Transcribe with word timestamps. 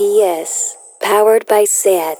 GPS, 0.00 0.76
powered 1.02 1.46
by 1.46 1.64
SAT. 1.64 2.16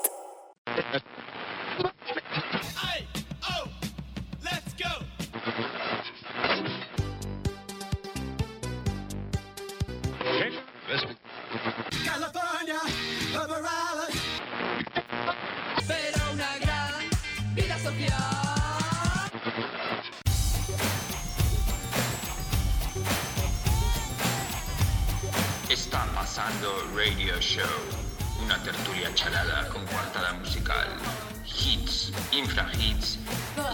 Pasando 26.31 26.87
Radio 26.95 27.41
Show, 27.41 27.67
una 28.41 28.57
tertulia 28.63 29.13
chalada 29.15 29.67
con 29.67 29.85
cuartada 29.87 30.33
musical, 30.35 30.87
hits, 31.45 32.13
infrahits 32.31 33.19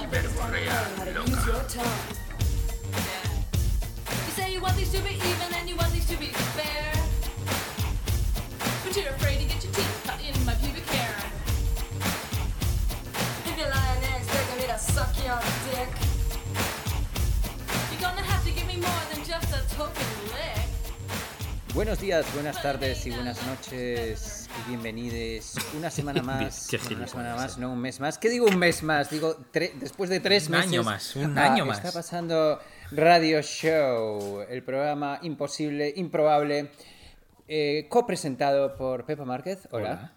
y 0.01 0.07
verborrea 0.07 0.89
loca. 1.13 1.67
You 4.25 4.33
say 4.35 4.55
you 4.55 4.63
want 4.63 4.79
to 4.79 5.03
be 5.03 5.17
even 5.17 5.53
and 5.55 5.69
you 5.69 5.77
want 5.77 5.93
to 5.93 6.17
be 6.17 6.33
fair. 6.57 6.93
But 8.87 8.97
you're 8.97 9.11
afraid 9.11 9.41
to 9.41 9.45
get 9.45 9.63
your 9.63 9.75
teeth 9.75 10.03
cut 10.07 10.19
in 10.25 10.33
my 10.47 10.55
pubic 10.55 10.87
hair. 10.89 11.15
If 13.45 13.59
you're 13.59 13.69
lying 13.69 14.01
to 14.67 14.79
suck 14.79 15.15
your 15.23 15.41
dick, 15.69 15.93
you're 17.93 18.01
gonna 18.01 18.23
have 18.23 18.43
to 18.47 18.51
give 18.51 18.67
me 18.67 18.77
more 18.81 19.03
than 19.13 19.23
just 19.25 19.53
a 19.53 19.61
token 19.77 20.07
lick. 20.33 20.66
Buenos 21.77 22.01
días, 22.01 22.25
buenas 22.33 22.63
tardes 22.63 23.07
y 23.07 23.11
buenas 23.11 23.47
noches 23.47 24.49
y 24.49 24.69
bienvenidos 24.71 25.57
una 25.77 25.91
semana 25.91 26.23
más. 26.23 26.69
Qué 26.71 26.79
una 26.95 27.07
semana 27.07 27.37
más, 27.37 27.59
eh. 27.59 27.61
no 27.61 27.71
un 27.71 27.79
mes 27.79 28.01
más. 28.01 28.17
¿Qué 28.17 28.31
digo 28.31 28.47
un 28.47 28.59
mes 28.59 28.83
más? 28.83 29.11
Digo, 29.11 29.37
después 29.53 30.09
de 30.09 30.21
tres 30.21 30.47
Un 30.47 30.53
meses. 30.53 30.69
año 30.69 30.83
más, 30.83 31.15
un 31.17 31.37
ah, 31.37 31.53
año 31.53 31.67
más. 31.67 31.77
Está 31.77 31.93
pasando 31.93 32.59
Radio 32.93 33.43
Show, 33.43 34.47
el 34.49 34.63
programa 34.63 35.19
imposible, 35.21 35.93
improbable, 35.95 36.71
eh, 37.47 37.85
copresentado 37.91 38.75
por 38.75 39.05
Pepa 39.05 39.27
Márquez. 39.27 39.69
Hola. 39.71 40.15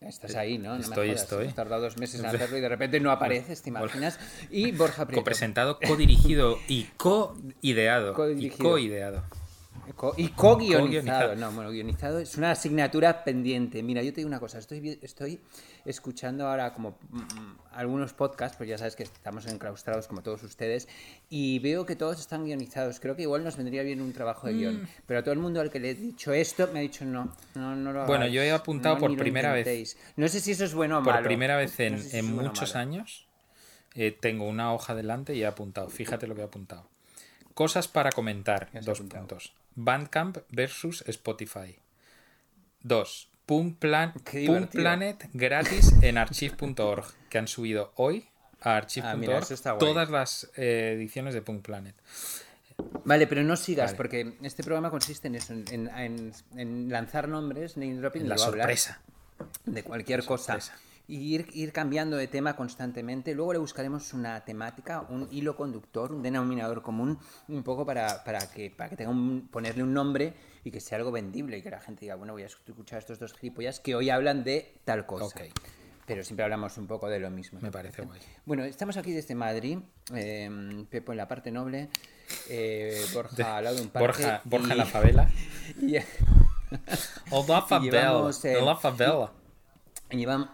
Estás 0.00 0.34
ahí, 0.34 0.58
¿no? 0.58 0.70
No 0.70 0.78
me 0.78 0.80
Estoy, 0.80 1.08
jodas, 1.10 1.22
estoy. 1.22 1.42
Hemos 1.44 1.54
tardado 1.54 1.82
dos 1.82 1.96
meses 1.96 2.18
en 2.18 2.26
hacerlo 2.34 2.58
y 2.58 2.60
de 2.60 2.68
repente 2.68 2.98
no 2.98 3.12
apareces, 3.12 3.62
¿te 3.62 3.68
imaginas? 3.68 4.18
Y 4.50 4.72
Borja 4.72 5.06
Prieto. 5.06 5.20
Copresentado, 5.20 5.78
codirigido 5.78 6.58
y 6.66 6.88
co-ideado. 6.96 8.16
Y 8.36 8.50
co-ideado. 8.50 9.22
Co- 9.94 10.14
y 10.16 10.28
co-guionizado. 10.28 11.36
No, 11.36 11.52
bueno, 11.52 11.70
guionizado 11.70 12.18
es 12.18 12.36
una 12.36 12.50
asignatura 12.50 13.22
pendiente. 13.24 13.82
Mira, 13.82 14.02
yo 14.02 14.12
te 14.12 14.16
digo 14.16 14.28
una 14.28 14.40
cosa, 14.40 14.58
estoy, 14.58 14.98
estoy 15.00 15.40
escuchando 15.84 16.46
ahora 16.48 16.74
como 16.74 16.98
mm, 17.10 17.18
mm, 17.18 17.58
algunos 17.72 18.12
podcasts, 18.12 18.56
pues 18.56 18.68
ya 18.68 18.78
sabes 18.78 18.96
que 18.96 19.04
estamos 19.04 19.46
enclaustrados 19.46 20.06
como 20.08 20.22
todos 20.22 20.42
ustedes, 20.42 20.88
y 21.30 21.58
veo 21.60 21.86
que 21.86 21.94
todos 21.94 22.18
están 22.20 22.44
guionizados. 22.44 22.98
Creo 23.00 23.14
que 23.16 23.22
igual 23.22 23.44
nos 23.44 23.56
vendría 23.56 23.82
bien 23.82 24.00
un 24.00 24.12
trabajo 24.12 24.48
de 24.48 24.54
guion. 24.54 24.82
Mm. 24.82 24.88
Pero 25.06 25.20
a 25.20 25.22
todo 25.22 25.32
el 25.32 25.38
mundo 25.40 25.60
al 25.60 25.70
que 25.70 25.78
le 25.78 25.90
he 25.90 25.94
dicho 25.94 26.32
esto 26.32 26.68
me 26.72 26.80
ha 26.80 26.82
dicho 26.82 27.04
no, 27.04 27.32
no, 27.54 27.76
no 27.76 27.92
lo 27.92 28.06
Bueno, 28.06 28.26
yo 28.26 28.42
he 28.42 28.50
apuntado 28.50 28.96
no, 28.96 29.00
por 29.00 29.16
primera 29.16 29.52
vez. 29.52 29.66
intentéis". 29.66 29.96
No 30.16 30.26
sé 30.28 30.40
si 30.40 30.50
eso 30.52 30.64
es 30.64 30.74
bueno 30.74 30.98
o 30.98 31.02
Por 31.04 31.14
malo. 31.14 31.28
primera 31.28 31.56
vez 31.56 31.78
en, 31.80 31.92
No 31.94 31.98
sé 32.02 32.10
si 32.10 32.16
en 32.16 32.34
bueno 32.34 32.48
muchos 32.50 32.74
años 32.74 33.26
eh, 33.94 34.16
tengo 34.20 34.46
una 34.48 34.74
hoja 34.74 34.94
delante 34.94 35.34
y 35.34 35.42
he 35.42 35.46
apuntado. 35.46 35.88
Fíjate 35.88 36.26
lo 36.26 36.34
que 36.34 36.40
he 36.40 36.44
apuntado. 36.44 36.88
Cosas 37.54 37.88
para 37.88 38.10
comentar. 38.12 38.68
¿Qué 38.70 38.78
has 38.78 38.84
Dos 38.84 38.98
apuntado? 38.98 39.20
puntos. 39.28 39.52
Bandcamp 39.76 40.38
versus 40.50 41.04
Spotify. 41.06 41.76
Dos. 42.82 43.28
Punk, 43.46 43.78
Plan-. 43.78 44.12
Planet 44.72 45.28
gratis 45.32 45.92
en 46.02 46.18
archive.org. 46.18 47.04
Que 47.30 47.38
han 47.38 47.46
subido 47.46 47.92
hoy 47.96 48.28
a 48.60 48.72
Ah, 48.72 48.76
archive.org 48.78 49.78
todas 49.78 50.10
las 50.10 50.50
eh, 50.56 50.94
ediciones 50.96 51.34
de 51.34 51.42
Punk 51.42 51.62
Planet. 51.62 51.94
Vale, 53.04 53.26
pero 53.26 53.42
no 53.44 53.56
sigas, 53.56 53.88
Vale. 53.92 53.96
porque 53.96 54.34
este 54.42 54.62
programa 54.64 54.90
consiste 54.90 55.28
en 55.28 55.36
eso, 55.36 55.52
en, 55.52 55.64
en- 55.70 55.88
en- 55.96 56.32
en 56.56 56.88
lanzar 56.90 57.28
nombres, 57.28 57.76
name 57.76 57.94
dropping, 57.94 58.28
La 58.28 58.36
sorpresa. 58.38 59.00
de 59.64 59.82
cualquier 59.82 60.24
cosa. 60.24 60.58
sorpresa. 60.60 60.74
Y 61.08 61.34
ir, 61.34 61.46
ir 61.54 61.72
cambiando 61.72 62.16
de 62.16 62.26
tema 62.26 62.56
constantemente. 62.56 63.32
Luego 63.34 63.52
le 63.52 63.58
buscaremos 63.60 64.12
una 64.12 64.44
temática, 64.44 65.02
un 65.08 65.28
hilo 65.30 65.54
conductor, 65.56 66.12
un 66.12 66.20
denominador 66.22 66.82
común, 66.82 67.18
un 67.46 67.62
poco 67.62 67.86
para, 67.86 68.24
para 68.24 68.40
que, 68.50 68.70
para 68.70 68.90
que 68.90 68.96
tenga 68.96 69.10
un, 69.10 69.46
ponerle 69.48 69.84
un 69.84 69.94
nombre 69.94 70.34
y 70.64 70.70
que 70.72 70.80
sea 70.80 70.98
algo 70.98 71.12
vendible 71.12 71.58
y 71.58 71.62
que 71.62 71.70
la 71.70 71.80
gente 71.80 72.00
diga, 72.00 72.16
bueno, 72.16 72.32
voy 72.32 72.42
a 72.42 72.46
escuchar 72.46 72.96
a 72.96 72.98
estos 73.00 73.20
dos 73.20 73.34
gilipollas 73.34 73.78
que 73.78 73.94
hoy 73.94 74.10
hablan 74.10 74.42
de 74.42 74.80
tal 74.84 75.06
cosa. 75.06 75.38
Pero 76.06 76.22
siempre 76.24 76.44
hablamos 76.44 76.76
un 76.78 76.86
poco 76.88 77.08
de 77.08 77.18
lo 77.20 77.30
mismo. 77.30 77.60
Me 77.60 77.68
¿te 77.68 77.72
parece 77.72 78.02
guay. 78.02 78.20
Bueno, 78.44 78.64
estamos 78.64 78.96
aquí 78.96 79.12
desde 79.12 79.34
Madrid, 79.36 79.78
eh, 80.14 80.84
Pepo 80.90 81.12
en 81.12 81.18
la 81.18 81.28
parte 81.28 81.50
noble, 81.52 81.88
eh, 82.48 83.04
Borja 83.14 83.56
al 83.58 83.64
lado 83.64 83.76
de 83.76 83.82
un 83.82 83.88
parque. 83.90 84.06
Borja, 84.24 84.40
Borja 84.44 84.68
y- 84.68 84.72
en 84.72 84.78
la 84.78 84.86
favela. 84.86 85.30
y- 85.80 85.96
O 87.30 87.44
la 87.48 87.62
favela. 87.68 88.00
llevamos, 88.00 88.44
eh, 88.44 88.60
la 88.60 88.74
favela. 88.76 89.32
Llevam- 90.10 90.48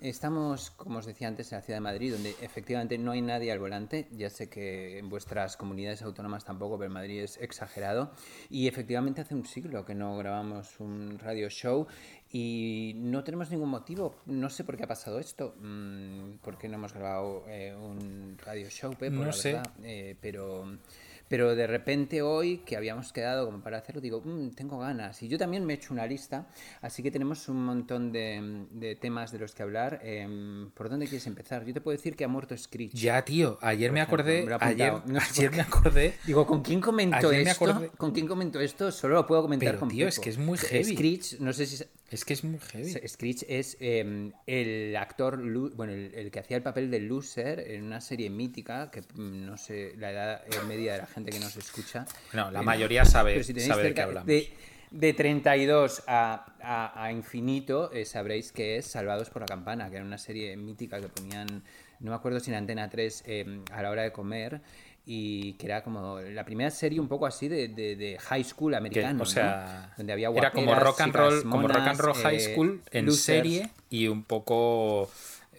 estamos, 0.00 0.70
como 0.70 0.98
os 0.98 1.06
decía 1.06 1.28
antes, 1.28 1.52
en 1.52 1.58
la 1.58 1.62
ciudad 1.62 1.76
de 1.78 1.82
Madrid, 1.82 2.12
donde 2.12 2.34
efectivamente 2.40 2.98
no 2.98 3.12
hay 3.12 3.22
nadie 3.22 3.52
al 3.52 3.58
volante. 3.58 4.08
Ya 4.12 4.30
sé 4.30 4.48
que 4.48 4.98
en 4.98 5.08
vuestras 5.08 5.56
comunidades 5.56 6.02
autónomas 6.02 6.44
tampoco, 6.44 6.78
pero 6.78 6.88
en 6.88 6.92
Madrid 6.92 7.22
es 7.22 7.38
exagerado. 7.38 8.12
Y 8.50 8.68
efectivamente 8.68 9.20
hace 9.20 9.34
un 9.34 9.46
siglo 9.46 9.84
que 9.84 9.94
no 9.94 10.16
grabamos 10.16 10.78
un 10.80 11.18
radio 11.18 11.48
show 11.48 11.86
y 12.30 12.92
no 12.96 13.24
tenemos 13.24 13.50
ningún 13.50 13.70
motivo. 13.70 14.16
No 14.26 14.50
sé 14.50 14.64
por 14.64 14.76
qué 14.76 14.84
ha 14.84 14.88
pasado 14.88 15.18
esto. 15.18 15.54
Mm, 15.60 16.38
¿Por 16.42 16.58
qué 16.58 16.68
no 16.68 16.74
hemos 16.74 16.92
grabado 16.92 17.44
eh, 17.48 17.74
un 17.74 18.36
radio 18.44 18.68
show, 18.68 18.94
Pepo? 18.94 19.16
No 19.16 19.26
la 19.26 19.32
sé. 19.32 19.54
verdad. 19.54 19.72
Eh, 19.82 20.16
pero... 20.20 20.78
Pero 21.28 21.54
de 21.56 21.66
repente 21.66 22.22
hoy, 22.22 22.58
que 22.58 22.76
habíamos 22.76 23.12
quedado 23.12 23.46
como 23.46 23.60
para 23.60 23.78
hacerlo, 23.78 24.00
digo, 24.00 24.22
"Mm, 24.24 24.50
tengo 24.50 24.78
ganas. 24.78 25.22
Y 25.22 25.28
yo 25.28 25.38
también 25.38 25.64
me 25.64 25.72
he 25.74 25.76
hecho 25.76 25.92
una 25.92 26.06
lista, 26.06 26.46
así 26.80 27.02
que 27.02 27.10
tenemos 27.10 27.48
un 27.48 27.64
montón 27.64 28.12
de, 28.12 28.66
de 28.70 28.96
temas 28.96 29.32
de 29.32 29.38
los 29.38 29.54
que 29.54 29.62
hablar. 29.62 30.00
Em, 30.02 30.70
¿Por 30.70 30.88
dónde 30.88 31.06
quieres 31.06 31.26
empezar? 31.26 31.64
Yo 31.64 31.74
te 31.74 31.80
puedo 31.80 31.96
decir 31.96 32.16
que 32.16 32.24
ha 32.24 32.28
muerto 32.28 32.56
Screech. 32.56 32.92
Ya, 32.94 33.24
tío, 33.24 33.58
ayer 33.60 33.92
me 33.92 34.00
acordé, 34.00 34.44
me 34.44 34.56
ayer. 34.60 34.92
No 35.06 35.20
sé 35.20 35.42
ayer 35.42 35.52
me 35.52 35.62
acordé. 35.62 36.14
Digo, 36.26 36.46
¿con 36.46 36.62
quién 36.62 36.80
me 36.80 37.04
esto? 37.42 37.90
¿Con 37.96 38.12
quién 38.12 38.26
comento 38.26 38.60
esto? 38.60 38.92
Solo 38.92 39.14
lo 39.14 39.26
puedo 39.26 39.42
comentar 39.42 39.68
Pero, 39.70 39.80
con 39.80 39.88
tío, 39.88 40.08
es 40.08 40.18
que 40.18 40.30
es 40.30 40.38
muy 40.38 40.58
heavy. 40.58 40.94
Screech, 40.94 41.40
no 41.40 41.52
sé 41.52 41.66
si... 41.66 41.84
Es 42.10 42.24
que 42.24 42.34
es 42.34 42.44
muy 42.44 42.58
heavy. 42.60 42.92
Screech 43.08 43.44
es 43.48 43.76
eh, 43.80 44.30
el 44.46 44.96
actor, 44.96 45.38
bueno, 45.74 45.92
el, 45.92 46.14
el 46.14 46.30
que 46.30 46.38
hacía 46.38 46.56
el 46.56 46.62
papel 46.62 46.90
de 46.90 47.00
loser 47.00 47.58
en 47.60 47.82
una 47.84 48.00
serie 48.00 48.30
mítica, 48.30 48.90
que 48.92 49.00
mm, 49.00 49.44
no 49.44 49.56
sé 49.56 49.92
la 49.98 50.12
edad 50.12 50.42
eh, 50.46 50.50
media 50.68 50.92
de 50.92 50.98
la 50.98 51.06
gente 51.06 51.32
que 51.32 51.40
nos 51.40 51.56
escucha. 51.56 52.06
No, 52.32 52.50
la 52.50 52.60
Eh, 52.60 52.64
mayoría 52.64 53.04
sabe, 53.04 53.32
pero 53.32 53.44
si 53.44 53.58
sabe 53.60 53.82
de 53.84 53.94
qué 53.94 54.02
hablamos. 54.02 54.26
De, 54.28 54.48
de 54.92 55.12
32 55.14 56.04
a, 56.06 56.54
a- 56.62 57.04
a 57.04 57.10
infinito, 57.10 57.90
eh, 57.92 58.04
sabréis 58.04 58.52
que 58.52 58.76
es 58.76 58.86
Salvados 58.86 59.28
por 59.30 59.42
la 59.42 59.46
Campana, 59.46 59.90
que 59.90 59.96
era 59.96 60.04
una 60.04 60.18
serie 60.18 60.56
mítica 60.56 61.00
que 61.00 61.08
ponían, 61.08 61.64
no 61.98 62.10
me 62.10 62.14
acuerdo 62.16 62.38
si 62.38 62.50
en 62.52 62.56
Antena 62.56 62.88
3 62.88 63.24
eh, 63.26 63.62
a 63.72 63.82
la 63.82 63.90
hora 63.90 64.02
de 64.02 64.12
comer. 64.12 64.60
Y 65.08 65.52
que 65.52 65.66
era 65.66 65.84
como 65.84 66.18
la 66.20 66.44
primera 66.44 66.68
serie 66.70 66.98
un 66.98 67.06
poco 67.06 67.26
así 67.26 67.46
de, 67.46 67.68
de- 67.68 67.94
de 67.94 68.18
high 68.18 68.42
school 68.42 68.72
Que, 68.72 68.76
americano. 68.76 69.22
o 69.22 69.26
sea, 69.26 69.86
¿no? 69.90 69.94
Donde 69.98 70.12
había 70.12 70.30
era 70.30 70.50
como 70.50 70.74
rock 70.74 71.00
and 71.02 71.14
roll, 71.14 71.42
como 71.48 71.68
rock 71.68 71.86
and 71.86 72.00
roll 72.00 72.14
high 72.14 72.36
eh, 72.36 72.40
school 72.40 72.82
en 72.90 73.06
losers. 73.06 73.24
serie 73.24 73.70
y 73.88 74.08
un 74.08 74.24
poco 74.24 75.08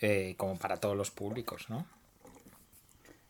eh, 0.01 0.33
como 0.37 0.57
para 0.57 0.77
todos 0.77 0.97
los 0.97 1.11
públicos, 1.11 1.69
¿no? 1.69 1.85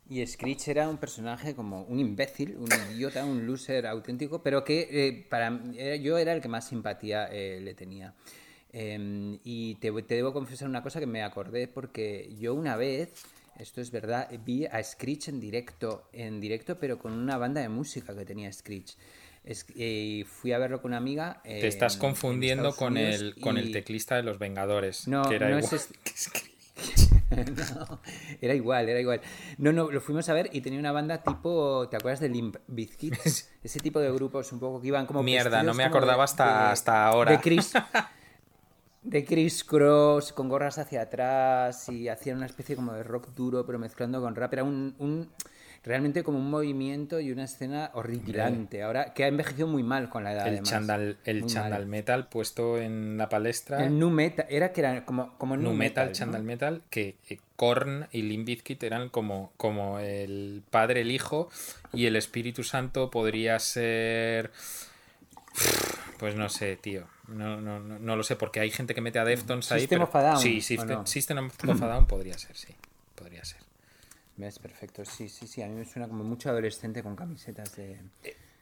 Y 0.10 0.26
Screech 0.26 0.70
era 0.70 0.88
un 0.90 0.98
personaje 0.98 1.54
como 1.54 1.84
un 1.84 2.00
imbécil, 2.00 2.56
un 2.58 2.68
idiota, 2.96 3.26
un 3.26 3.46
loser 3.46 3.86
auténtico, 3.88 4.42
pero 4.42 4.64
que 4.64 4.88
eh, 4.90 5.26
para 5.30 5.62
yo 6.02 6.18
era 6.18 6.34
el 6.34 6.42
que 6.42 6.48
más 6.48 6.68
simpatía 6.68 7.28
le 7.30 7.74
tenía. 7.76 8.14
Em, 8.72 9.38
y 9.44 9.76
te, 9.76 9.92
te 10.04 10.16
debo 10.16 10.34
confesar 10.34 10.68
una 10.70 10.82
cosa 10.82 11.00
que 11.00 11.08
me 11.08 11.24
acordé 11.24 11.68
porque 11.68 12.34
yo 12.40 12.54
una 12.54 12.76
vez, 12.76 13.10
esto 13.60 13.82
es 13.82 13.92
verdad, 13.92 14.30
vi 14.46 14.66
a 14.66 14.84
Screech 14.84 15.28
en 15.30 15.40
directo, 15.40 16.08
en 16.14 16.40
directo, 16.40 16.78
pero 16.80 16.98
con 17.00 17.14
una 17.14 17.38
banda 17.38 17.62
de 17.62 17.70
música 17.70 18.16
que 18.16 18.26
tenía 18.26 18.52
Screech. 18.52 18.96
Es- 19.44 19.66
eh, 19.78 20.26
fui 20.28 20.52
a 20.52 20.58
verlo 20.58 20.82
con 20.82 20.90
una 20.92 20.98
amiga. 20.98 21.42
Te 21.44 21.60
en- 21.62 21.66
estás 21.66 21.94
en 21.96 22.00
confundiendo 22.02 22.76
con 22.76 22.98
el, 22.98 23.36
con 23.40 23.58
el 23.58 23.72
teclista 23.72 24.16
de 24.16 24.24
Los 24.24 24.40
Vengadores, 24.40 25.08
No, 25.08 25.28
que 25.30 25.36
era 25.36 25.50
no 25.50 25.60
igual 25.60 25.76
es 25.76 25.88
que 26.04 26.12
Screech. 26.18 26.58
no, 27.76 28.00
era 28.42 28.54
igual, 28.54 28.88
era 28.90 29.00
igual. 29.00 29.22
No, 29.58 29.72
no, 29.74 29.90
lo 29.90 30.00
fuimos 30.02 30.28
a 30.30 30.34
ver 30.34 30.50
y 30.54 30.62
tenía 30.62 30.80
una 30.80 30.92
banda 30.92 31.24
tipo, 31.24 31.88
¿te 31.90 31.98
acuerdas 31.98 32.20
de 32.20 32.30
Limp 32.30 32.58
Bizkit? 32.68 33.16
Ese 33.64 33.80
tipo 33.80 34.00
de 34.00 34.12
grupos 34.12 34.52
un 34.52 34.60
poco 34.60 34.82
que 34.82 34.88
iban 34.88 35.06
como 35.06 35.24
Mierda, 35.24 35.64
no 35.64 35.74
me 35.74 35.84
acordaba 35.84 36.24
hasta- 36.24 36.72
hasta 36.72 37.06
ahora. 37.06 37.32
De 37.32 37.40
Chris 37.40 37.72
de 39.10 39.26
Chris 39.26 39.64
Cross 39.64 40.34
con 40.34 40.50
gorras 40.50 40.78
hacia 40.78 41.02
atrás 41.04 41.88
y 41.90 42.10
hacían 42.10 42.38
una 42.38 42.46
especie 42.46 42.76
como 42.76 42.94
de 42.94 43.04
rock 43.04 43.30
duro 43.36 43.66
pero 43.66 43.80
mezclando 43.80 44.22
con 44.22 44.36
rap. 44.36 44.54
Era 44.54 44.64
un, 44.64 44.96
un- 45.00 45.30
realmente 45.84 46.24
como 46.24 46.40
un 46.40 46.50
movimiento 46.50 47.20
y 47.22 47.32
una 47.32 47.46
escena 47.46 47.92
horripilante. 47.94 48.84
Ahora, 48.84 49.14
que 49.14 49.24
ha 49.24 49.28
envejecido 49.28 49.68
muy 49.68 49.84
mal 49.84 50.10
con 50.10 50.26
la 50.26 50.34
edad. 50.34 50.48
El 50.48 50.54
además. 50.56 50.70
chandal, 50.70 51.18
el 51.24 51.42
Muy 51.42 51.50
chandal 51.50 51.82
mal. 51.84 51.86
metal 51.88 52.28
puesto 52.28 52.78
en 52.78 53.18
la 53.18 53.30
palestra. 53.30 53.86
El 53.86 53.98
nu 53.98 54.10
metal, 54.10 54.46
era 54.50 54.74
que 54.74 54.82
era 54.82 55.06
como, 55.06 55.38
como 55.38 55.56
nu 55.56 55.72
metal, 55.74 56.08
¿no? 56.08 56.14
chandal 56.14 56.44
metal, 56.44 56.82
que 56.90 57.16
eh, 57.30 57.40
Korn 57.56 58.08
y 58.12 58.24
Limp 58.24 58.46
Bizkit 58.48 58.84
eran 58.84 59.08
como, 59.08 59.54
como 59.56 60.00
el 60.00 60.62
padre, 60.70 61.02
el 61.02 61.12
hijo 61.12 61.50
y 61.94 62.06
el 62.08 62.18
Espíritu 62.18 62.64
Santo 62.64 63.10
podría 63.10 63.58
ser... 63.60 64.52
Pues 66.20 66.36
no 66.36 66.50
sé, 66.50 66.76
tío. 66.78 67.06
No, 67.28 67.60
no, 67.62 67.80
no, 67.80 68.00
no 68.00 68.16
lo 68.16 68.24
sé, 68.24 68.36
porque 68.36 68.60
hay 68.60 68.72
gente 68.72 68.96
que 68.96 69.02
mete 69.02 69.20
a 69.20 69.26
Deftones 69.26 69.72
ahí. 69.72 69.82
System 69.82 70.00
pero- 70.00 70.10
of 70.10 70.16
a 70.16 70.22
Down, 70.24 70.40
Sí, 70.42 70.58
¿o 70.58 70.62
System, 70.62 70.88
no? 70.90 71.06
System 71.08 71.38
of 71.48 71.82
a 71.84 71.88
Down 71.88 72.08
podría 72.08 72.38
ser, 72.38 72.56
sí. 72.56 72.74
Podría 73.16 73.44
ser. 73.46 73.60
¿Ves? 74.38 74.60
Perfecto. 74.60 75.04
Sí, 75.06 75.30
sí, 75.30 75.48
sí. 75.48 75.62
A 75.62 75.68
mí 75.68 75.76
me 75.76 75.86
suena 75.86 76.08
como 76.08 76.24
mucho 76.24 76.50
adolescente 76.50 77.02
con 77.04 77.16
camisetas 77.16 77.76
de, 77.76 78.00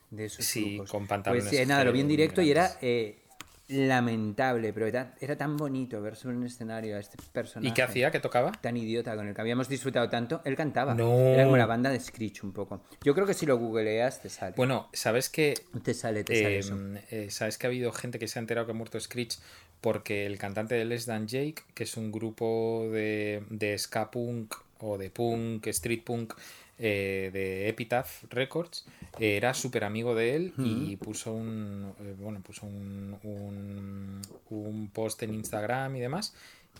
de 0.09 0.25
esos 0.25 0.45
sí, 0.45 0.75
grupos. 0.75 0.91
con 0.91 1.07
pantalones 1.07 1.45
Pues 1.47 1.57
sí, 1.61 1.65
nada, 1.65 1.83
lo 1.83 1.91
vi 1.91 2.01
en 2.01 2.07
directo 2.07 2.41
y 2.41 2.51
era 2.51 2.77
eh, 2.81 3.19
lamentable, 3.67 4.73
pero 4.73 4.87
era, 4.87 5.15
era 5.19 5.35
tan 5.37 5.57
bonito 5.57 6.01
ver 6.01 6.15
sobre 6.15 6.35
un 6.37 6.45
escenario 6.45 6.95
a 6.97 6.99
este 6.99 7.17
personaje. 7.31 7.69
¿Y 7.69 7.73
qué 7.73 7.81
hacía? 7.81 8.11
¿Qué 8.11 8.19
tocaba? 8.19 8.51
Tan 8.51 8.77
idiota 8.77 9.15
con 9.15 9.27
el 9.27 9.33
que 9.33 9.41
habíamos 9.41 9.69
disfrutado 9.69 10.09
tanto. 10.09 10.41
Él 10.45 10.55
cantaba. 10.55 10.93
No. 10.93 11.13
Era 11.17 11.43
como 11.45 11.57
la 11.57 11.65
banda 11.65 11.89
de 11.89 11.99
Screech 11.99 12.43
un 12.43 12.51
poco. 12.53 12.81
Yo 13.03 13.13
creo 13.13 13.25
que 13.25 13.33
si 13.33 13.45
lo 13.45 13.57
googleas 13.57 14.21
te 14.21 14.29
sale. 14.29 14.53
Bueno, 14.55 14.89
¿sabes 14.93 15.29
que 15.29 15.55
te 15.83 15.93
sale, 15.93 16.23
te 16.23 16.41
sale 16.41 16.57
eso. 16.59 16.77
eh, 17.09 17.27
¿Sabes 17.29 17.57
que 17.57 17.67
ha 17.67 17.69
habido 17.69 17.91
gente 17.91 18.19
que 18.19 18.27
se 18.27 18.39
ha 18.39 18.41
enterado 18.41 18.67
que 18.67 18.71
ha 18.71 18.75
muerto 18.75 18.99
Screech? 18.99 19.37
Porque 19.81 20.25
el 20.25 20.37
cantante 20.37 20.75
de 20.75 20.85
Less 20.85 21.05
Than 21.05 21.27
Jake, 21.27 21.63
que 21.73 21.83
es 21.83 21.97
un 21.97 22.11
grupo 22.11 22.87
de, 22.91 23.43
de 23.49 23.77
ska 23.77 24.09
punk 24.09 24.55
o 24.79 24.97
de 24.97 25.09
punk, 25.09 25.67
street 25.67 26.03
punk, 26.03 26.33
eh, 26.77 27.29
de 27.33 27.69
Epitaph 27.69 28.23
Records, 28.29 28.85
eh, 29.19 29.37
era 29.37 29.53
súper 29.53 29.83
amigo 29.83 30.15
de 30.15 30.35
él 30.35 30.53
y 30.61 30.95
puso 30.97 31.33
un 31.33 31.93
eh, 31.99 32.15
bueno 32.19 32.41
puso 32.41 32.65
un, 32.65 33.17
un, 33.23 34.21
un 34.49 34.89
post 34.91 35.23
en 35.23 35.33
Instagram 35.33 35.95
y 35.95 35.99
demás 36.01 36.33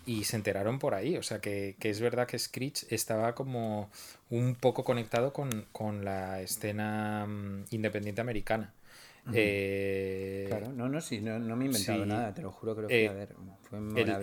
y 0.04 0.24
se 0.24 0.36
enteraron 0.36 0.78
por 0.78 0.94
ahí. 0.94 1.16
O 1.16 1.22
sea 1.22 1.40
que, 1.40 1.76
que 1.80 1.90
es 1.90 2.00
verdad 2.00 2.26
que 2.26 2.38
Screech 2.38 2.86
estaba 2.92 3.34
como 3.34 3.90
un 4.30 4.54
poco 4.54 4.84
conectado 4.84 5.32
con, 5.32 5.66
con 5.72 6.04
la 6.04 6.40
escena 6.42 7.26
mm, 7.26 7.64
independiente 7.70 8.20
americana. 8.20 8.72
Eh, 9.32 10.46
Claro, 10.48 10.72
no, 10.72 10.88
no, 10.88 11.00
sí, 11.00 11.20
no, 11.20 11.38
no 11.40 11.56
me 11.56 11.64
he 11.64 11.66
inventado 11.66 12.04
sí. 12.04 12.08
nada, 12.08 12.32
te 12.32 12.42
lo 12.42 12.52
juro 12.52 12.76
que 12.76 12.82
fui 12.88 12.94
Eh, 12.94 13.08
a 13.08 13.12
ver. 13.12 13.34
Fue 13.68 13.78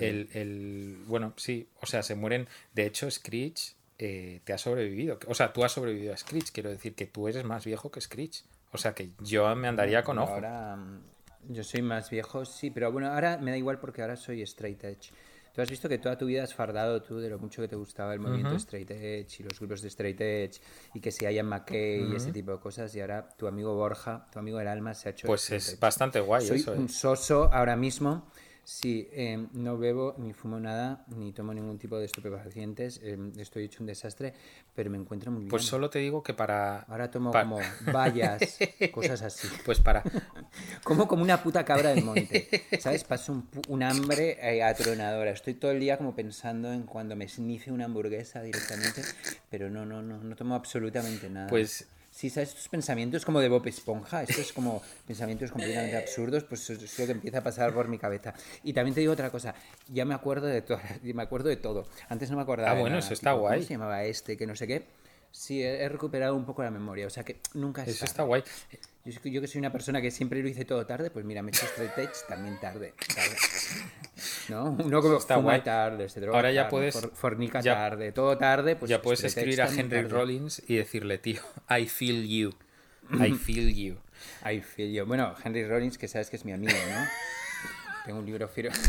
el- 0.09 0.29
el- 0.33 0.97
bueno, 1.07 1.33
sí, 1.35 1.67
o 1.81 1.85
sea, 1.85 2.01
se 2.01 2.15
mueren. 2.15 2.47
De 2.73 2.85
hecho, 2.85 3.11
Screech 3.11 3.75
eh, 4.05 4.41
te 4.43 4.51
ha 4.53 4.57
sobrevivido. 4.57 5.17
O 5.27 5.33
sea, 5.33 5.53
tú 5.53 5.63
has 5.63 5.71
sobrevivido 5.71 6.13
a 6.13 6.17
Screech. 6.17 6.51
Quiero 6.51 6.69
decir 6.69 6.93
que 6.93 7.05
tú 7.05 7.27
eres 7.27 7.43
más 7.45 7.63
viejo 7.63 7.89
que 7.89 8.01
Screech. 8.01 8.43
O 8.71 8.77
sea, 8.77 8.93
que 8.93 9.11
yo 9.19 9.55
me 9.55 9.67
andaría 9.67 10.03
con 10.03 10.17
ojo. 10.19 10.33
Ahora 10.33 10.75
mm, 10.75 11.01
yo 11.49 11.63
soy 11.63 11.81
más 11.81 12.09
viejo, 12.09 12.43
sí, 12.43 12.69
pero 12.69 12.91
bueno, 12.91 13.11
ahora 13.13 13.37
me 13.37 13.51
da 13.51 13.57
igual 13.57 13.79
porque 13.79 14.01
ahora 14.01 14.15
soy 14.15 14.41
straight 14.41 14.83
edge. 14.83 15.11
Tú 15.53 15.61
has 15.61 15.69
visto 15.69 15.87
que 15.87 15.99
toda 15.99 16.17
tu 16.17 16.25
vida 16.25 16.43
has 16.43 16.53
fardado 16.55 17.03
tú 17.03 17.19
de 17.19 17.29
lo 17.29 17.37
mucho 17.37 17.61
que 17.61 17.67
te 17.67 17.75
gustaba 17.75 18.11
el 18.13 18.19
movimiento 18.19 18.55
straight 18.55 18.89
edge 18.89 19.39
y 19.39 19.43
los 19.43 19.59
grupos 19.59 19.83
de 19.83 19.87
straight 19.89 20.19
edge 20.19 20.59
y 20.95 20.99
que 20.99 21.11
si 21.11 21.25
Ian 21.25 21.45
McKay 21.45 22.11
y 22.11 22.15
ese 22.15 22.31
tipo 22.31 22.53
de 22.53 22.59
cosas 22.59 22.93
y 22.95 23.01
ahora 23.01 23.29
tu 23.37 23.45
amigo 23.45 23.75
Borja, 23.75 24.25
tu 24.31 24.39
amigo 24.39 24.57
del 24.57 24.67
alma 24.67 24.95
se 24.95 25.09
ha 25.09 25.11
hecho 25.11 25.27
Pues 25.27 25.51
es 25.51 25.73
edge. 25.73 25.79
bastante 25.79 26.19
guay 26.21 26.47
Soy 26.47 26.57
eso. 26.57 26.71
un 26.73 26.85
eh. 26.85 26.89
soso 26.89 27.53
ahora 27.53 27.75
mismo. 27.75 28.31
Sí, 28.65 29.09
eh, 29.11 29.45
no 29.53 29.77
bebo 29.77 30.15
ni 30.17 30.31
fumo 30.33 30.59
nada, 30.59 31.03
ni 31.15 31.33
tomo 31.33 31.53
ningún 31.53 31.77
tipo 31.77 31.97
de 31.99 32.05
estupefacientes. 32.05 32.99
eh, 33.03 33.17
estoy 33.37 33.65
hecho 33.65 33.79
un 33.81 33.87
desastre, 33.87 34.33
pero 34.73 34.89
me 34.89 34.97
encuentro 34.97 35.31
muy 35.31 35.41
bien. 35.41 35.49
Pues 35.49 35.65
solo 35.65 35.89
te 35.89 35.99
digo 35.99 36.23
que 36.23 36.33
para. 36.33 36.79
Ahora 36.83 37.11
tomo 37.11 37.31
como 37.31 37.59
vallas, 37.93 38.57
cosas 38.91 39.21
así. 39.21 39.47
Pues 39.65 39.79
para. 39.79 40.01
Como 40.83 41.07
como 41.07 41.23
una 41.23 41.41
puta 41.41 41.63
cabra 41.65 41.89
del 41.93 42.03
monte. 42.03 42.47
¿Sabes? 42.79 43.03
Paso 43.03 43.31
un, 43.33 43.49
un 43.69 43.83
hambre 43.83 44.37
eh, 44.41 44.61
atronadora. 44.63 45.31
Estoy 45.31 45.55
todo 45.55 45.71
el 45.71 45.79
día 45.79 45.97
como 45.97 46.15
pensando 46.15 46.71
en 46.71 46.83
cuando 46.83 47.15
me 47.15 47.27
snife 47.27 47.71
una 47.71 47.85
hamburguesa 47.85 48.41
directamente. 48.41 49.01
Pero 49.49 49.69
no, 49.69 49.85
no, 49.85 50.01
no, 50.01 50.17
no 50.23 50.35
tomo 50.35 50.55
absolutamente 50.55 51.29
nada. 51.29 51.47
Pues- 51.47 51.87
Sí, 52.13 52.29
¿sabes? 52.29 52.49
Estos 52.49 52.69
pensamientos 52.69 53.25
como 53.25 53.39
de 53.39 53.49
Bob 53.49 53.65
Esponja, 53.65 54.21
estos 54.21 54.53
como 54.53 54.83
pensamientos 55.07 55.49
completamente 55.49 55.97
absurdos, 55.97 56.43
pues 56.43 56.69
eso 56.69 56.85
es 56.85 56.99
lo 56.99 57.05
que 57.07 57.11
empieza 57.13 57.39
a 57.39 57.43
pasar 57.43 57.73
por 57.73 57.87
mi 57.87 57.97
cabeza. 57.97 58.35
Y 58.63 58.71
también 58.71 58.93
te 58.93 58.99
digo 59.01 59.13
otra 59.13 59.31
cosa, 59.31 59.55
ya 59.87 60.05
me 60.05 60.13
acuerdo 60.13 60.45
de 60.45 60.61
todo, 60.61 60.79
me 61.01 61.23
acuerdo 61.23 61.49
de 61.49 61.55
todo. 61.57 61.87
Antes 62.09 62.29
no 62.29 62.35
me 62.37 62.43
acordaba 62.43 62.69
Ah, 62.71 62.75
de 62.75 62.81
bueno, 62.81 62.97
nada, 62.97 63.05
eso 63.07 63.15
está 63.15 63.31
tipo, 63.31 63.41
guay. 63.41 63.57
¿Cómo 63.59 63.67
se 63.67 63.73
llamaba 63.73 64.03
este? 64.03 64.37
Que 64.37 64.45
no 64.45 64.55
sé 64.55 64.67
qué. 64.67 64.85
Sí, 65.35 65.63
he, 65.63 65.81
he 65.83 65.89
recuperado 65.89 66.35
un 66.35 66.45
poco 66.45 66.61
la 66.61 66.69
memoria, 66.69 67.07
o 67.07 67.09
sea 67.09 67.23
que 67.25 67.39
nunca 67.55 67.81
es 67.81 67.87
Eso 67.89 67.99
tarde. 68.01 68.11
está 68.11 68.23
guay. 68.23 68.43
Yo, 69.03 69.19
que- 69.19 69.31
yo 69.31 69.41
que 69.41 69.47
soy 69.47 69.57
una 69.59 69.71
persona 69.71 69.99
que 69.99 70.11
siempre 70.11 70.41
lo 70.43 70.47
hice 70.47 70.63
todo 70.63 70.85
tarde, 70.85 71.09
pues 71.09 71.25
mira, 71.25 71.41
me 71.41 71.49
he 71.51 71.55
hecho 71.55 71.65
edge 71.97 72.11
también 72.29 72.59
tarde. 72.59 72.93
tarde. 73.15 73.35
¿No? 74.49 74.69
Uno 74.79 75.01
como 75.01 75.17
Está 75.17 75.35
fuma 75.35 75.49
guay. 75.53 75.61
tarde, 75.63 76.07
se 76.07 76.19
droga 76.21 76.37
Ahora 76.37 76.51
ya 76.51 76.61
tarde, 76.63 76.69
puedes- 76.71 76.93
for- 76.93 77.11
fornica 77.15 77.61
ya- 77.61 77.73
tarde, 77.73 78.11
todo 78.11 78.37
tarde, 78.37 78.75
pues 78.75 78.89
ya 78.89 79.01
puedes 79.01 79.23
escribir 79.23 79.61
a 79.63 79.67
Henry 79.67 79.89
tarde. 80.03 80.07
Rollins 80.09 80.61
y 80.67 80.75
decirle, 80.75 81.17
tío, 81.17 81.41
I 81.67 81.87
feel 81.87 82.27
you. 82.27 82.53
I 83.19 83.31
feel 83.33 83.73
you. 83.73 83.97
I 84.45 84.61
feel 84.61 84.93
you. 84.93 85.05
Bueno, 85.07 85.33
Henry 85.43 85.65
Rollins, 85.67 85.97
que 85.97 86.07
sabes 86.07 86.29
que 86.29 86.35
es 86.35 86.45
mi 86.45 86.53
amigo, 86.53 86.71
¿no? 86.91 87.05
Tengo 88.05 88.19
un 88.19 88.25
libro 88.27 88.47
firmado. 88.47 88.79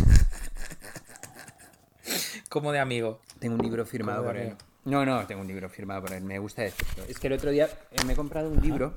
Como 2.49 2.71
de 2.71 2.79
amigo. 2.81 3.21
Tengo 3.41 3.55
un 3.57 3.63
libro 3.63 3.85
firmado 3.87 4.19
¿Cómo 4.19 4.29
por 4.33 4.37
él. 4.37 4.57
No, 4.85 5.05
no, 5.07 5.27
tengo 5.27 5.41
un 5.41 5.47
libro 5.49 5.69
firmado 5.69 6.03
por 6.03 6.13
él. 6.13 6.23
Me 6.25 6.39
gusta 6.39 6.63
decirlo. 6.63 7.05
Es 7.09 7.19
que 7.19 7.27
el 7.29 7.33
otro 7.33 7.51
día 7.51 7.69
eh, 7.91 7.97
me 8.07 8.13
he 8.13 8.17
comprado 8.17 8.51
un 8.51 8.61
libro 8.61 8.97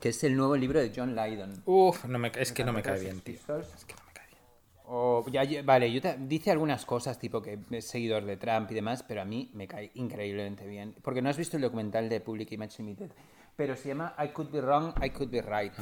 que 0.00 0.10
es 0.10 0.22
el 0.24 0.36
nuevo 0.36 0.56
libro 0.56 0.80
de 0.80 0.92
John 0.94 1.14
Lydon. 1.16 1.62
Uf, 1.64 2.04
no 2.04 2.18
me, 2.18 2.30
es 2.36 2.52
que 2.52 2.64
no 2.64 2.72
me 2.72 2.82
cae 2.82 3.00
bien, 3.00 3.20
tío. 3.20 3.34
Es 3.34 3.84
que 3.84 3.94
no 3.94 4.00
me 4.06 4.12
cae 4.12 4.26
bien. 4.28 4.40
O 4.84 5.24
ya, 5.30 5.44
ya- 5.44 5.62
vale, 5.62 5.90
yo 5.90 6.00
te- 6.02 6.16
dice 6.18 6.50
algunas 6.50 6.84
cosas, 6.84 7.18
tipo 7.18 7.40
que 7.42 7.58
es 7.70 7.86
seguidor 7.86 8.24
de 8.24 8.36
Trump 8.36 8.70
y 8.70 8.74
demás, 8.74 9.02
pero 9.02 9.22
a 9.22 9.24
mí 9.24 9.50
me 9.54 9.66
cae 9.66 9.90
increíblemente 9.94 10.66
bien. 10.66 10.94
Porque 11.02 11.22
no 11.22 11.30
has 11.30 11.36
visto 11.38 11.56
el 11.56 11.62
documental 11.62 12.08
de 12.08 12.20
Public 12.20 12.52
Image 12.52 12.82
Limited, 12.82 13.10
pero 13.56 13.74
se 13.76 13.88
llama 13.88 14.14
I 14.22 14.28
Could 14.28 14.50
Be 14.50 14.60
Wrong, 14.60 14.92
I 15.02 15.10
Could 15.10 15.30
Be 15.30 15.40
Right. 15.42 15.72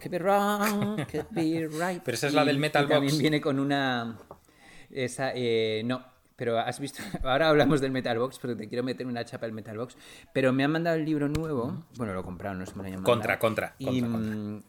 Could 0.00 0.10
be 0.10 0.18
wrong, 0.18 0.96
could 1.06 1.26
be 1.30 1.68
right. 1.72 2.02
Pero 2.02 2.16
esa 2.16 2.26
es 2.26 2.34
la 2.34 2.44
del 2.44 2.58
Metal 2.58 2.84
y 2.84 2.88
también 2.88 3.12
Box. 3.12 3.20
viene 3.20 3.40
con 3.40 3.60
una... 3.60 4.18
Esa, 4.90 5.30
eh, 5.36 5.82
no, 5.84 6.04
pero 6.40 6.58
has 6.58 6.80
visto... 6.80 7.02
Ahora 7.22 7.50
hablamos 7.50 7.82
del 7.82 7.90
Metal 7.90 8.18
Box, 8.18 8.38
porque 8.38 8.56
te 8.56 8.66
quiero 8.66 8.82
meter 8.82 9.06
una 9.06 9.26
chapa 9.26 9.44
al 9.44 9.52
Metal 9.52 9.76
Box. 9.76 9.94
Pero 10.32 10.54
me 10.54 10.64
han 10.64 10.72
mandado 10.72 10.96
el 10.96 11.04
libro 11.04 11.28
nuevo. 11.28 11.84
Bueno, 11.98 12.14
lo 12.14 12.22
compraron, 12.24 12.58
no 12.60 12.64
sé 12.64 12.74
me 12.76 12.90
lo 12.90 13.02
Contra, 13.02 13.38
contra, 13.38 13.74
Y, 13.78 13.84
contra, 14.00 14.08
contra. 14.08 14.36
mm, 14.36 14.62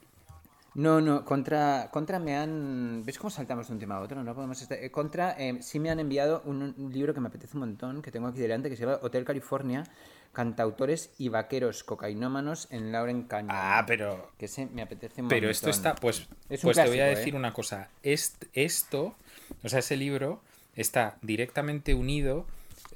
no, 0.73 0.99
no, 0.99 1.23
contra, 1.23 1.87
contra 1.89 2.19
me 2.19 2.35
han... 2.35 3.03
¿Ves 3.05 3.17
cómo 3.17 3.29
saltamos 3.31 3.67
de 3.69 3.73
un 3.73 3.79
tema 3.79 3.95
a 3.95 4.01
otro? 4.01 4.21
No 4.21 4.35
podemos 4.35 4.61
estar... 4.61 4.77
eh, 4.83 4.91
Contra 4.91 5.31
eh, 5.39 5.59
sí 5.61 5.79
me 5.79 5.89
han 5.89 6.01
enviado 6.01 6.41
un, 6.43 6.75
un 6.77 6.91
libro 6.91 7.13
que 7.13 7.21
me 7.21 7.29
apetece 7.29 7.55
un 7.55 7.61
montón, 7.61 8.01
que 8.01 8.11
tengo 8.11 8.27
aquí 8.27 8.39
delante, 8.39 8.69
que 8.69 8.75
se 8.75 8.85
llama 8.85 8.99
Hotel 9.01 9.23
California, 9.23 9.85
cantautores 10.33 11.13
y 11.17 11.29
vaqueros 11.29 11.85
cocainómanos 11.85 12.67
en 12.69 12.91
Lauren 12.91 13.23
Canyon. 13.23 13.55
Ah, 13.57 13.85
pero. 13.87 14.31
Que 14.37 14.45
ese 14.47 14.65
me 14.65 14.81
apetece 14.81 15.21
un 15.21 15.29
Pero 15.29 15.49
esto 15.49 15.67
montón. 15.67 15.77
está, 15.77 15.95
pues, 15.95 16.27
Es 16.49 16.65
un 16.65 16.67
pues 16.67 16.77
te 16.77 16.87
voy 16.89 16.99
a 16.99 17.05
decir 17.05 17.33
¿eh? 17.33 17.37
una 17.37 17.53
cosa. 17.53 17.87
Est- 18.03 18.43
esto, 18.51 19.15
o 19.63 19.69
sea, 19.69 19.79
ese 19.79 19.95
libro 19.95 20.41
está 20.75 21.17
directamente 21.21 21.93
unido 21.93 22.45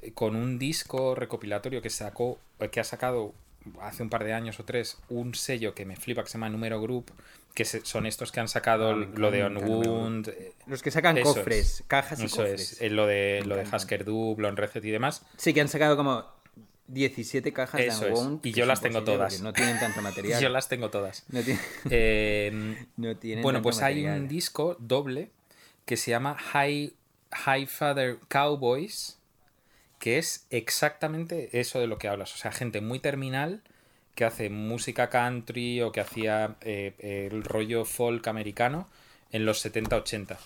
eh, 0.02 0.12
con 0.12 0.36
un 0.36 0.58
disco 0.58 1.14
recopilatorio 1.14 1.82
que 1.82 1.90
sacó, 1.90 2.38
eh, 2.60 2.68
que 2.68 2.80
ha 2.80 2.84
sacado 2.84 3.34
hace 3.80 4.02
un 4.02 4.10
par 4.10 4.22
de 4.24 4.32
años 4.32 4.60
o 4.60 4.64
tres, 4.64 4.98
un 5.08 5.34
sello 5.34 5.74
que 5.74 5.84
me 5.84 5.96
flipa 5.96 6.22
que 6.22 6.28
se 6.28 6.34
llama 6.34 6.48
Número 6.48 6.80
Group, 6.80 7.10
que 7.54 7.64
se- 7.64 7.84
son 7.84 8.06
estos 8.06 8.30
que 8.30 8.38
han 8.40 8.48
sacado 8.48 8.90
Ah, 8.90 9.06
lo 9.16 9.30
de 9.30 9.42
Onwound. 9.44 10.28
eh, 10.28 10.52
Los 10.66 10.82
que 10.82 10.90
sacan 10.90 11.18
eso 11.18 11.34
cofres, 11.34 11.80
es. 11.80 11.84
cajas 11.88 12.20
y 12.20 12.26
Eso 12.26 12.36
cofres. 12.36 12.80
es, 12.80 12.92
lo 12.92 13.06
de, 13.06 13.38
Me 13.42 13.46
lo 13.48 13.56
de. 13.56 13.62
Hasker 13.62 14.04
Du, 14.04 14.34
Blon 14.36 14.56
Reset 14.56 14.84
y 14.84 14.90
demás. 14.90 15.22
Sí, 15.36 15.52
que 15.54 15.60
han 15.62 15.68
sacado 15.68 15.96
como 15.96 16.24
17 16.88 17.52
cajas 17.52 17.80
Eso 17.80 18.04
de. 18.04 18.10
Unwound. 18.12 18.46
Y 18.46 18.52
yo 18.52 18.66
las 18.66 18.80
tengo 18.80 19.02
todas. 19.02 19.40
No 19.40 19.52
tienen 19.52 19.78
tanto 19.80 20.00
material. 20.02 20.40
Yo 20.40 20.48
las 20.48 20.68
tengo 20.68 20.90
todas. 20.90 21.24
No 21.30 21.40
tienen- 21.42 21.62
Eh, 21.90 22.76
No 22.96 23.16
tienen 23.16 23.42
bueno, 23.42 23.56
tanto 23.58 23.64
pues 23.70 23.82
hay 23.82 24.06
un 24.06 24.28
disco 24.28 24.76
doble 24.78 25.30
que 25.86 25.96
se 25.96 26.10
llama 26.12 26.36
High, 26.36 26.92
High 27.32 27.66
Father 27.66 28.18
Cowboys, 28.28 29.18
que 29.98 30.18
es 30.18 30.46
exactamente 30.50 31.58
eso 31.60 31.80
de 31.80 31.86
lo 31.86 31.98
que 31.98 32.08
hablas. 32.08 32.34
O 32.34 32.38
sea, 32.38 32.52
gente 32.52 32.80
muy 32.80 32.98
terminal 33.00 33.62
que 34.14 34.24
hace 34.24 34.50
música 34.50 35.10
country 35.10 35.82
o 35.82 35.92
que 35.92 36.00
hacía 36.00 36.56
eh, 36.62 37.28
el 37.30 37.44
rollo 37.44 37.84
folk 37.84 38.26
americano 38.28 38.88
en 39.30 39.44
los 39.46 39.64
70-80. 39.64 40.38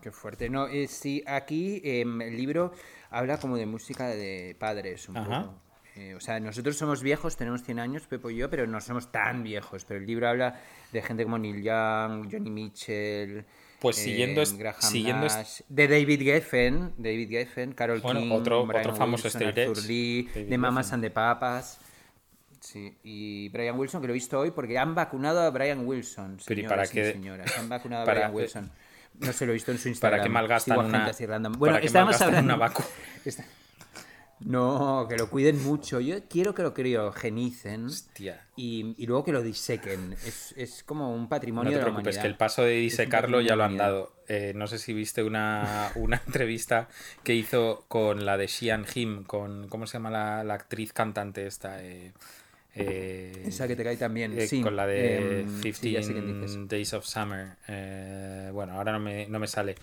Qué 0.00 0.10
fuerte. 0.10 0.48
No, 0.50 0.66
eh, 0.68 0.88
sí, 0.88 1.22
aquí 1.26 1.80
em, 1.84 2.20
el 2.22 2.36
libro 2.36 2.72
habla 3.10 3.38
como 3.38 3.56
de 3.56 3.66
música 3.66 4.08
de 4.08 4.56
padres 4.58 5.08
un 5.08 5.16
Ajá. 5.16 5.42
poco. 5.42 5.62
eh, 5.94 6.14
o 6.14 6.20
sea, 6.20 6.40
nosotros 6.40 6.76
somos 6.76 7.02
viejos, 7.02 7.36
tenemos 7.36 7.62
100 7.62 7.78
años, 7.78 8.06
Pepo 8.06 8.30
y 8.30 8.36
yo, 8.36 8.50
pero 8.50 8.66
no 8.66 8.80
somos 8.80 9.12
tan 9.12 9.42
viejos. 9.42 9.84
Pero 9.84 10.00
el 10.00 10.06
libro 10.06 10.28
habla 10.28 10.60
de 10.92 11.02
gente 11.02 11.24
como 11.24 11.38
Neil 11.38 11.62
Young, 11.62 12.28
Johnny 12.30 12.50
Mitchell. 12.50 13.44
Pues 13.80 13.96
siguiendo 13.96 14.42
eh, 14.42 14.46
Graham 14.56 14.80
siguiendo 14.80 15.26
Nash, 15.26 15.60
de 15.68 15.88
David 15.88 16.22
Geffen, 16.22 16.94
David 16.96 17.28
Geffen, 17.28 17.72
Carol 17.72 18.00
Bueno, 18.00 18.20
King, 18.20 18.30
otro- 18.32 18.66
Brian 18.66 18.86
otro 18.86 18.96
famoso 18.96 19.24
Wilson, 19.24 19.42
Arthur 19.44 19.84
Lee, 19.86 20.28
David 20.34 20.48
de 20.48 20.58
Mamas 20.58 20.86
Geffen. 20.86 20.94
and 20.94 21.04
the 21.04 21.10
Papas. 21.10 21.78
Sí, 22.60 22.96
y 23.04 23.48
Brian 23.50 23.78
Wilson, 23.78 24.00
que 24.00 24.06
lo 24.08 24.12
he 24.12 24.14
visto 24.14 24.40
hoy 24.40 24.50
porque 24.50 24.76
han 24.78 24.94
vacunado 24.94 25.40
a 25.40 25.50
Brian 25.50 25.86
Wilson. 25.86 26.38
Pero 26.46 26.60
¿y 26.60 26.62
Señoras 26.64 26.88
para 26.88 26.90
qué- 26.90 27.12
señoras, 27.12 27.58
han 27.58 27.68
vacunado 27.68 28.02
a 28.02 28.06
para- 28.06 28.20
Brian 28.20 28.34
Wilson. 28.34 28.70
No 29.20 29.32
se 29.32 29.46
lo 29.46 29.52
he 29.52 29.54
visto 29.54 29.70
en 29.70 29.78
su 29.78 29.82
¿Para 29.84 29.90
Instagram. 29.90 30.22
qué 30.24 30.28
malgastan 30.28 30.74
Sigo 30.74 30.80
a 30.82 30.84
una. 30.86 31.48
Bueno, 31.58 31.72
para 31.72 31.80
qué 31.80 31.86
estábamos 31.86 32.12
malgastan 32.20 32.28
hablando... 32.28 32.54
una 32.54 32.56
vacuna? 32.66 32.88
No, 34.40 35.06
que 35.08 35.16
lo 35.16 35.30
cuiden 35.30 35.62
mucho. 35.64 35.98
Yo 36.00 36.16
quiero 36.28 36.54
que 36.54 36.62
lo 36.62 36.74
criogenicen 36.74 37.86
Hostia. 37.86 38.46
y, 38.54 38.94
y 39.02 39.06
luego 39.06 39.24
que 39.24 39.32
lo 39.32 39.42
disequen. 39.42 40.12
Es, 40.12 40.52
es 40.58 40.82
como 40.82 41.14
un 41.14 41.28
patrimonio 41.28 41.70
No 41.70 41.70
te 41.70 41.76
de 41.76 41.78
la 41.80 41.84
preocupes, 41.86 42.04
humanidad. 42.16 42.22
que 42.22 42.28
el 42.28 42.36
paso 42.36 42.62
de 42.62 42.72
disecarlo 42.74 43.40
ya 43.40 43.56
lo 43.56 43.64
han 43.64 43.76
dado. 43.78 44.12
Eh, 44.28 44.52
no 44.54 44.66
sé 44.66 44.78
si 44.78 44.92
viste 44.92 45.22
una, 45.22 45.90
una 45.94 46.20
entrevista 46.26 46.88
que 47.22 47.34
hizo 47.34 47.86
con 47.88 48.26
la 48.26 48.36
de 48.36 48.46
Xian 48.48 48.84
Him, 48.94 49.24
con, 49.24 49.68
¿cómo 49.68 49.86
se 49.86 49.94
llama 49.94 50.10
la, 50.10 50.44
la 50.44 50.54
actriz 50.54 50.92
cantante 50.92 51.46
esta? 51.46 51.82
Eh, 51.82 52.12
eh, 52.74 53.44
Esa 53.46 53.66
que 53.66 53.74
te 53.74 53.84
cae 53.84 53.96
también, 53.96 54.38
eh, 54.38 54.46
sí. 54.46 54.60
Con 54.60 54.76
la 54.76 54.86
de 54.86 55.40
Em, 55.40 55.60
15 55.62 55.80
sí, 55.80 55.92
ya 55.92 56.02
sé 56.02 56.12
quién 56.12 56.42
dices. 56.42 56.68
Days 56.68 56.92
of 56.92 57.06
Summer. 57.06 57.56
Eh, 57.68 58.50
bueno, 58.52 58.74
ahora 58.74 58.92
no 58.92 59.00
me, 59.00 59.26
no 59.28 59.38
me 59.38 59.46
sale. 59.46 59.76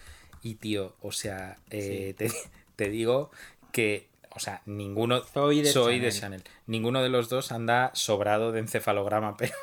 Y 0.43 0.55
tío, 0.55 0.95
o 1.01 1.12
sea, 1.12 1.57
te, 1.69 2.13
te 2.75 2.89
digo 2.89 3.31
que, 3.72 4.12
o 4.36 4.40
sea, 4.40 4.62
ninguno. 4.66 5.22
Soy 5.24 5.62
de 5.62 5.72
soy 5.72 6.00
de 6.00 6.12
Chanel. 6.12 6.44
Ninguno 6.68 7.02
de 7.02 7.10
los 7.10 7.30
dos 7.30 7.52
anda 7.52 7.92
sobrado 7.94 8.52
de 8.52 8.60
encefalograma, 8.60 9.36
pero, 9.38 9.54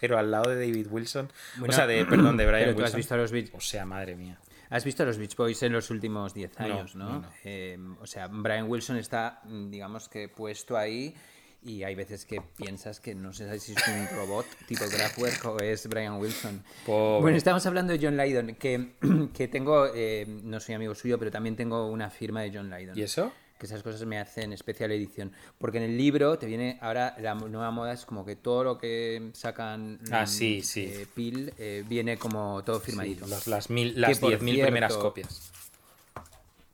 pero 0.00 0.18
al 0.18 0.30
lado 0.30 0.50
de 0.50 0.56
David 0.56 0.86
Wilson. 0.90 1.30
Bueno, 1.58 1.72
o 1.72 1.76
sea, 1.76 1.86
de, 1.86 2.04
perdón, 2.04 2.36
de 2.36 2.46
Brian 2.46 2.60
pero 2.64 2.76
tú 2.76 2.82
has 2.82 2.84
Wilson. 2.94 2.98
visto 2.98 3.14
a 3.14 3.18
los 3.18 3.32
Beach- 3.32 3.50
O 3.54 3.60
sea, 3.60 3.84
madre 3.84 4.16
mía. 4.16 4.38
Has 4.68 4.84
visto 4.84 5.04
a 5.04 5.06
los 5.06 5.16
Beach 5.16 5.36
Boys 5.36 5.62
en 5.62 5.72
los 5.72 5.90
últimos 5.90 6.34
10 6.34 6.58
años, 6.60 6.96
No, 6.96 7.04
¿no? 7.04 7.10
no, 7.12 7.20
no. 7.20 7.28
Eh, 7.44 7.78
o 8.00 8.06
sea, 8.06 8.26
Brian 8.26 8.68
Wilson 8.68 8.96
está, 8.96 9.40
digamos 9.44 10.08
que 10.08 10.28
puesto 10.28 10.76
ahí 10.76 11.14
y 11.62 11.84
hay 11.84 11.94
veces 11.94 12.24
que 12.26 12.40
piensas 12.56 13.00
que 13.00 13.14
no 13.14 13.32
sé 13.32 13.58
si 13.60 13.72
es 13.74 13.88
un 13.88 14.08
robot 14.16 14.44
tipo 14.66 14.84
Kraftwerk 14.90 15.44
o 15.44 15.58
es 15.60 15.88
Brian 15.88 16.14
Wilson. 16.18 16.64
Pobre. 16.84 17.20
Bueno, 17.22 17.36
estamos 17.38 17.64
hablando 17.66 17.92
de 17.92 18.00
John 18.04 18.16
Lydon, 18.16 18.56
que, 18.56 18.94
que 19.34 19.46
tengo, 19.46 19.86
eh, 19.94 20.26
no 20.42 20.58
soy 20.58 20.74
amigo 20.74 20.96
suyo, 20.96 21.16
pero 21.16 21.30
también 21.30 21.54
tengo 21.54 21.86
una 21.86 22.10
firma 22.10 22.42
de 22.42 22.50
John 22.52 22.68
Lydon. 22.68 22.98
¿Y 22.98 23.02
eso? 23.02 23.32
Que 23.58 23.66
esas 23.66 23.82
cosas 23.82 24.04
me 24.06 24.18
hacen 24.18 24.52
especial 24.52 24.92
edición. 24.92 25.32
Porque 25.58 25.78
en 25.78 25.84
el 25.84 25.96
libro 25.96 26.38
te 26.38 26.46
viene, 26.46 26.78
ahora 26.80 27.14
la 27.18 27.34
nueva 27.34 27.70
moda 27.70 27.92
es 27.92 28.04
como 28.04 28.24
que 28.24 28.36
todo 28.36 28.64
lo 28.64 28.78
que 28.78 29.30
sacan 29.32 29.98
Ah, 30.10 30.24
mm, 30.24 30.26
sí, 30.26 30.62
sí. 30.62 30.84
eh, 30.84 31.06
Pil 31.14 31.52
eh, 31.58 31.84
viene 31.88 32.16
como 32.16 32.62
todo 32.64 32.80
firmadito. 32.80 33.24
Sí, 33.24 33.30
las, 33.30 33.46
las, 33.46 33.70
mil, 33.70 34.00
las 34.00 34.18
por 34.18 34.32
10.000 34.32 34.62
primeras 34.62 34.94
copias. 34.96 35.52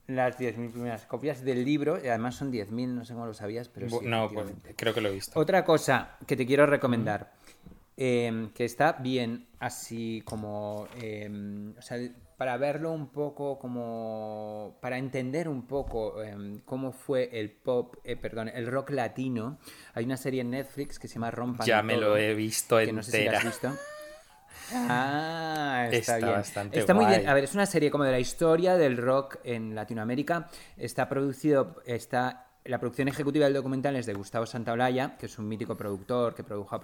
Las 0.09 0.37
10.000 0.39 0.73
primeras 0.73 1.07
copias 1.07 1.43
del 1.45 1.65
libro, 1.65 1.99
y 2.03 2.09
además 2.09 2.35
son 2.35 2.51
10.000, 2.53 2.89
no 2.89 3.05
sé 3.05 3.15
cómo 3.15 3.27
lo 3.27 3.35
sabías, 3.35 3.69
pero 3.69 3.89
sí. 3.89 4.05
No, 4.05 4.29
pues, 4.33 4.47
creo 4.77 4.93
que 4.93 5.01
lo 5.01 5.09
he 5.09 5.13
visto. 5.13 5.39
Otra 5.39 5.65
cosa 5.65 6.17
que 6.27 6.37
te 6.37 6.45
quiero 6.45 6.67
recomendar, 6.67 7.33
eh, 7.97 8.49
que 8.55 8.65
está 8.65 8.93
bien 8.95 9.47
así 9.61 10.23
como, 10.25 10.89
eh, 11.01 11.31
o 11.79 11.83
sea, 11.83 11.99
para 12.37 12.57
verlo 12.57 12.93
un 12.93 13.09
poco 13.13 13.59
como, 13.59 14.79
para 14.81 14.99
entender 14.99 15.49
un 15.49 15.67
poco 15.67 16.23
eh, 16.23 16.61
cómo 16.65 16.93
fue 16.93 17.29
el 17.39 17.51
pop, 17.51 17.97
eh, 18.05 18.17
perdón, 18.17 18.49
el 18.49 18.67
rock 18.67 18.91
latino, 18.91 19.59
hay 19.95 20.05
una 20.05 20.17
serie 20.17 20.41
en 20.41 20.51
Netflix 20.51 20.99
que 20.99 21.09
se 21.09 21.15
llama 21.15 21.31
Rompan 21.31 21.67
Ya 21.67 21.83
me 21.83 21.95
Todo, 21.95 22.03
lo 22.03 22.17
he 22.17 22.35
visto 22.35 22.79
que 22.79 22.93
no 22.93 23.03
sé 23.03 23.13
si 23.13 23.25
la 23.25 23.39
has 23.39 23.45
entera. 23.45 23.51
visto. 23.51 23.69
Ah, 24.75 25.89
está, 25.91 25.97
Está 25.99 26.17
bien. 26.19 26.33
bastante 26.33 26.79
está 26.79 26.95
muy 26.95 27.05
bien. 27.05 27.21
guay. 27.23 27.31
A 27.31 27.35
ver, 27.35 27.45
es 27.45 27.55
una 27.55 27.67
serie 27.67 27.91
como 27.91 28.05
de 28.05 28.13
la 28.13 28.21
historia 28.21 28.77
del 28.77 28.97
rock 28.97 29.37
en 29.45 29.75
Latinoamérica. 29.75 30.49
Está 30.79 31.09
producido, 31.11 31.83
está 31.85 32.52
la 32.65 32.79
producción 32.79 33.09
ejecutiva 33.09 33.47
del 33.47 33.55
documental 33.55 33.97
es 33.97 34.07
de 34.07 34.15
Gustavo 34.15 34.47
Santaolalla, 34.47 35.17
que 35.19 35.27
es 35.27 35.39
un 35.39 35.49
mítico 35.49 35.77
productor 35.77 36.35
que 36.35 36.45
produjo 36.45 36.79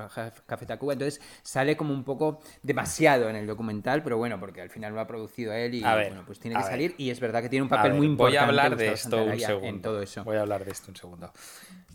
Café 0.46 0.66
Tacuba. 0.66 0.92
Entonces 0.94 1.20
sale 1.42 1.76
como 1.76 1.94
un 1.94 2.04
poco 2.04 2.40
demasiado 2.62 3.28
en 3.30 3.36
el 3.36 3.46
documental, 3.46 4.02
pero 4.02 4.16
bueno, 4.18 4.40
porque 4.40 4.60
al 4.60 4.70
final 4.70 4.94
lo 4.94 5.00
ha 5.00 5.06
producido 5.06 5.52
él 5.52 5.74
y 5.74 5.82
ver, 5.82 6.08
bueno, 6.08 6.24
pues 6.26 6.40
tiene 6.40 6.56
que 6.56 6.62
ver. 6.62 6.70
salir. 6.70 6.94
Y 6.98 7.10
es 7.10 7.20
verdad 7.20 7.42
que 7.42 7.48
tiene 7.48 7.62
un 7.62 7.68
papel 7.68 7.92
ver, 7.92 7.98
muy 7.98 8.06
importante. 8.08 8.38
Voy 8.38 8.44
a 8.44 8.48
hablar 8.48 8.76
de 8.76 8.90
Gustavo 8.90 8.94
esto 8.94 9.16
un 9.16 9.22
Santaolalla 9.22 9.46
segundo. 9.46 9.68
En 9.68 9.82
todo 9.82 10.02
eso. 10.02 10.24
Voy 10.24 10.36
a 10.36 10.40
hablar 10.40 10.64
de 10.64 10.70
esto 10.72 10.90
un 10.90 10.96
segundo. 10.96 11.32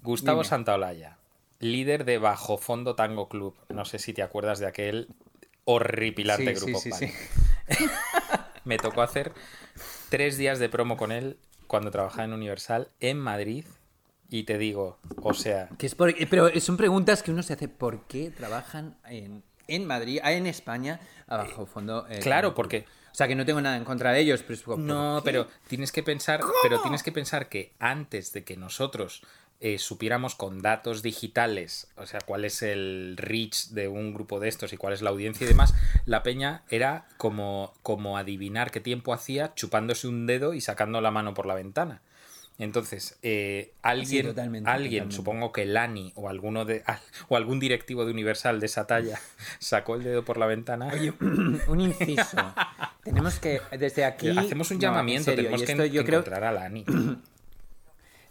Gustavo 0.02 0.40
Dime. 0.40 0.50
Santaolalla, 0.50 1.18
líder 1.60 2.06
de 2.06 2.18
Bajo 2.18 2.58
Fondo 2.58 2.96
Tango 2.96 3.28
Club. 3.28 3.56
No 3.70 3.86
sé 3.86 4.00
si 4.00 4.14
te 4.14 4.22
acuerdas 4.22 4.60
de 4.60 4.68
aquel 4.68 5.10
horripilante 5.66 6.56
Sí, 6.56 6.66
grupo. 6.66 6.80
sí, 6.80 6.92
sí. 6.92 7.12
Me 8.66 8.78
tocó 8.78 9.02
hacer 9.02 9.34
tres 10.10 10.38
días 10.38 10.60
de 10.60 10.70
promo 10.70 10.96
con 10.96 11.12
él 11.12 11.38
cuando 11.68 11.92
trabajaba 11.92 12.26
en 12.26 12.34
Universal 12.34 12.90
en 13.00 13.20
Madrid. 13.20 13.66
Y 14.30 14.44
te 14.44 14.58
digo, 14.58 14.98
o 15.22 15.34
sea, 15.34 15.70
Que 15.78 15.86
es 15.86 15.94
por- 15.96 16.10
eh, 16.10 16.28
pero 16.30 16.50
son 16.60 16.76
preguntas 16.78 17.22
que 17.22 17.32
uno 17.32 17.44
se 17.44 17.54
hace. 17.54 17.68
¿Por 17.68 18.08
qué 18.08 18.32
trabajan 18.32 18.98
en, 19.06 19.44
en 19.68 19.86
Madrid, 19.86 20.20
ah, 20.24 20.32
en 20.34 20.48
España, 20.48 21.00
a 21.28 21.38
bajo 21.38 21.66
fondo? 21.68 22.08
eh, 22.10 22.20
claro, 22.20 22.54
porque 22.56 22.86
O 23.12 23.16
sea, 23.16 23.28
que 23.28 23.36
no 23.36 23.46
tengo 23.46 23.62
nada 23.62 23.78
en 23.78 23.84
contra 23.86 24.12
de 24.12 24.22
ellos, 24.22 24.42
pero 24.42 24.54
es 24.56 24.80
No, 24.80 25.22
pero 25.24 25.48
tienes 25.68 25.92
que 25.92 26.02
pensar, 26.02 26.42
pero 26.64 26.82
tienes 26.82 27.04
que 27.04 27.12
pensar 27.12 27.48
que 27.48 27.76
antes 27.78 28.34
de 28.34 28.44
que 28.44 28.58
nosotros 28.58 29.22
eh, 29.66 29.78
supiéramos 29.80 30.36
con 30.36 30.62
datos 30.62 31.02
digitales, 31.04 31.88
o 31.96 32.06
sea, 32.06 32.20
cuál 32.20 32.44
es 32.44 32.62
el 32.62 33.16
reach 33.16 33.70
de 33.70 33.88
un 33.88 34.14
grupo 34.14 34.42
de 34.42 34.50
estos 34.50 34.74
y 34.74 34.78
cuál 34.78 34.94
es 34.94 35.02
la 35.02 35.10
audiencia 35.10 35.46
y 35.46 35.48
demás, 35.48 35.74
la 36.06 36.22
peña 36.22 36.64
era 36.70 37.08
como, 37.16 37.74
como 37.82 38.18
adivinar 38.18 38.72
qué 38.72 38.82
tiempo 38.82 39.14
hacía 39.14 39.54
chupándose 39.56 40.10
un 40.10 40.26
dedo 40.28 40.54
y 40.54 40.60
sacando 40.60 41.00
la 41.00 41.12
mano 41.12 41.34
por 41.34 41.46
la 41.46 41.56
ventana. 41.56 42.02
Entonces, 42.60 43.18
eh, 43.22 43.72
alguien, 43.82 44.28
totalmente, 44.28 44.70
alguien 44.70 44.92
totalmente. 45.06 45.16
supongo 45.16 45.52
que 45.54 45.66
Lani 45.66 46.12
o 46.16 46.28
alguno 46.28 46.66
de 46.66 46.84
o 47.30 47.38
algún 47.38 47.62
directivo 47.62 48.04
de 48.04 48.12
Universal 48.12 48.60
de 48.60 48.66
esa 48.66 48.86
talla 48.86 49.18
sacó 49.60 49.96
el 49.96 50.04
dedo 50.04 50.26
por 50.26 50.38
la 50.38 50.46
ventana. 50.46 50.92
un 51.68 51.80
inciso. 51.80 52.54
tenemos 53.02 53.40
que, 53.40 53.62
desde 53.80 54.04
aquí... 54.04 54.38
Hacemos 54.38 54.70
un 54.72 54.76
no, 54.78 54.80
en 54.80 54.82
llamamiento, 54.82 55.32
serio, 55.32 55.46
tenemos 55.46 55.64
que, 55.64 55.72
esto 55.72 55.86
yo 55.86 56.02
que 56.02 56.06
creo- 56.08 56.20
encontrar 56.20 56.44
a 56.44 56.52
Lani. 56.52 56.84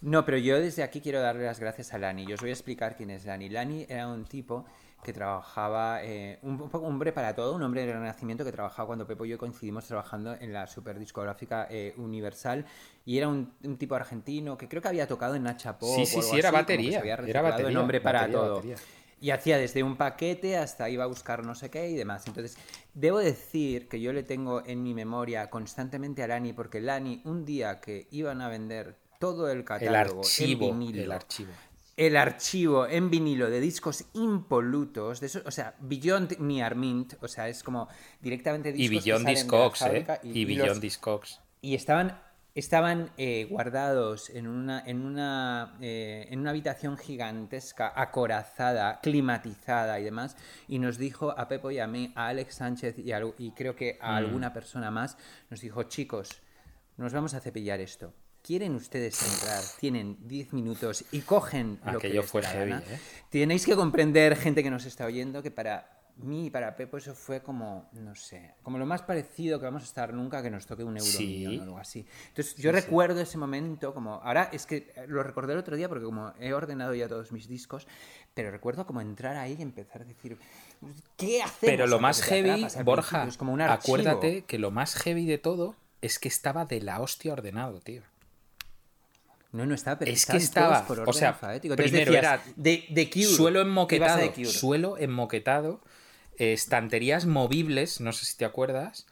No, 0.02 0.24
pero 0.24 0.36
yo 0.36 0.60
desde 0.60 0.82
aquí 0.82 1.00
quiero 1.00 1.20
darle 1.20 1.44
las 1.44 1.60
gracias 1.60 1.94
a 1.94 1.98
Lani. 1.98 2.26
Yo 2.26 2.34
os 2.34 2.40
voy 2.40 2.50
a 2.50 2.52
explicar 2.52 2.96
quién 2.96 3.10
es 3.10 3.24
Lani. 3.24 3.48
Lani 3.48 3.86
era 3.88 4.08
un 4.08 4.24
tipo 4.24 4.64
que 5.02 5.12
trabajaba, 5.12 6.02
eh, 6.02 6.38
un, 6.42 6.68
hombre 6.72 7.12
para 7.12 7.34
todo, 7.34 7.54
un 7.54 7.62
hombre 7.62 7.84
del 7.84 7.94
renacimiento 7.94 8.44
que 8.44 8.52
trabajaba 8.52 8.86
cuando 8.86 9.06
Pepo 9.06 9.24
y 9.24 9.30
yo 9.30 9.38
coincidimos 9.38 9.86
trabajando 9.86 10.34
en 10.34 10.52
la 10.52 10.66
super 10.66 10.98
discográfica 10.98 11.66
eh, 11.70 11.92
Universal 11.96 12.64
y 13.04 13.18
era 13.18 13.28
un, 13.28 13.52
un 13.64 13.76
tipo 13.78 13.96
argentino 13.96 14.56
que 14.56 14.68
creo 14.68 14.80
que 14.80 14.88
había 14.88 15.08
tocado 15.08 15.34
en 15.34 15.42
Nacha 15.42 15.76
Pop 15.76 15.96
Sí, 15.96 16.06
sí, 16.06 16.18
o 16.18 16.22
sí, 16.22 16.38
era 16.38 16.50
así, 16.50 16.56
batería, 16.56 17.00
había 17.00 17.14
era 17.14 17.42
batería, 17.42 17.80
hombre 17.80 18.00
para 18.00 18.20
batería, 18.20 18.40
todo. 18.40 18.54
batería. 18.56 18.76
Y 19.20 19.30
hacía 19.30 19.58
desde 19.58 19.82
un 19.82 19.96
paquete 19.96 20.56
hasta 20.56 20.88
iba 20.88 21.04
a 21.04 21.08
buscar 21.08 21.44
no 21.44 21.54
sé 21.54 21.70
qué 21.70 21.88
y 21.88 21.94
demás. 21.94 22.26
Entonces, 22.26 22.56
debo 22.92 23.18
decir 23.18 23.88
que 23.88 24.00
yo 24.00 24.12
le 24.12 24.24
tengo 24.24 24.64
en 24.66 24.82
mi 24.82 24.94
memoria 24.94 25.48
constantemente 25.48 26.24
a 26.24 26.26
Lani, 26.26 26.52
porque 26.52 26.80
Lani, 26.80 27.22
un 27.24 27.44
día 27.44 27.80
que 27.80 28.08
iban 28.10 28.40
a 28.40 28.48
vender 28.48 28.96
todo 29.22 29.50
el 29.50 29.58
El 29.58 29.64
catálogo 29.64 30.20
archivo, 30.20 30.68
en 30.70 30.78
vinilo, 30.80 31.02
el 31.02 31.12
archivo. 31.12 31.52
el 31.96 32.16
archivo 32.16 32.86
en 32.86 33.08
vinilo 33.10 33.48
de 33.50 33.60
discos 33.60 34.04
impolutos, 34.14 35.20
de 35.20 35.26
eso, 35.28 35.40
o 35.44 35.50
sea, 35.50 35.74
Beyond 35.80 36.38
Near 36.40 36.74
Mint, 36.74 37.14
o 37.20 37.28
sea, 37.28 37.48
es 37.48 37.62
como 37.62 37.88
directamente 38.20 38.70
Y 38.70 38.88
discos 38.88 39.04
que 39.04 39.10
Beyond 39.10 39.26
Discogs, 39.28 39.82
¿eh? 39.82 40.06
Y, 40.24 40.38
y 40.40 40.44
Beyond 40.44 40.80
Discogs. 40.80 41.40
y 41.60 41.74
estaban 41.74 42.20
estaban 42.54 43.10
eh, 43.16 43.46
guardados 43.48 44.28
en 44.28 44.46
una 44.46 44.82
en 44.86 45.06
una 45.06 45.74
eh, 45.80 46.26
en 46.30 46.40
una 46.40 46.50
habitación 46.50 46.98
gigantesca 46.98 47.90
acorazada 47.96 49.00
climatizada 49.00 49.98
y 49.98 50.04
demás 50.04 50.36
y 50.68 50.78
nos 50.78 50.98
dijo 50.98 51.30
a 51.30 51.48
Pepo 51.48 51.70
y 51.70 51.78
a 51.78 51.86
mí 51.86 52.12
a 52.14 52.26
Alex 52.28 52.56
Sánchez 52.56 52.98
y, 52.98 53.10
a- 53.12 53.22
y 53.38 53.52
creo 53.52 53.74
que 53.74 53.94
Mm. 53.94 54.04
a 54.04 54.16
alguna 54.18 54.52
persona 54.52 54.90
más 54.90 55.16
nos 55.48 55.62
dijo 55.62 55.84
chicos 55.84 56.28
nos 56.98 57.14
vamos 57.14 57.32
a 57.32 57.40
cepillar 57.40 57.80
esto 57.80 58.12
¿Quieren 58.42 58.74
ustedes 58.74 59.22
entrar? 59.22 59.62
Tienen 59.78 60.16
10 60.26 60.52
minutos 60.52 61.04
y 61.12 61.20
cogen 61.20 61.78
lo 61.84 61.92
que 62.00 62.08
Aquello 62.08 62.22
les 62.22 62.30
fue 62.30 62.40
dé 62.40 62.46
la 62.48 62.52
heavy, 62.54 62.70
gana. 62.72 62.84
¿eh? 62.90 62.98
Tenéis 63.30 63.64
que 63.64 63.76
comprender, 63.76 64.36
gente 64.36 64.62
que 64.64 64.70
nos 64.70 64.84
está 64.84 65.04
oyendo, 65.06 65.42
que 65.42 65.52
para 65.52 65.88
mí 66.16 66.46
y 66.46 66.50
para 66.50 66.76
Pepo 66.76 66.96
eso 66.98 67.14
fue 67.14 67.40
como, 67.40 67.88
no 67.92 68.14
sé, 68.16 68.54
como 68.62 68.78
lo 68.78 68.84
más 68.84 69.02
parecido 69.02 69.58
que 69.60 69.64
vamos 69.64 69.82
a 69.82 69.86
estar 69.86 70.12
nunca 70.12 70.42
que 70.42 70.50
nos 70.50 70.66
toque 70.66 70.82
un 70.84 70.96
euro 70.96 71.08
Sí. 71.10 71.26
millón 71.46 71.60
o 71.60 71.62
algo 71.62 71.78
así. 71.78 72.04
Entonces 72.28 72.56
yo 72.56 72.70
recuerdo 72.72 73.20
ese 73.20 73.38
momento 73.38 73.94
como, 73.94 74.14
ahora 74.14 74.50
es 74.52 74.66
que 74.66 74.92
lo 75.06 75.22
recordé 75.22 75.52
el 75.54 75.60
otro 75.60 75.76
día 75.76 75.88
porque 75.88 76.04
como 76.04 76.32
he 76.40 76.52
ordenado 76.52 76.94
ya 76.94 77.08
todos 77.08 77.30
mis 77.32 77.48
discos, 77.48 77.86
pero 78.34 78.50
recuerdo 78.50 78.86
como 78.86 79.00
entrar 79.00 79.36
ahí 79.36 79.56
y 79.58 79.62
empezar 79.62 80.02
a 80.02 80.04
decir, 80.04 80.36
¿qué 81.16 81.42
hacemos? 81.42 81.58
Pero 81.60 81.86
lo 81.86 81.98
más 82.00 82.20
heavy, 82.22 82.66
Borja, 82.84 83.28
como 83.38 83.52
un 83.52 83.60
acuérdate 83.62 84.42
que 84.44 84.58
lo 84.58 84.70
más 84.72 84.94
heavy 84.96 85.26
de 85.26 85.38
todo 85.38 85.76
es 86.02 86.18
que 86.18 86.28
estaba 86.28 86.64
de 86.66 86.80
la 86.82 87.00
hostia 87.00 87.32
ordenado, 87.32 87.80
tío. 87.80 88.02
No, 89.52 89.66
no 89.66 89.74
estaba, 89.74 89.98
pero 89.98 90.10
Es 90.10 90.24
que 90.26 90.38
estaba, 90.38 90.86
por 90.86 90.98
o 91.00 91.02
orden 91.02 91.14
sea, 91.14 91.28
alfabético. 91.30 91.74
Entonces 91.74 91.90
primero 91.92 92.12
decías, 92.12 92.40
era 92.40 92.52
de, 92.56 92.86
de 92.88 93.10
Cure. 93.10 93.24
suelo 93.26 93.60
enmoquetado, 93.60 94.18
The 94.20 94.30
Cure. 94.32 94.44
suelo 94.46 94.96
enmoquetado, 94.98 95.80
eh, 96.38 96.54
estanterías 96.54 97.26
movibles, 97.26 98.00
no 98.00 98.12
sé 98.12 98.24
si 98.24 98.36
te 98.38 98.44
acuerdas, 98.46 99.06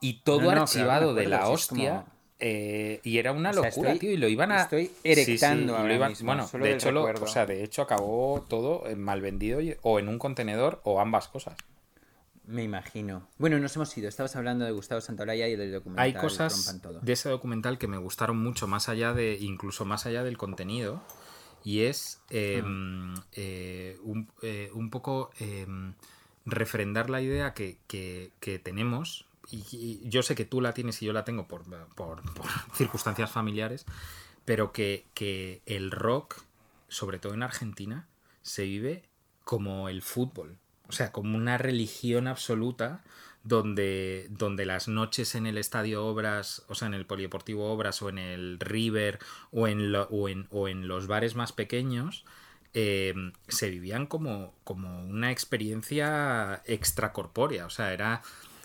y 0.00 0.22
todo 0.24 0.40
No, 0.40 0.52
no, 0.54 0.62
archivado 0.62 1.14
de 1.14 1.26
la 1.28 1.46
sí, 1.46 1.52
hostia. 1.52 1.90
como- 1.90 2.16
eh, 2.38 3.00
y 3.02 3.16
era 3.18 3.32
una 3.32 3.50
O 3.50 3.52
sea, 3.54 3.62
locura, 3.62 3.92
estoy- 3.92 3.98
tío, 4.00 4.10
y 4.10 4.16
lo 4.18 4.28
iban 4.28 4.52
a... 4.52 4.62
estoy 4.62 4.86
Sí, 4.86 4.92
sí, 5.02 5.10
erectando 5.10 5.78
y 5.84 5.88
lo 5.88 5.94
iban- 5.94 6.10
mismo, 6.10 6.26
Bueno, 6.26 6.46
solo 6.46 6.64
de 6.66 6.72
hecho, 6.74 6.92
lo- 6.92 7.04
o 7.04 7.26
sea, 7.28 7.46
de 7.46 7.62
hecho 7.64 7.80
acabó 7.82 8.44
todo 8.46 8.84
mal 8.96 9.20
vendido 9.22 9.60
y- 9.62 9.76
o 9.82 9.98
en 10.00 10.08
un 10.08 10.18
contenedor 10.18 10.80
o 10.84 11.00
ambas 11.00 11.28
cosas. 11.28 11.56
Me 12.46 12.62
imagino. 12.62 13.28
Bueno, 13.38 13.58
nos 13.58 13.74
hemos 13.76 13.96
ido. 13.98 14.08
Estabas 14.08 14.36
hablando 14.36 14.64
de 14.64 14.70
Gustavo 14.72 15.00
Santaolalla 15.00 15.48
y 15.48 15.56
del 15.56 15.72
documental 15.72 16.04
Hay 16.04 16.14
cosas 16.14 16.78
Todo. 16.80 17.00
de 17.00 17.12
ese 17.12 17.28
documental 17.28 17.76
que 17.78 17.88
me 17.88 17.98
gustaron 17.98 18.38
mucho, 18.38 18.66
más 18.68 18.88
allá 18.88 19.12
de, 19.12 19.36
incluso 19.40 19.84
más 19.84 20.06
allá 20.06 20.22
del 20.22 20.38
contenido, 20.38 21.02
y 21.64 21.80
es 21.80 22.20
eh, 22.30 22.62
eh, 23.32 23.98
un, 24.02 24.30
eh, 24.42 24.70
un 24.74 24.90
poco 24.90 25.30
eh, 25.40 25.66
refrendar 26.44 27.10
la 27.10 27.20
idea 27.20 27.52
que, 27.54 27.78
que- 27.88 28.30
que 28.40 28.58
tenemos, 28.60 29.26
y, 29.50 29.64
y 29.72 30.08
yo 30.08 30.22
sé 30.22 30.34
que 30.36 30.44
tú 30.44 30.60
la 30.60 30.72
tienes 30.72 31.02
y 31.02 31.06
yo 31.06 31.12
la 31.12 31.24
tengo 31.24 31.48
por, 31.48 31.64
por- 31.96 32.22
por 32.34 32.46
circunstancias 32.74 33.30
familiares, 33.30 33.84
pero 34.44 34.72
que, 34.72 35.06
que 35.14 35.62
el 35.66 35.90
rock, 35.90 36.36
sobre 36.88 37.18
todo 37.18 37.34
en 37.34 37.42
Argentina, 37.42 38.06
se 38.42 38.62
vive 38.64 39.02
como 39.42 39.88
el 39.88 40.02
fútbol. 40.02 40.58
O 40.88 40.92
sea, 40.92 41.12
como 41.12 41.36
una 41.36 41.58
religión 41.58 42.26
absoluta 42.28 43.02
donde, 43.44 44.26
donde 44.30 44.66
las 44.66 44.88
noches 44.88 45.34
en 45.34 45.46
el 45.46 45.58
Estadio 45.58 46.04
Obras, 46.04 46.62
o 46.68 46.74
sea, 46.74 46.88
en 46.88 46.94
el 46.94 47.06
Polideportivo 47.06 47.70
Obras 47.72 48.02
o 48.02 48.08
en 48.08 48.18
el 48.18 48.58
River 48.60 49.18
o 49.52 49.68
en, 49.68 49.92
lo- 49.92 50.08
o 50.10 50.28
en, 50.28 50.46
o 50.50 50.68
en 50.68 50.88
los 50.88 51.06
bares 51.06 51.34
más 51.36 51.52
pequeños, 51.52 52.24
eh, 52.74 53.14
se 53.48 53.70
vivían 53.70 54.06
como, 54.06 54.52
como 54.64 55.00
una 55.06 55.30
experiencia 55.30 56.62
extracorpórea. 56.66 57.66
O 57.66 57.70
sea, 57.70 57.92
era, 57.92 58.22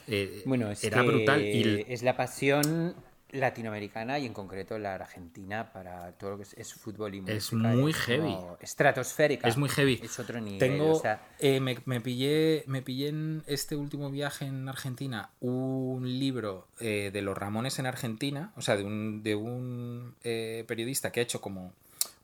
eh, 0.07 0.41
Bueno, 0.45 0.69
es 0.71 0.83
era 0.83 1.01
que 1.01 1.07
brutal. 1.07 1.41
Y 1.41 1.85
es 1.87 2.01
la 2.03 2.17
pasión 2.17 2.95
latinoamericana 3.31 4.19
y 4.19 4.25
en 4.25 4.33
concreto 4.33 4.77
la 4.77 4.95
argentina 4.95 5.71
para 5.71 6.11
todo 6.13 6.31
lo 6.31 6.38
que 6.38 6.43
es, 6.43 6.53
es 6.53 6.73
fútbol 6.73 7.15
y 7.15 7.23
Es 7.27 7.53
muy 7.53 7.93
heavy. 7.93 8.35
Estratosférica. 8.59 9.47
Es 9.47 9.57
muy 9.57 9.69
heavy. 9.69 10.00
Es 10.03 10.19
otro 10.19 10.39
nivel. 10.39 10.59
Tengo, 10.59 10.93
o 10.93 11.00
sea, 11.00 11.21
eh, 11.39 11.59
me, 11.59 11.77
me 11.85 12.01
pillé, 12.01 12.63
me 12.67 12.81
pillé 12.81 13.09
en 13.09 13.43
este 13.47 13.75
último 13.75 14.09
viaje 14.11 14.45
en 14.45 14.67
Argentina 14.67 15.29
un 15.39 16.03
libro 16.19 16.67
eh, 16.79 17.09
de 17.13 17.21
los 17.21 17.38
Ramones 17.38 17.79
en 17.79 17.85
Argentina, 17.85 18.51
o 18.55 18.61
sea, 18.61 18.77
de 18.77 18.83
un, 18.83 19.23
de 19.23 19.35
un 19.35 20.15
eh, 20.23 20.63
periodista 20.67 21.11
que 21.11 21.19
ha 21.19 21.23
hecho 21.23 21.41
como 21.41 21.73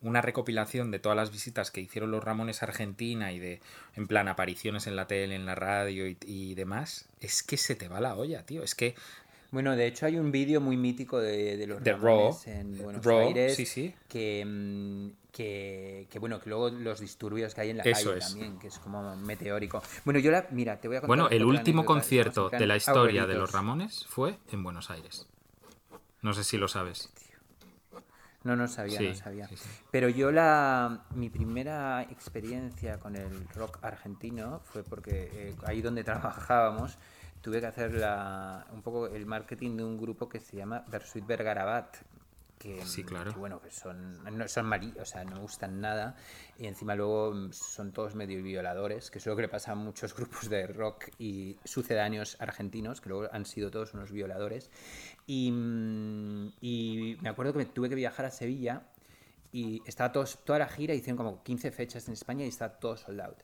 una 0.01 0.21
recopilación 0.21 0.91
de 0.91 0.99
todas 0.99 1.15
las 1.15 1.31
visitas 1.31 1.71
que 1.71 1.81
hicieron 1.81 2.11
los 2.11 2.23
Ramones 2.23 2.61
a 2.61 2.67
Argentina 2.67 3.31
y 3.31 3.39
de, 3.39 3.61
en 3.95 4.07
plan, 4.07 4.27
apariciones 4.27 4.85
en 4.85 4.95
la 4.95 5.07
tele, 5.07 5.35
en 5.35 5.45
la 5.45 5.55
radio 5.55 6.07
y, 6.07 6.17
y 6.25 6.53
demás. 6.53 7.09
Es 7.19 7.41
que 7.41 7.57
se 7.57 7.75
te 7.75 7.87
va 7.87 7.99
la 7.99 8.15
olla, 8.15 8.45
tío. 8.45 8.61
Es 8.61 8.75
que 8.75 8.95
Bueno, 9.51 9.75
de 9.75 9.87
hecho 9.87 10.05
hay 10.05 10.17
un 10.17 10.31
vídeo 10.31 10.59
muy 10.59 10.75
mítico 10.77 11.19
de, 11.19 11.55
de 11.57 11.67
los 11.67 11.81
De 11.83 11.93
Ramones 11.93 12.43
Raw. 12.45 12.53
en 12.53 12.77
Buenos 12.77 13.05
Raw, 13.05 13.19
Aires 13.19 13.55
sí, 13.55 13.65
sí. 13.65 13.93
Que, 14.09 14.43
mm, 14.45 15.31
que, 15.31 16.07
que, 16.09 16.19
bueno, 16.19 16.39
que 16.41 16.49
luego 16.49 16.69
los 16.69 16.99
disturbios 16.99 17.55
que 17.55 17.61
hay 17.61 17.69
en 17.69 17.77
la 17.77 17.83
Eso 17.83 18.09
calle 18.09 18.19
es. 18.19 18.27
también, 18.29 18.59
que 18.59 18.67
es 18.67 18.77
como 18.79 19.15
meteórico. 19.15 19.81
Bueno, 20.03 20.19
yo 20.19 20.31
la, 20.31 20.47
mira, 20.51 20.79
te 20.81 20.87
voy 20.87 20.97
a 20.97 21.01
contar 21.01 21.07
Bueno, 21.07 21.29
el 21.29 21.45
último 21.45 21.85
concierto 21.85 22.49
de 22.49 22.65
la 22.67 22.75
historia 22.75 23.25
de 23.25 23.35
los 23.35 23.51
Ramones 23.53 24.05
fue 24.07 24.37
en 24.51 24.63
Buenos 24.63 24.89
Aires. 24.89 25.27
No 26.21 26.33
sé 26.33 26.43
si 26.43 26.57
lo 26.57 26.67
sabes. 26.67 27.09
No, 28.43 28.55
no 28.55 28.67
sabía, 28.67 28.97
Sí, 28.99 29.07
no 29.09 29.15
sabía. 29.15 29.47
sí, 29.47 29.57
sí. 29.57 29.67
Pero 29.91 30.07
yo 30.09 30.31
la 30.31 31.05
mi 31.15 31.29
primera 31.29 32.03
experiencia 32.03 32.97
con 32.99 33.15
el 33.15 33.47
rock 33.49 33.79
argentino 33.81 34.61
fue 34.63 34.83
porque 34.83 35.29
eh, 35.33 35.55
ahí 35.65 35.81
donde 35.81 36.03
trabajábamos 36.05 36.97
tuve 37.41 37.59
que 37.59 37.67
hacer 37.67 37.93
la, 37.93 38.67
un 38.71 38.81
poco 38.81 39.07
el 39.07 39.25
marketing 39.25 39.77
de 39.77 39.83
un 39.83 39.97
grupo 39.97 40.27
que 40.27 40.39
se 40.39 40.57
llama 40.57 40.83
Versuit 40.89 41.25
Vergarabat. 41.25 41.97
Que, 42.57 42.83
Sí, 42.85 43.03
claro. 43.03 43.31
que, 43.31 43.37
bueno, 43.37 43.61
que 43.61 43.69
son, 43.69 44.23
no, 44.35 44.47
son 44.47 44.65
malí, 44.65 44.91
o 44.99 45.05
sea, 45.05 45.23
no 45.23 45.35
me 45.35 45.41
gustan 45.41 45.79
nada. 45.79 46.15
Y 46.57 46.65
encima 46.65 46.95
luego 46.95 47.51
son 47.51 47.91
todos 47.91 48.15
medio 48.15 48.41
violadores, 48.41 49.11
que 49.11 49.19
es 49.19 49.25
lo 49.27 49.35
que 49.35 49.43
le 49.43 49.47
pasa 49.47 49.73
a 49.73 49.75
muchos 49.75 50.15
grupos 50.15 50.49
de 50.49 50.65
rock 50.65 51.09
y 51.19 51.57
sucedáneos 51.63 52.35
argentinos, 52.39 52.99
que 52.99 53.09
luego 53.09 53.29
han 53.31 53.45
sido 53.45 53.69
todos 53.69 53.93
unos 53.93 54.11
violadores. 54.11 54.71
Y, 55.27 55.51
mm, 55.51 56.53
y 56.61 57.17
me 57.21 57.29
acuerdo 57.29 57.53
que 57.53 57.59
me 57.59 57.65
tuve 57.65 57.89
que 57.89 57.95
viajar 57.95 58.25
a 58.25 58.31
Sevilla 58.31 58.87
y 59.51 59.81
estaba 59.85 60.11
todos, 60.11 60.43
toda 60.43 60.59
la 60.59 60.67
gira, 60.67 60.93
hicieron 60.93 61.17
como 61.17 61.43
15 61.43 61.71
fechas 61.71 62.07
en 62.07 62.13
España 62.13 62.45
y 62.45 62.49
estaba 62.49 62.79
todo 62.79 62.97
sold 62.97 63.21
out. 63.21 63.37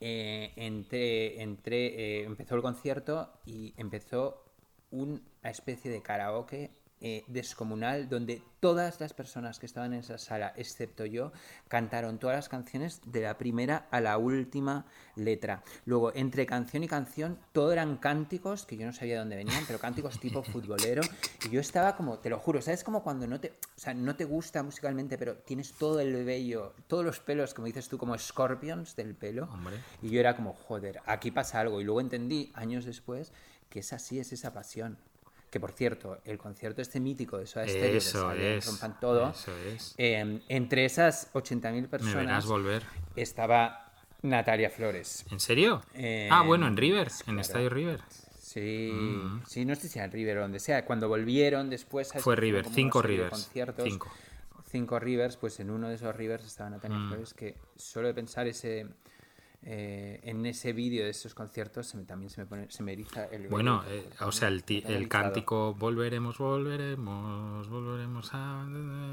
Eh, 0.00 0.52
entré, 0.56 1.86
eh, 1.86 2.24
empezó 2.24 2.54
el 2.54 2.62
concierto 2.62 3.32
y 3.46 3.74
empezó 3.76 4.44
una 4.90 5.20
especie 5.42 5.90
de 5.90 6.02
karaoke 6.02 6.70
eh, 7.00 7.24
descomunal 7.28 8.08
donde 8.08 8.42
todas 8.60 9.00
las 9.00 9.14
personas 9.14 9.58
que 9.58 9.66
estaban 9.66 9.92
en 9.92 10.00
esa 10.00 10.18
sala, 10.18 10.52
excepto 10.56 11.06
yo, 11.06 11.32
cantaron 11.68 12.18
todas 12.18 12.36
las 12.36 12.48
canciones 12.48 13.00
de 13.06 13.20
la 13.20 13.38
primera 13.38 13.86
a 13.90 14.00
la 14.00 14.18
última 14.18 14.84
letra. 15.14 15.62
Luego, 15.84 16.12
entre 16.14 16.44
canción 16.44 16.82
y 16.82 16.88
canción, 16.88 17.38
todo 17.52 17.72
eran 17.72 17.98
cánticos 17.98 18.66
que 18.66 18.76
yo 18.76 18.84
no 18.84 18.92
sabía 18.92 19.14
de 19.14 19.20
dónde 19.20 19.36
venían, 19.36 19.62
pero 19.66 19.78
cánticos 19.78 20.18
tipo 20.18 20.42
futbolero. 20.52 21.02
Y 21.46 21.50
yo 21.50 21.60
estaba 21.60 21.96
como, 21.96 22.18
te 22.18 22.30
lo 22.30 22.38
juro, 22.38 22.60
¿sabes? 22.60 22.82
Como 22.82 23.02
cuando 23.02 23.26
no 23.26 23.38
te, 23.38 23.50
o 23.50 23.80
sea, 23.80 23.94
no 23.94 24.16
te 24.16 24.24
gusta 24.24 24.62
musicalmente, 24.62 25.16
pero 25.18 25.36
tienes 25.36 25.72
todo 25.74 26.00
el 26.00 26.24
vello, 26.24 26.74
todos 26.88 27.04
los 27.04 27.20
pelos, 27.20 27.54
como 27.54 27.66
dices 27.66 27.88
tú, 27.88 27.96
como 27.96 28.18
scorpions 28.18 28.96
del 28.96 29.14
pelo. 29.14 29.44
Hombre. 29.52 29.76
Y 30.02 30.10
yo 30.10 30.18
era 30.18 30.34
como, 30.34 30.52
joder, 30.52 31.00
aquí 31.06 31.30
pasa 31.30 31.60
algo. 31.60 31.80
Y 31.80 31.84
luego 31.84 32.00
entendí, 32.00 32.50
años 32.54 32.84
después, 32.84 33.32
que 33.68 33.80
es 33.80 33.92
así, 33.92 34.18
es 34.18 34.32
esa 34.32 34.52
pasión. 34.52 34.98
Que 35.50 35.58
por 35.60 35.72
cierto, 35.72 36.18
el 36.24 36.36
concierto 36.36 36.82
este 36.82 37.00
mítico 37.00 37.38
de 37.38 37.46
Soda 37.46 37.66
Stereo, 37.66 37.90
que 37.92 37.96
Eso 37.96 38.32
es, 38.32 38.66
rompan 38.66 39.00
todo, 39.00 39.30
eso 39.30 39.50
es. 39.66 39.94
eh, 39.96 40.40
entre 40.48 40.84
esas 40.84 41.32
80.000 41.32 41.62
Me 41.72 41.80
verás 41.80 41.88
personas 41.88 42.46
volver. 42.46 42.82
estaba 43.16 43.92
Natalia 44.22 44.68
Flores. 44.68 45.24
¿En 45.30 45.40
serio? 45.40 45.82
Eh, 45.94 46.28
ah, 46.30 46.42
bueno, 46.42 46.66
en 46.66 46.76
River, 46.76 47.08
en 47.08 47.24
claro. 47.24 47.40
Estadio 47.40 47.70
River. 47.70 48.00
Sí, 48.38 48.92
sí, 49.46 49.64
no 49.64 49.74
sé 49.74 49.88
si 49.88 49.98
en 49.98 50.10
River 50.10 50.38
o 50.38 50.40
donde 50.42 50.58
sea. 50.58 50.84
Cuando 50.84 51.08
volvieron 51.08 51.68
después... 51.70 52.08
¿sabes? 52.08 52.24
Fue 52.24 52.34
River, 52.36 52.66
cinco 52.70 53.02
Rivers, 53.02 53.30
conciertos. 53.30 53.84
cinco. 53.84 54.10
Cinco 54.70 54.98
Rivers, 54.98 55.36
pues 55.38 55.60
en 55.60 55.70
uno 55.70 55.88
de 55.88 55.94
esos 55.94 56.14
Rivers 56.14 56.44
estaba 56.44 56.68
Natalia 56.70 56.98
Mm. 56.98 57.08
Flores, 57.08 57.34
que 57.34 57.56
solo 57.76 58.08
de 58.08 58.14
pensar 58.14 58.46
ese... 58.46 58.86
eh, 59.62 60.20
en 60.22 60.46
ese 60.46 60.72
vídeo 60.72 61.04
de 61.04 61.10
esos 61.10 61.34
conciertos 61.34 61.88
se 61.88 61.96
me- 61.96 62.04
también 62.04 62.30
se 62.30 62.40
me 62.40 62.46
pone 62.46 62.70
se 62.70 62.82
me 62.82 62.92
eriza 62.92 63.26
el 63.26 63.48
Bueno, 63.48 63.80
todo, 63.82 63.92
eh, 63.92 64.04
o 64.20 64.30
sea, 64.32 64.48
el, 64.48 64.64
el 64.68 65.08
cántico 65.08 65.74
volveremos, 65.74 66.38
volveremos, 66.38 67.68
volveremos 67.68 68.30
a... 68.32 68.64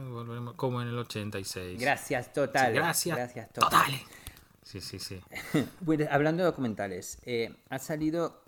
Volveremos, 0.09 0.53
como 0.55 0.81
en 0.81 0.89
el 0.89 0.97
86. 0.99 1.79
Gracias, 1.79 2.31
total. 2.33 2.67
Sí, 2.71 2.73
gracias. 2.77 3.17
Gracias, 3.17 3.49
total. 3.53 3.91
Sí, 4.63 4.81
sí, 4.81 4.99
sí. 4.99 5.19
Bueno, 5.81 6.05
hablando 6.09 6.43
de 6.43 6.47
documentales, 6.49 7.19
eh, 7.25 7.53
ha 7.69 7.79
salido, 7.79 8.41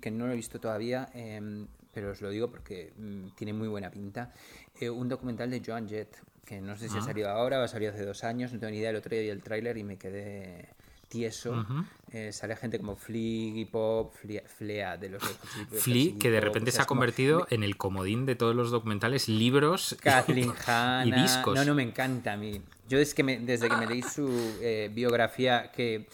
que 0.00 0.10
no 0.10 0.26
lo 0.26 0.32
he 0.32 0.36
visto 0.36 0.58
todavía, 0.60 1.08
em, 1.14 1.66
pero 1.92 2.10
os 2.10 2.20
lo 2.20 2.30
digo 2.30 2.50
porque 2.50 2.92
mm, 2.96 3.28
tiene 3.36 3.52
muy 3.52 3.68
buena 3.68 3.90
pinta, 3.90 4.32
eh, 4.80 4.90
un 4.90 5.08
documental 5.08 5.50
de 5.50 5.62
Joan 5.64 5.88
Jett, 5.88 6.16
que 6.44 6.60
no 6.60 6.76
sé 6.76 6.88
si 6.88 6.96
ha 6.96 7.00
Ah. 7.00 7.04
salido 7.04 7.28
ahora 7.30 7.58
o 7.60 7.62
ha 7.62 7.68
salido 7.68 7.92
hace 7.92 8.04
dos 8.04 8.22
años, 8.24 8.52
no 8.52 8.58
tengo 8.58 8.70
ni 8.72 8.78
idea, 8.78 8.90
el 8.90 8.96
otro 8.96 9.10
día 9.10 9.20
vi 9.20 9.28
el 9.30 9.42
tráiler 9.42 9.76
y 9.78 9.84
me 9.84 9.96
quedé 9.96 10.68
tieso. 11.18 11.66
Eh, 12.12 12.32
sale 12.32 12.54
gente 12.56 12.78
como 12.78 12.94
Flea 12.96 13.56
y 13.56 13.64
Pop, 13.64 14.14
Flea, 14.14 14.42
Flea 14.46 14.96
de 14.96 15.08
los 15.08 15.22
Flea, 15.70 16.12
que 16.18 16.30
de 16.30 16.40
repente 16.40 16.70
o 16.70 16.72
sea, 16.72 16.78
se 16.78 16.82
ha 16.82 16.86
como- 16.86 17.00
convertido 17.00 17.46
en 17.50 17.62
el 17.64 17.76
comodín 17.76 18.24
de 18.26 18.36
todos 18.36 18.54
los 18.54 18.70
documentales, 18.70 19.28
libros 19.28 19.96
Kathleen 20.00 20.52
y 21.06 21.10
discos. 21.12 21.54
No, 21.56 21.64
no, 21.64 21.74
me 21.74 21.82
encanta 21.82 22.34
a 22.34 22.36
mí. 22.36 22.60
Yo 22.88 22.98
es 22.98 23.14
que 23.14 23.22
me- 23.22 23.38
desde 23.38 23.68
que 23.68 23.76
me 23.76 23.86
leí 23.86 24.02
su 24.02 24.28
eh, 24.60 24.90
biografía 24.94 25.72
que, 25.72 26.06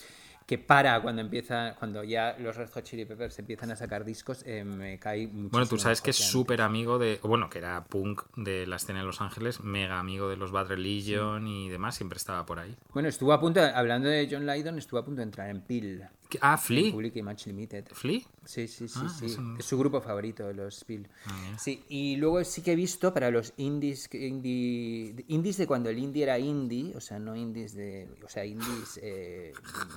que 0.50 0.58
para 0.58 1.00
cuando 1.00 1.22
empieza, 1.22 1.76
cuando 1.78 2.02
ya 2.02 2.34
los 2.40 2.56
Red 2.56 2.70
Hot 2.70 2.82
Chili 2.82 3.04
Peppers 3.04 3.38
empiezan 3.38 3.70
a 3.70 3.76
sacar 3.76 4.04
discos, 4.04 4.42
eh, 4.44 4.64
me 4.64 4.98
cae 4.98 5.28
muchísimo. 5.28 5.50
Bueno, 5.50 5.66
tú 5.68 5.78
sabes 5.78 6.00
que 6.00 6.10
es 6.10 6.16
súper 6.16 6.60
amigo 6.60 6.98
de. 6.98 7.20
Bueno, 7.22 7.48
que 7.48 7.58
era 7.58 7.84
punk 7.84 8.22
de 8.34 8.66
la 8.66 8.74
escena 8.74 8.98
de 8.98 9.04
Los 9.04 9.20
Ángeles, 9.20 9.60
mega 9.60 10.00
amigo 10.00 10.28
de 10.28 10.36
los 10.36 10.50
Bad 10.50 10.66
Religion 10.66 11.46
y 11.46 11.68
demás, 11.68 11.94
siempre 11.94 12.16
estaba 12.16 12.46
por 12.46 12.58
ahí. 12.58 12.76
Bueno, 12.92 13.08
estuvo 13.08 13.32
a 13.32 13.38
punto, 13.38 13.60
hablando 13.60 14.08
de 14.08 14.26
John 14.28 14.44
Lydon, 14.44 14.76
estuvo 14.76 14.98
a 14.98 15.04
punto 15.04 15.18
de 15.20 15.22
entrar 15.22 15.50
en 15.50 15.60
Peel. 15.60 16.08
Ah, 16.40 16.56
Flea. 16.58 16.92
Public 16.92 17.16
Image 17.16 17.46
Limited. 17.46 17.84
¿Flea? 17.92 18.20
Sí, 18.44 18.66
sí, 18.68 18.88
sí, 18.88 18.98
Ah, 19.02 19.08
sí. 19.18 19.26
es 19.26 19.38
un- 19.38 19.56
Es 19.58 19.66
su 19.66 19.78
grupo 19.78 20.00
favorito, 20.00 20.52
los 20.52 20.76
Spill. 20.80 21.06
Ah, 21.26 21.56
sí, 21.58 21.84
y 21.88 22.16
luego 22.16 22.42
sí 22.44 22.62
que 22.62 22.72
he 22.72 22.76
visto 22.76 23.12
para 23.12 23.30
los 23.30 23.52
indies, 23.58 24.08
indie, 24.14 25.24
indies 25.28 25.56
de 25.58 25.66
cuando 25.66 25.90
el 25.90 25.98
indie 25.98 26.22
era 26.22 26.38
indie, 26.38 26.94
o 26.96 27.00
sea, 27.00 27.18
no 27.18 27.36
indies 27.36 27.74
de, 27.74 28.08
o 28.24 28.28
sea, 28.28 28.44
indies 28.44 28.98
eh, 29.02 29.52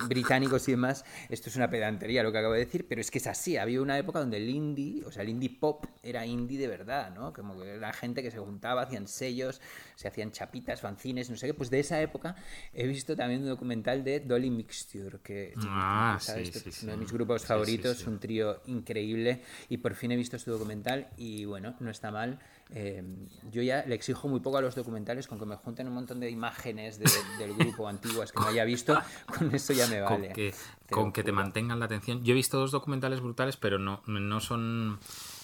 británicos 0.08 0.68
y 0.68 0.72
demás. 0.72 1.06
Esto 1.30 1.50
es 1.50 1.56
una 1.56 1.70
pedantería 1.70 2.24
lo 2.24 2.32
que 2.32 2.38
acabo 2.40 2.54
de 2.54 2.60
decir, 2.66 2.86
pero 2.88 3.02
es 3.02 3.10
que 3.12 3.18
es 3.20 3.28
así. 3.28 3.58
Había 3.58 3.82
una 3.82 3.98
época 3.98 4.20
donde 4.20 4.38
el 4.38 4.50
indie, 4.50 5.04
o 5.06 5.12
sea, 5.12 5.24
el 5.24 5.30
indie 5.30 5.50
pop 5.50 5.86
era 6.04 6.26
indie 6.26 6.58
de 6.60 6.68
verdad, 6.68 7.14
¿no? 7.14 7.34
Como 7.34 7.60
que 7.60 7.70
era 7.76 7.94
gente 7.94 8.22
que 8.22 8.32
se 8.32 8.40
juntaba, 8.40 8.82
hacían 8.84 9.08
sellos, 9.08 9.62
se 9.96 10.08
hacían 10.08 10.32
chapitas, 10.32 10.82
fanzines, 10.82 11.30
no 11.30 11.38
sé 11.38 11.48
qué. 11.48 11.54
Pues 11.54 11.70
de 11.70 11.80
esa 11.80 12.02
época 12.02 12.36
he 12.74 12.88
visto 12.88 13.16
también 13.16 13.42
un 13.42 13.48
documental 13.50 14.04
de 14.04 14.20
Dolly 14.20 14.50
Mixture, 14.50 15.20
que 15.24 15.54
Ah, 15.58 16.18
¿sabes? 16.24 16.50
sí, 16.54 16.70
es 16.70 16.84
uno 16.84 16.92
de 16.94 16.98
mis 16.98 17.12
grupos 17.12 17.46
favoritos, 17.46 18.06
un 18.08 18.20
trío 18.20 18.62
increíble 18.68 19.42
y 19.70 19.78
por 19.78 19.96
fin 19.96 20.12
he 20.12 20.16
visto 20.16 20.38
su 20.40 20.52
documental 20.52 21.08
y 21.18 21.46
bueno, 21.46 21.76
no 21.80 21.90
está 21.90 22.12
mal. 22.12 22.40
Eh, 22.76 23.04
yo 23.52 23.62
ya 23.62 23.84
le 23.86 23.94
exijo 23.94 24.28
muy 24.28 24.40
poco 24.40 24.58
a 24.58 24.62
los 24.62 24.74
documentales, 24.74 25.28
con 25.28 25.38
que 25.38 25.46
me 25.46 25.56
junten 25.58 25.88
un 25.88 25.94
montón 25.94 26.20
de 26.20 26.30
imágenes 26.30 26.98
de- 26.98 27.06
del 27.38 27.54
grupo 27.54 27.88
antiguas 27.88 28.32
que 28.32 28.40
no 28.40 28.48
haya 28.48 28.64
visto, 28.64 28.98
con 29.38 29.54
eso 29.54 29.74
ya 29.74 29.88
me 29.88 30.02
vale. 30.02 30.28
con 30.28 30.34
que, 30.36 30.54
Te 30.88 30.94
con 30.96 31.06
lo 31.08 31.14
que 31.14 31.24
te 31.24 31.32
juro. 31.32 31.44
mantengan 31.44 31.80
la 31.80 31.86
atención. 31.86 32.24
Yo 32.24 32.32
he 32.32 32.36
visto 32.36 32.58
dos 32.58 32.72
documentales 32.72 33.20
brutales, 33.22 33.58
pero 33.58 33.78
no, 33.78 34.02
no 34.08 34.40
son 34.40 34.98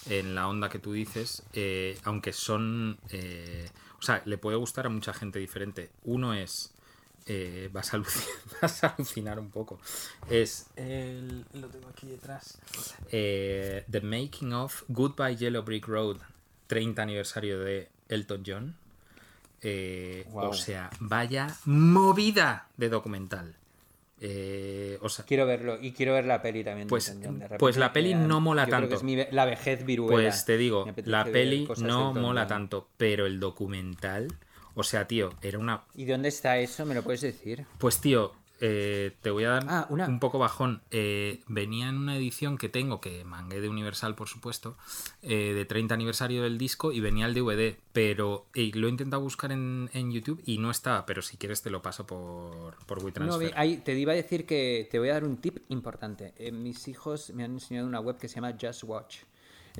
en 0.08 0.34
la 0.34 0.48
onda 0.48 0.68
que 0.70 0.78
tú 0.78 0.92
dices, 0.92 1.44
eh, 1.52 1.96
aunque 2.04 2.32
son... 2.32 2.98
eh, 3.10 3.68
o 3.98 4.02
sea, 4.02 4.22
le 4.24 4.38
puede 4.38 4.56
gustar 4.56 4.86
a 4.86 4.88
mucha 4.88 5.12
gente 5.12 5.38
diferente. 5.38 5.90
Uno 6.04 6.32
es... 6.34 6.72
eh, 7.26 7.68
vas, 7.72 7.92
a 7.92 7.96
alucinar, 7.96 8.28
vas 8.62 8.84
a 8.84 8.88
alucinar 8.88 9.38
un 9.38 9.50
poco. 9.50 9.80
Es... 10.28 10.66
el- 10.76 11.44
lo 11.54 11.68
tengo 11.68 11.88
aquí 11.88 12.06
detrás. 12.06 12.58
Eh, 13.10 13.84
The 13.90 14.00
Making 14.00 14.52
of 14.54 14.82
Goodbye 14.88 15.36
Yellow 15.36 15.62
Brick 15.62 15.86
Road, 15.86 16.18
30 16.66 17.02
aniversario 17.02 17.60
de 17.60 17.88
Elton 18.08 18.42
John. 18.46 18.76
Eh. 19.62 20.26
O 20.32 20.54
sea, 20.54 20.90
vaya 21.00 21.54
movida 21.66 22.68
de 22.76 22.88
documental. 22.88 23.54
Eh, 24.22 24.98
o 25.00 25.08
sea, 25.08 25.24
Quiero 25.24 25.46
verlo 25.46 25.78
y 25.80 25.92
quiero 25.92 26.12
ver 26.12 26.26
la 26.26 26.42
peli 26.42 26.62
también. 26.62 26.88
Pues- 26.88 27.06
de 27.18 27.26
pues 27.26 27.48
repente, 27.48 27.78
la 27.80 27.92
peli 27.92 28.14
no 28.14 28.40
mola 28.40 28.64
yo 28.64 28.68
creo 28.68 28.80
que 28.80 28.86
tanto. 28.88 28.96
es 28.96 29.02
mi 29.02 29.16
ve- 29.16 29.28
la 29.32 29.46
vejez 29.46 29.84
viruela. 29.86 30.12
pues 30.28 30.44
te 30.44 30.58
digo, 30.58 30.86
la 31.04 31.24
peli 31.24 31.66
no 31.78 32.12
mola 32.12 32.46
tanto, 32.46 32.88
pero 32.98 33.24
el 33.26 33.40
documental, 33.40 34.28
o 34.74 34.82
sea, 34.82 35.06
tío, 35.06 35.30
era 35.42 35.58
una... 35.58 35.82
¿Y 35.94 36.04
dónde 36.04 36.28
está 36.28 36.58
eso? 36.58 36.84
¿Me 36.86 36.94
lo 36.94 37.02
puedes 37.02 37.20
decir? 37.20 37.66
Pues 37.78 38.00
tío, 38.00 38.32
eh, 38.62 39.16
te 39.22 39.30
voy 39.30 39.44
a 39.44 39.50
dar 39.50 39.64
Ah, 39.68 39.86
una- 39.88 40.06
un 40.06 40.20
poco 40.20 40.38
bajón. 40.38 40.82
Eh, 40.90 41.40
venía 41.48 41.88
en 41.88 41.96
una 41.96 42.16
edición 42.16 42.58
que 42.58 42.68
tengo, 42.68 43.00
que 43.00 43.24
mangué 43.24 43.58
de 43.60 43.70
Universal, 43.70 44.14
por 44.14 44.28
supuesto, 44.28 44.76
eh, 45.22 45.54
de 45.54 45.64
30 45.64 45.94
aniversario 45.94 46.42
del 46.42 46.58
disco 46.58 46.92
y 46.92 47.00
venía 47.00 47.24
el 47.24 47.32
DVD, 47.32 47.76
pero 47.94 48.44
lo 48.54 48.86
he 48.86 48.90
intentado 48.90 49.22
buscar 49.22 49.50
en, 49.52 49.88
en 49.94 50.12
YouTube 50.12 50.42
y 50.44 50.58
no 50.58 50.70
estaba, 50.70 51.06
pero 51.06 51.22
si 51.22 51.38
quieres 51.38 51.62
te 51.62 51.70
lo 51.70 51.80
paso 51.80 52.06
por, 52.06 52.76
por 52.84 52.98
No, 52.98 53.04
WeTransfer. 53.06 53.52
ahí 53.56 53.78
te 53.78 53.98
iba 53.98 54.12
a 54.12 54.16
decir 54.16 54.44
que 54.44 54.86
te 54.90 54.98
voy 54.98 55.08
a 55.08 55.14
dar 55.14 55.24
un 55.24 55.38
tip 55.38 55.58
importante. 55.70 56.34
Eh, 56.36 56.52
mis 56.52 56.86
hijos 56.88 57.30
me 57.30 57.44
han 57.44 57.52
enseñado 57.52 57.86
una 57.86 58.00
web 58.00 58.18
que 58.18 58.28
se 58.28 58.34
llama 58.36 58.54
Just 58.60 58.84
Watch. 58.84 59.20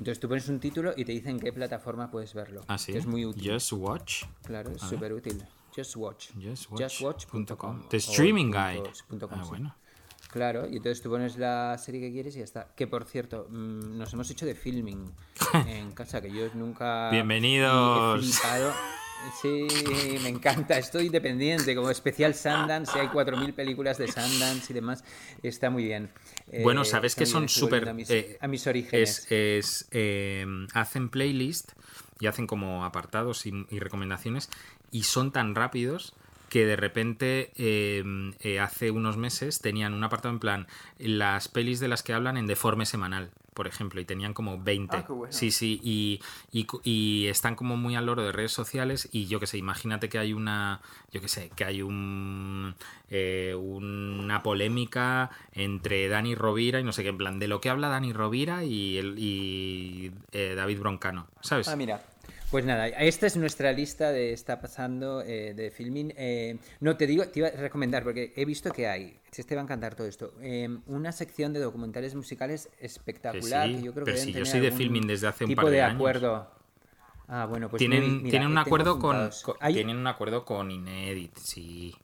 Entonces 0.01 0.19
tú 0.19 0.27
pones 0.27 0.49
un 0.49 0.59
título 0.59 0.93
y 0.97 1.05
te 1.05 1.11
dicen 1.11 1.39
qué 1.39 1.53
plataforma 1.53 2.09
puedes 2.09 2.33
verlo. 2.33 2.63
¿Ah, 2.67 2.79
sí? 2.79 2.91
Que 2.91 2.97
es 2.97 3.05
muy 3.05 3.23
útil. 3.23 3.51
Just 3.53 3.71
Watch. 3.73 4.23
Claro, 4.41 4.71
es 4.71 4.81
súper 4.81 5.13
útil. 5.13 5.45
Just 5.75 5.95
Watch. 5.95 6.29
Justwatch.com. 6.33 6.79
Justwatch.com. 6.79 7.87
The 7.87 7.97
o 7.97 7.99
streaming 7.99 8.51
punto 9.07 9.29
com, 9.29 9.39
Ah, 9.39 9.43
sí. 9.43 9.49
bueno. 9.49 9.75
Claro, 10.31 10.67
y 10.67 10.77
entonces 10.77 11.03
tú 11.03 11.11
pones 11.11 11.37
la 11.37 11.77
serie 11.77 12.01
que 12.01 12.11
quieres 12.11 12.35
y 12.35 12.39
ya 12.39 12.45
está. 12.45 12.73
Que 12.75 12.87
por 12.87 13.05
cierto, 13.05 13.45
mm, 13.47 13.95
nos 13.99 14.11
hemos 14.13 14.27
hecho 14.31 14.47
de 14.47 14.55
filming 14.55 15.05
en 15.67 15.91
casa, 15.91 16.19
que 16.19 16.31
yo 16.33 16.49
nunca. 16.55 17.11
Bienvenidos. 17.11 18.41
he. 18.43 18.71
Sí, 19.41 19.67
me 20.21 20.29
encanta. 20.29 20.77
Estoy 20.77 21.07
independiente, 21.07 21.75
como 21.75 21.89
especial 21.89 22.35
Sundance. 22.35 22.99
Hay 22.99 23.07
4.000 23.07 23.53
películas 23.53 23.97
de 23.97 24.07
Sundance 24.07 24.71
y 24.71 24.73
demás. 24.73 25.03
Está 25.43 25.69
muy 25.69 25.83
bien. 25.85 26.09
Eh, 26.51 26.61
Bueno, 26.63 26.83
sabes 26.85 27.15
que 27.15 27.25
son 27.25 27.49
súper. 27.49 27.85
volviendo 27.85 27.91
A 27.91 27.93
mis, 27.93 28.09
eh, 28.09 28.37
a 28.39 28.47
mis 28.47 28.67
orígenes. 28.67 29.19
Es, 29.19 29.31
es, 29.31 29.87
eh, 29.91 30.45
hacen 30.73 31.09
playlist 31.09 31.71
y 32.19 32.27
hacen 32.27 32.47
como 32.47 32.85
apartados 32.85 33.45
y, 33.45 33.65
y 33.69 33.79
recomendaciones 33.79 34.49
y 34.91 35.03
son 35.03 35.31
tan 35.31 35.55
rápidos 35.55 36.13
que 36.49 36.65
de 36.65 36.75
repente 36.75 37.51
hace 38.59 38.91
unos 38.91 39.15
meses 39.15 39.59
tenían 39.59 39.93
un 39.93 40.03
apartado 40.03 40.33
en 40.33 40.39
plan 40.39 40.67
las 40.99 41.47
pelis 41.47 41.79
de 41.79 41.87
las 41.87 42.03
que 42.03 42.11
hablan 42.13 42.35
en 42.35 42.45
deforme 42.45 42.85
semanal, 42.85 43.31
por 43.53 43.67
ejemplo, 43.67 43.99
y 43.99 44.05
tenían 44.05 44.33
como 44.33 44.61
20. 44.61 44.97
Ah, 44.97 45.03
qué 45.05 45.11
bueno. 45.11 45.33
Sí, 45.33 45.51
sí, 45.51 45.79
y, 45.83 46.21
y, 46.83 47.27
están 47.27 47.55
como 47.55 47.75
muy 47.75 47.95
al 47.95 48.05
loro 48.05 48.23
de 48.23 48.31
redes 48.31 48.51
sociales 48.51 49.09
y 49.11 49.27
yo 49.27 49.39
que 49.39 49.47
sé, 49.47 49.57
imagínate 49.57 50.09
que 50.09 50.17
hay 50.19 50.33
una, 50.33 50.81
yo 51.11 51.21
que 51.21 51.27
sé, 51.27 51.51
que 51.55 51.65
hay 51.65 51.81
un, 51.81 52.75
eh, 53.09 53.53
una 53.55 54.41
polémica 54.41 55.31
entre 55.51 56.07
Dani 56.07 56.35
Rovira 56.35 56.79
y 56.79 56.83
no 56.83 56.93
sé 56.93 57.03
qué, 57.03 57.09
en 57.09 57.17
plan, 57.17 57.39
de 57.39 57.47
lo 57.47 57.59
que 57.59 57.69
habla 57.69 57.89
Dani 57.89 58.13
Rovira 58.13 58.63
y, 58.63 58.97
el, 58.97 59.19
y 59.19 60.11
eh, 60.31 60.53
David 60.55 60.79
Broncano, 60.79 61.27
¿sabes? 61.41 61.67
Ah, 61.67 61.75
mira. 61.75 62.01
Pues 62.51 62.65
nada, 62.65 62.87
esta 62.89 63.27
es 63.27 63.37
nuestra 63.37 63.71
lista 63.71 64.11
de 64.11 64.33
está 64.33 64.59
pasando 64.59 65.21
eh, 65.21 65.53
de 65.53 65.71
filming. 65.71 66.13
Eh, 66.17 66.57
no, 66.81 66.97
te 66.97 67.07
digo, 67.07 67.25
te 67.29 67.39
iba 67.39 67.47
a 67.47 67.51
recomendar, 67.51 68.03
porque 68.03 68.33
he 68.35 68.43
visto 68.43 68.71
que 68.73 68.87
hay, 68.87 69.17
si 69.31 69.43
te 69.45 69.55
va 69.55 69.61
a 69.61 69.63
encantar 69.63 69.95
todo 69.95 70.05
esto, 70.05 70.33
eh, 70.41 70.67
una 70.87 71.13
sección 71.13 71.53
de 71.53 71.61
documentales 71.61 72.13
musicales 72.13 72.69
espectacular. 72.81 73.67
Que 73.69 73.73
sí, 73.75 73.79
que 73.79 73.85
yo 73.85 73.93
creo 73.93 74.03
pero 74.05 74.17
que 74.17 74.21
si 74.23 74.33
yo 74.33 74.45
soy 74.45 74.59
de 74.59 74.71
filming 74.71 75.07
desde 75.07 75.27
hace 75.27 75.45
un 75.45 75.49
tipo 75.49 75.61
par 75.61 75.71
de 75.71 75.77
de 75.77 75.81
años. 75.81 75.95
acuerdo. 75.95 76.51
Ah, 77.29 77.45
bueno, 77.49 77.69
pues 77.69 77.79
tienen, 77.79 78.17
mira, 78.17 78.29
tienen 78.31 78.49
un 78.49 78.57
acuerdo 78.57 78.99
con, 78.99 79.29
tienen 79.71 79.95
un 79.95 80.07
acuerdo 80.07 80.43
con 80.43 80.69
Inedit, 80.69 81.37
sí. 81.37 81.95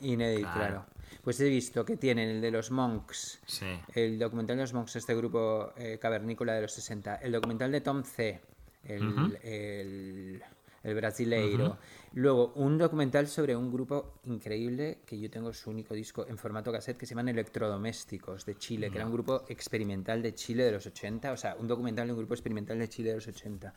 Inédit, 0.00 0.42
Claro. 0.42 0.58
claro. 0.58 0.86
Pues 1.24 1.40
he 1.40 1.48
visto 1.48 1.84
que 1.84 1.96
tienen 1.96 2.28
el 2.28 2.40
de 2.40 2.52
los 2.52 2.70
Monks, 2.70 3.40
Sí. 3.46 3.66
el 3.96 4.20
documental 4.20 4.56
de 4.56 4.62
los 4.62 4.72
Monks, 4.72 4.94
este 4.94 5.16
grupo 5.16 5.72
eh, 5.76 5.98
cavernícola 6.00 6.52
de 6.54 6.62
los 6.62 6.72
60, 6.72 7.16
el 7.16 7.32
documental 7.32 7.72
de 7.72 7.80
Tom 7.80 8.04
C, 8.04 8.40
el, 8.88 9.38
el, 9.42 10.42
el 10.82 10.94
brasileiro. 10.94 11.78
Luego, 12.14 12.52
un 12.54 12.78
documental 12.78 13.26
sobre 13.28 13.54
un 13.54 13.70
grupo 13.70 14.14
increíble 14.24 15.00
que 15.04 15.18
yo 15.18 15.28
tengo 15.30 15.52
su 15.52 15.68
único 15.70 15.92
disco 15.94 16.26
en 16.26 16.38
formato 16.38 16.72
cassette 16.72 16.96
que 16.96 17.04
se 17.04 17.10
llaman 17.10 17.28
Electrodomésticos 17.28 18.46
de 18.46 18.56
Chile, 18.56 18.90
que 18.90 18.96
era 18.96 19.06
un 19.06 19.12
grupo 19.12 19.44
experimental 19.48 20.22
de 20.22 20.34
Chile 20.34 20.64
de 20.64 20.72
los 20.72 20.86
80, 20.86 21.32
o 21.32 21.36
sea, 21.36 21.56
un 21.58 21.68
documental 21.68 22.06
de 22.06 22.12
un 22.14 22.18
grupo 22.18 22.32
experimental 22.34 22.78
de 22.78 22.88
Chile 22.88 23.10
de 23.10 23.16
los 23.16 23.26
80. 23.28 23.74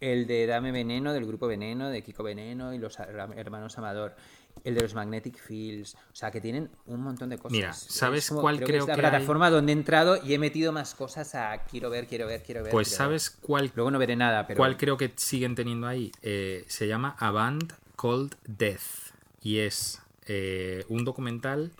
El 0.00 0.26
de 0.26 0.46
Dame 0.46 0.72
Veneno, 0.72 1.12
del 1.12 1.26
grupo 1.26 1.46
Veneno, 1.46 1.88
de 1.90 2.02
Kiko 2.02 2.24
Veneno 2.24 2.74
y 2.74 2.78
los 2.78 2.98
her- 2.98 3.34
hermanos 3.36 3.78
Amador. 3.78 4.16
El 4.64 4.74
de 4.74 4.80
los 4.82 4.94
Magnetic 4.94 5.38
Fields. 5.38 5.94
O 5.94 6.16
sea, 6.16 6.30
que 6.30 6.40
tienen 6.40 6.70
un 6.86 7.02
montón 7.02 7.28
de 7.30 7.38
cosas. 7.38 7.52
Mira, 7.52 7.70
Es 7.70 7.76
¿sabes 7.78 8.28
como- 8.28 8.40
cuál 8.40 8.56
creo 8.56 8.66
creo 8.68 8.82
es 8.82 8.88
la 8.88 8.94
que 8.94 9.00
hay? 9.00 9.10
plataforma 9.10 9.50
donde 9.50 9.72
he 9.72 9.76
entrado 9.76 10.18
y 10.24 10.34
he 10.34 10.38
metido 10.38 10.72
más 10.72 10.94
cosas 10.94 11.34
a 11.34 11.64
quiero 11.70 11.90
ver, 11.90 12.06
quiero 12.06 12.26
ver, 12.26 12.42
quiero 12.42 12.62
ver. 12.62 12.72
Pues 12.72 12.88
quiero 12.88 13.10
ver. 13.10 13.20
¿sabes 13.20 13.38
cuál 13.40 13.72
Luego 13.74 13.90
no 13.90 13.98
veré 13.98 14.16
nada, 14.16 14.46
pero. 14.46 14.58
¿Cuál 14.58 14.76
creo 14.76 14.96
que 14.96 15.12
siguen 15.16 15.54
teniendo 15.54 15.86
ahí? 15.86 16.10
Eh, 16.22 16.64
se 16.68 16.88
llama 16.88 17.16
A 17.18 17.30
Band 17.30 17.72
Called 17.96 18.34
Death. 18.46 19.12
Y 19.42 19.58
es 19.58 20.00
eh, 20.26 20.84
un 20.88 21.04
documental 21.04 21.70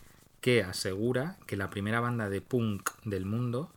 que 0.41 0.63
asegura 0.63 1.37
que 1.47 1.57
la 1.57 1.69
primera 1.71 1.99
banda 1.99 2.29
de 2.31 2.41
punk 2.41 2.91
del 3.05 3.25
mundo 3.25 3.73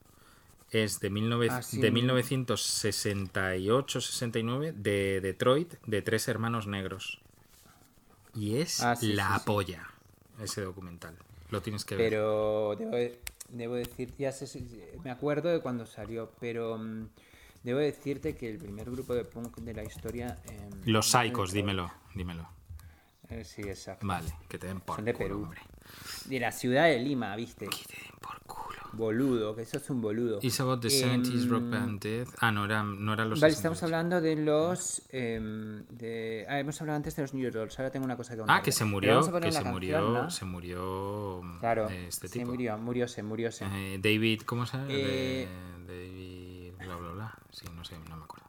es 0.69 0.99
de, 0.99 1.09
19 1.09 1.47
Ah, 1.49 1.63
sí. 1.63 1.81
de 1.81 1.91
1968-69 1.91 4.73
de 4.73 5.19
Detroit, 5.21 5.73
de 5.88 6.03
tres 6.03 6.27
hermanos 6.27 6.67
negros. 6.67 7.19
Y 8.39 8.58
es 8.58 8.80
Ah, 8.80 8.95
sí, 8.95 9.13
la 9.13 9.34
sí, 9.34 9.39
sí. 9.39 9.45
polla 9.45 9.88
ese 10.41 10.62
documental. 10.62 11.17
Lo 11.49 11.62
tienes 11.62 11.84
que 11.84 11.95
ver. 11.95 12.10
Pero 12.10 12.75
debo, 12.78 12.95
debo 13.49 13.75
decir, 13.75 14.13
ya 14.17 14.32
sé, 14.32 14.47
si- 14.47 14.82
me 15.04 15.12
acuerdo 15.12 15.49
de 15.49 15.60
cuando 15.60 15.86
salió, 15.86 16.32
pero 16.39 16.78
mm, 16.78 17.10
debo 17.63 17.80
decirte 17.80 18.36
que 18.38 18.49
el 18.49 18.58
primer 18.58 18.89
grupo 18.89 19.13
de 19.13 19.25
punk 19.25 19.58
de 19.58 19.73
la 19.73 19.84
historia. 19.84 20.38
em, 20.45 20.82
Los 20.86 21.08
Psychos, 21.12 21.52
dímelo, 21.52 21.91
dímelo. 22.15 22.47
Eh, 23.29 23.43
sí, 23.45 23.61
exacto. 23.61 24.05
Vale, 24.07 24.33
que 24.47 24.57
te 24.57 24.67
den 24.67 24.79
por 24.81 24.95
Son 24.97 25.05
de 25.05 25.13
culo, 25.13 25.25
Perú. 25.27 25.43
hombre. 25.43 25.61
De 26.25 26.39
la 26.39 26.51
ciudad 26.51 26.85
de 26.85 26.99
Lima, 26.99 27.35
¿viste? 27.35 27.67
Que 27.67 27.77
te 27.85 28.01
den 28.01 28.11
por 28.21 28.39
culo. 28.41 28.79
Boludo, 28.91 29.55
que 29.55 29.61
eso 29.61 29.77
es 29.77 29.87
un 29.91 30.01
boludo. 30.01 30.39
It's 30.41 30.59
about 30.59 30.81
the 30.81 30.87
Em, 30.87 31.21
70s 31.23 31.47
rock 31.47 31.69
band 31.69 32.01
Death. 32.01 32.29
Ah, 32.39 32.51
no, 32.51 32.65
era, 32.65 32.81
no 32.83 33.13
eran 33.13 33.29
los 33.29 33.39
Vale, 33.39 33.53
60s. 33.53 33.57
estamos 33.57 33.83
hablando 33.83 34.19
de 34.19 34.35
los. 34.35 35.03
em, 35.11 35.85
de, 35.89 36.45
ah, 36.49 36.59
hemos 36.59 36.79
hablado 36.81 36.97
antes 36.97 37.15
de 37.15 37.21
los 37.21 37.33
New 37.35 37.43
York 37.43 37.53
Dolls. 37.55 37.77
Ahora 37.79 37.91
tengo 37.91 38.05
una 38.05 38.17
cosa 38.17 38.35
que 38.35 38.43
Ah, 38.47 38.61
que 38.63 38.71
se 38.71 38.85
murió, 38.85 39.19
que 39.19 39.25
se 39.25 39.31
canción, 39.31 39.67
murió, 39.73 40.01
¿no? 40.01 40.29
se 40.31 40.45
murió 40.45 41.41
Claro, 41.59 41.87
eh, 41.89 42.07
este 42.07 42.27
se 42.27 42.39
tipo. 42.39 42.51
murió, 42.51 42.77
murióse, 42.79 43.21
murióse. 43.21 43.65
Eh, 43.71 43.99
David, 44.01 44.41
¿cómo 44.41 44.65
se 44.65 44.77
llama? 44.77 44.87
Eh, 44.89 45.47
David, 45.87 46.73
bla, 46.85 46.95
bla, 46.97 47.11
bla. 47.11 47.37
Sí, 47.51 47.65
no 47.75 47.83
sé, 47.83 47.95
no 48.09 48.17
me 48.17 48.23
acuerdo. 48.23 48.47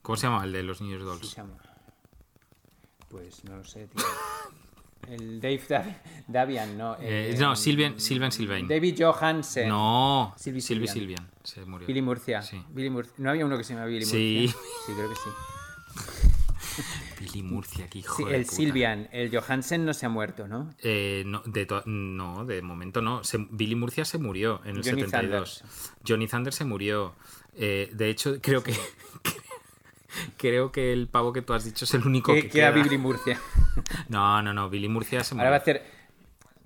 ¿Cómo 0.00 0.16
se 0.16 0.26
llama 0.28 0.44
el 0.44 0.52
de 0.52 0.62
los 0.62 0.80
New 0.80 0.98
Sí, 0.98 1.04
Dolls? 1.04 1.28
se 1.28 1.36
llama. 1.36 1.58
Pues 3.12 3.44
no 3.44 3.58
lo 3.58 3.64
sé, 3.64 3.86
tío. 3.86 4.04
el 5.08 5.40
Dave 5.40 5.60
Dav- 5.68 5.96
Davian, 6.26 6.76
no. 6.76 6.94
Eh, 6.94 7.32
eh, 7.34 7.36
no, 7.38 7.54
Sylvian, 7.54 8.00
Sylvain 8.00 8.32
Sylvain. 8.32 8.66
David 8.66 8.96
Johansen. 8.98 9.68
No, 9.68 10.34
Sylvie 10.36 10.60
Sylvian. 10.60 10.94
Sylvian. 10.94 11.30
Se 11.44 11.64
murió. 11.64 11.86
Billy 11.86 12.02
Murcia. 12.02 12.42
Sí. 12.42 12.60
Billy 12.70 12.88
Murcia. 12.90 13.12
No 13.18 13.30
había 13.30 13.44
uno 13.46 13.56
que 13.58 13.64
se 13.64 13.74
llama 13.74 13.86
Billy 13.86 14.04
Sí. 14.06 14.50
Murcia. 14.52 14.60
Sí, 14.86 14.92
creo 14.94 15.08
que 15.10 15.16
sí. 15.16 15.30
Billy 17.20 17.42
Murcia, 17.42 17.88
qué 17.90 17.98
hijo 17.98 18.16
Sí, 18.16 18.24
de 18.24 18.36
el 18.36 18.44
puta. 18.44 18.56
Sylvian, 18.56 19.08
el 19.12 19.30
Johansen 19.36 19.84
no 19.84 19.92
se 19.92 20.06
ha 20.06 20.08
muerto, 20.08 20.48
¿no? 20.48 20.70
Eh, 20.82 21.22
no, 21.26 21.42
de 21.44 21.66
no, 21.86 22.44
de 22.46 22.62
momento 22.62 23.02
no. 23.02 23.22
Se- 23.24 23.46
Billy 23.50 23.74
Murcia 23.74 24.04
se 24.04 24.18
murió 24.18 24.60
en 24.64 24.76
el 24.76 24.82
Johnny 24.84 25.02
72. 25.02 25.64
Johnny 26.06 26.26
Thunder 26.26 26.52
se 26.52 26.64
murió. 26.64 27.14
Eh, 27.54 27.90
de 27.92 28.08
hecho, 28.08 28.40
creo 28.40 28.62
que 28.62 28.72
creo 30.36 30.72
que 30.72 30.92
el 30.92 31.08
pavo 31.08 31.32
que 31.32 31.42
tú 31.42 31.52
has 31.54 31.64
dicho 31.64 31.84
es 31.84 31.94
el 31.94 32.06
único 32.06 32.32
Que 32.34 32.42
que 32.42 32.48
queda. 32.50 32.70
Billy 32.70 32.98
Murcia. 32.98 33.38
No, 34.08 34.42
no, 34.42 34.52
no. 34.52 34.68
Billy 34.68 34.88
Murcia 34.88 35.24
se. 35.24 35.34
Ahora 35.34 35.48
va 35.50 35.56
a 35.56 35.58
hacer. 35.60 35.82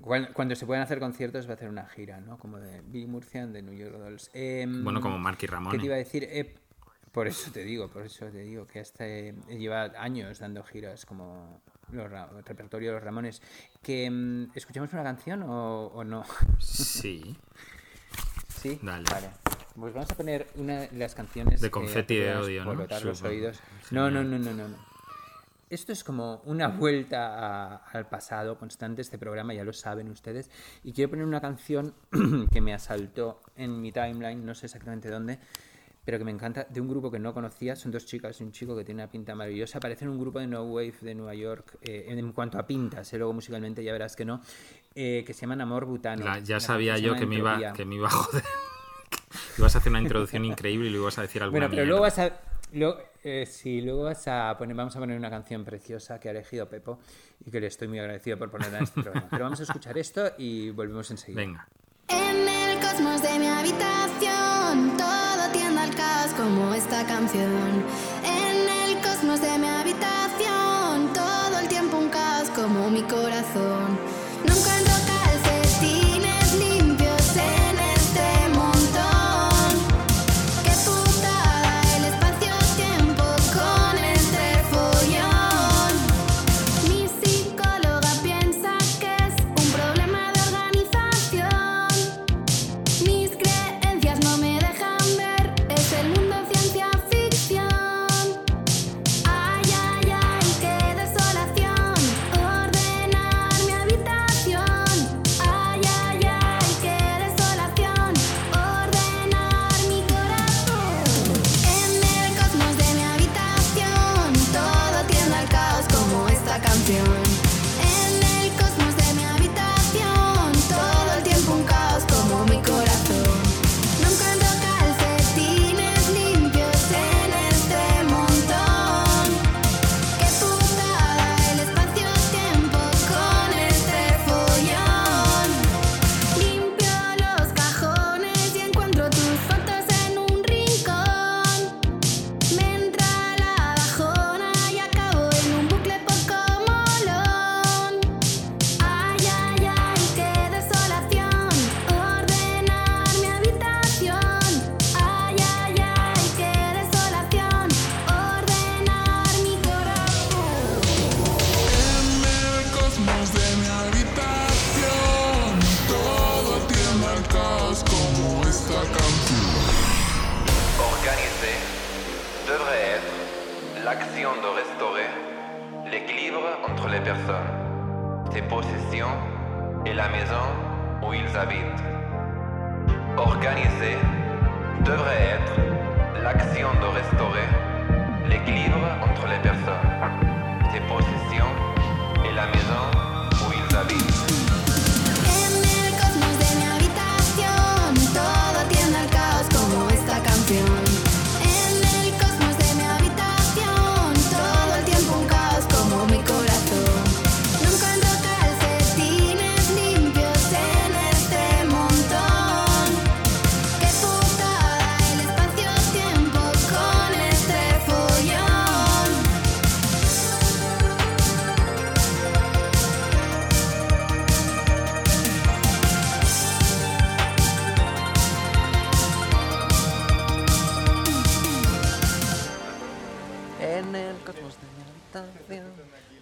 cuan- 0.00 0.28
Cuando 0.32 0.54
se 0.56 0.66
puedan 0.66 0.82
hacer 0.82 0.98
conciertos, 0.98 1.46
va 1.46 1.52
a 1.52 1.54
hacer 1.54 1.68
una 1.68 1.86
gira, 1.86 2.20
¿no? 2.20 2.36
Como 2.38 2.58
de 2.58 2.80
Billy 2.82 3.06
Murcia 3.06 3.46
de 3.46 3.62
New 3.62 3.74
York 3.74 3.94
Dolls. 3.96 4.30
Em, 4.34 4.82
Bueno, 4.82 5.00
como 5.00 5.18
Marky 5.18 5.46
¿Qué 5.46 5.52
Ramone. 5.52 5.78
te 5.78 5.84
iba 5.86 5.94
a 5.94 5.98
decir? 5.98 6.24
Eh, 6.24 6.54
por 7.12 7.26
eso 7.28 7.50
te 7.52 7.62
digo, 7.64 7.88
por 7.88 8.04
eso 8.04 8.26
te 8.26 8.38
digo 8.42 8.66
que 8.66 8.80
hasta 8.80 9.06
eh, 9.06 9.34
lleva 9.48 9.84
años 9.98 10.38
dando 10.40 10.62
giras 10.64 11.06
como 11.06 11.62
los 11.92 12.10
el 12.12 12.44
repertorio 12.44 12.88
de 12.90 12.94
los 12.96 13.04
Ramones. 13.04 13.40
Que 13.82 14.10
mm, 14.10 14.50
escuchamos 14.56 14.92
una 14.92 15.04
canción 15.04 15.42
o, 15.44 15.86
o 15.86 16.02
no? 16.04 16.24
Sí. 16.58 17.36
sí, 18.56 18.78
Dale. 18.82 19.04
Vale. 19.10 19.30
Pues 19.78 19.92
vamos 19.92 20.10
a 20.10 20.14
poner 20.14 20.46
una 20.56 20.80
de 20.80 20.98
las 20.98 21.14
canciones 21.14 21.60
De 21.60 21.66
eh, 21.66 21.70
Confetti 21.70 22.16
de 22.16 22.34
Odio, 22.36 22.64
¿no? 22.64 22.74
los 22.74 23.22
oídos. 23.22 23.60
No, 23.90 24.10
no, 24.10 24.24
no, 24.24 24.38
no, 24.38 24.52
no. 24.52 24.96
Esto 25.68 25.92
es 25.92 26.04
como 26.04 26.42
una 26.44 26.68
vuelta 26.68 27.76
al 27.78 28.08
pasado 28.08 28.56
constante, 28.56 29.02
este 29.02 29.18
programa, 29.18 29.52
ya 29.52 29.64
lo 29.64 29.72
saben 29.72 30.08
ustedes. 30.08 30.48
Y 30.84 30.92
quiero 30.92 31.10
poner 31.10 31.26
una 31.26 31.40
canción 31.40 31.92
que 32.52 32.60
me 32.60 32.72
asaltó 32.72 33.40
en 33.56 33.80
mi 33.80 33.90
timeline, 33.90 34.46
no 34.46 34.54
sé 34.54 34.66
exactamente 34.66 35.10
dónde, 35.10 35.40
pero 36.04 36.18
que 36.18 36.24
me 36.24 36.30
encanta, 36.30 36.68
de 36.70 36.80
un 36.80 36.88
grupo 36.88 37.10
que 37.10 37.18
no 37.18 37.34
conocía. 37.34 37.74
Son 37.74 37.90
dos 37.90 38.06
chicas 38.06 38.40
y 38.40 38.44
un 38.44 38.52
chico 38.52 38.76
que 38.76 38.84
tiene 38.84 39.02
una 39.02 39.10
pinta 39.10 39.34
maravillosa. 39.34 39.80
Parecen 39.80 40.08
un 40.08 40.20
grupo 40.20 40.38
de 40.38 40.46
No 40.46 40.62
Wave 40.62 40.94
de 41.00 41.14
Nueva 41.16 41.34
York, 41.34 41.78
eh, 41.82 42.06
en 42.08 42.32
cuanto 42.32 42.60
a 42.60 42.66
pintas, 42.66 43.12
eh, 43.12 43.18
luego 43.18 43.32
musicalmente 43.32 43.82
ya 43.82 43.92
verás 43.92 44.14
que 44.14 44.24
no, 44.24 44.40
eh, 44.96 45.22
que 45.26 45.32
se 45.34 45.42
llaman 45.42 45.60
Amor 45.60 45.84
Butano. 45.84 46.24
La- 46.24 46.38
ya 46.40 46.58
sabía 46.58 46.98
yo 46.98 47.14
que 47.14 47.26
me, 47.26 47.36
iba, 47.36 47.72
que 47.74 47.84
me 47.84 47.94
iba 47.96 48.08
a 48.08 48.10
joder. 48.10 48.42
Ibas 49.58 49.74
a 49.74 49.78
hacer 49.78 49.90
una 49.90 50.00
introducción 50.00 50.44
increíble 50.44 50.88
y 50.88 50.90
lo 50.90 50.98
ibas 50.98 51.18
a 51.18 51.22
decir 51.22 51.42
alguna 51.42 51.66
Bueno, 51.68 51.70
pero 51.70 51.82
mierda. 51.84 51.88
luego 51.90 52.02
vas 52.02 52.18
a. 52.18 52.40
Luego, 52.72 52.98
eh, 53.22 53.46
sí, 53.46 53.80
luego 53.80 54.02
vas 54.04 54.26
a 54.28 54.54
poner, 54.58 54.74
vamos 54.76 54.96
a 54.96 54.98
poner 54.98 55.16
una 55.16 55.30
canción 55.30 55.64
preciosa 55.64 56.18
que 56.18 56.28
ha 56.28 56.32
elegido 56.32 56.68
Pepo 56.68 56.98
y 57.44 57.50
que 57.50 57.60
le 57.60 57.68
estoy 57.68 57.86
muy 57.88 57.98
agradecido 57.98 58.36
por 58.38 58.50
ponerla 58.50 58.78
en 58.78 58.84
este 58.84 59.02
programa. 59.02 59.28
Pero 59.30 59.44
vamos 59.44 59.60
a 59.60 59.62
escuchar 59.62 59.96
esto 59.98 60.32
y 60.38 60.70
volvemos 60.70 61.10
enseguida. 61.10 61.40
Venga. 61.40 61.68
En 62.08 62.48
el 62.48 62.80
cosmos 62.80 63.22
de 63.22 63.38
mi 63.38 63.46
habitación 63.46 64.96
todo 64.96 65.52
tiende 65.52 65.80
al 65.80 65.94
caos 65.94 66.32
como 66.32 66.74
esta 66.74 67.06
canción. 67.06 67.84
En 68.24 68.68
el 68.68 69.02
cosmos 69.02 69.40
de 69.40 69.58
mi 69.58 69.66
habitación 69.68 71.12
todo 71.14 71.58
el 71.60 71.68
tiempo 71.68 71.98
un 71.98 72.08
caos 72.08 72.48
como 72.50 72.90
mi 72.90 73.02
corazón. 73.02 73.75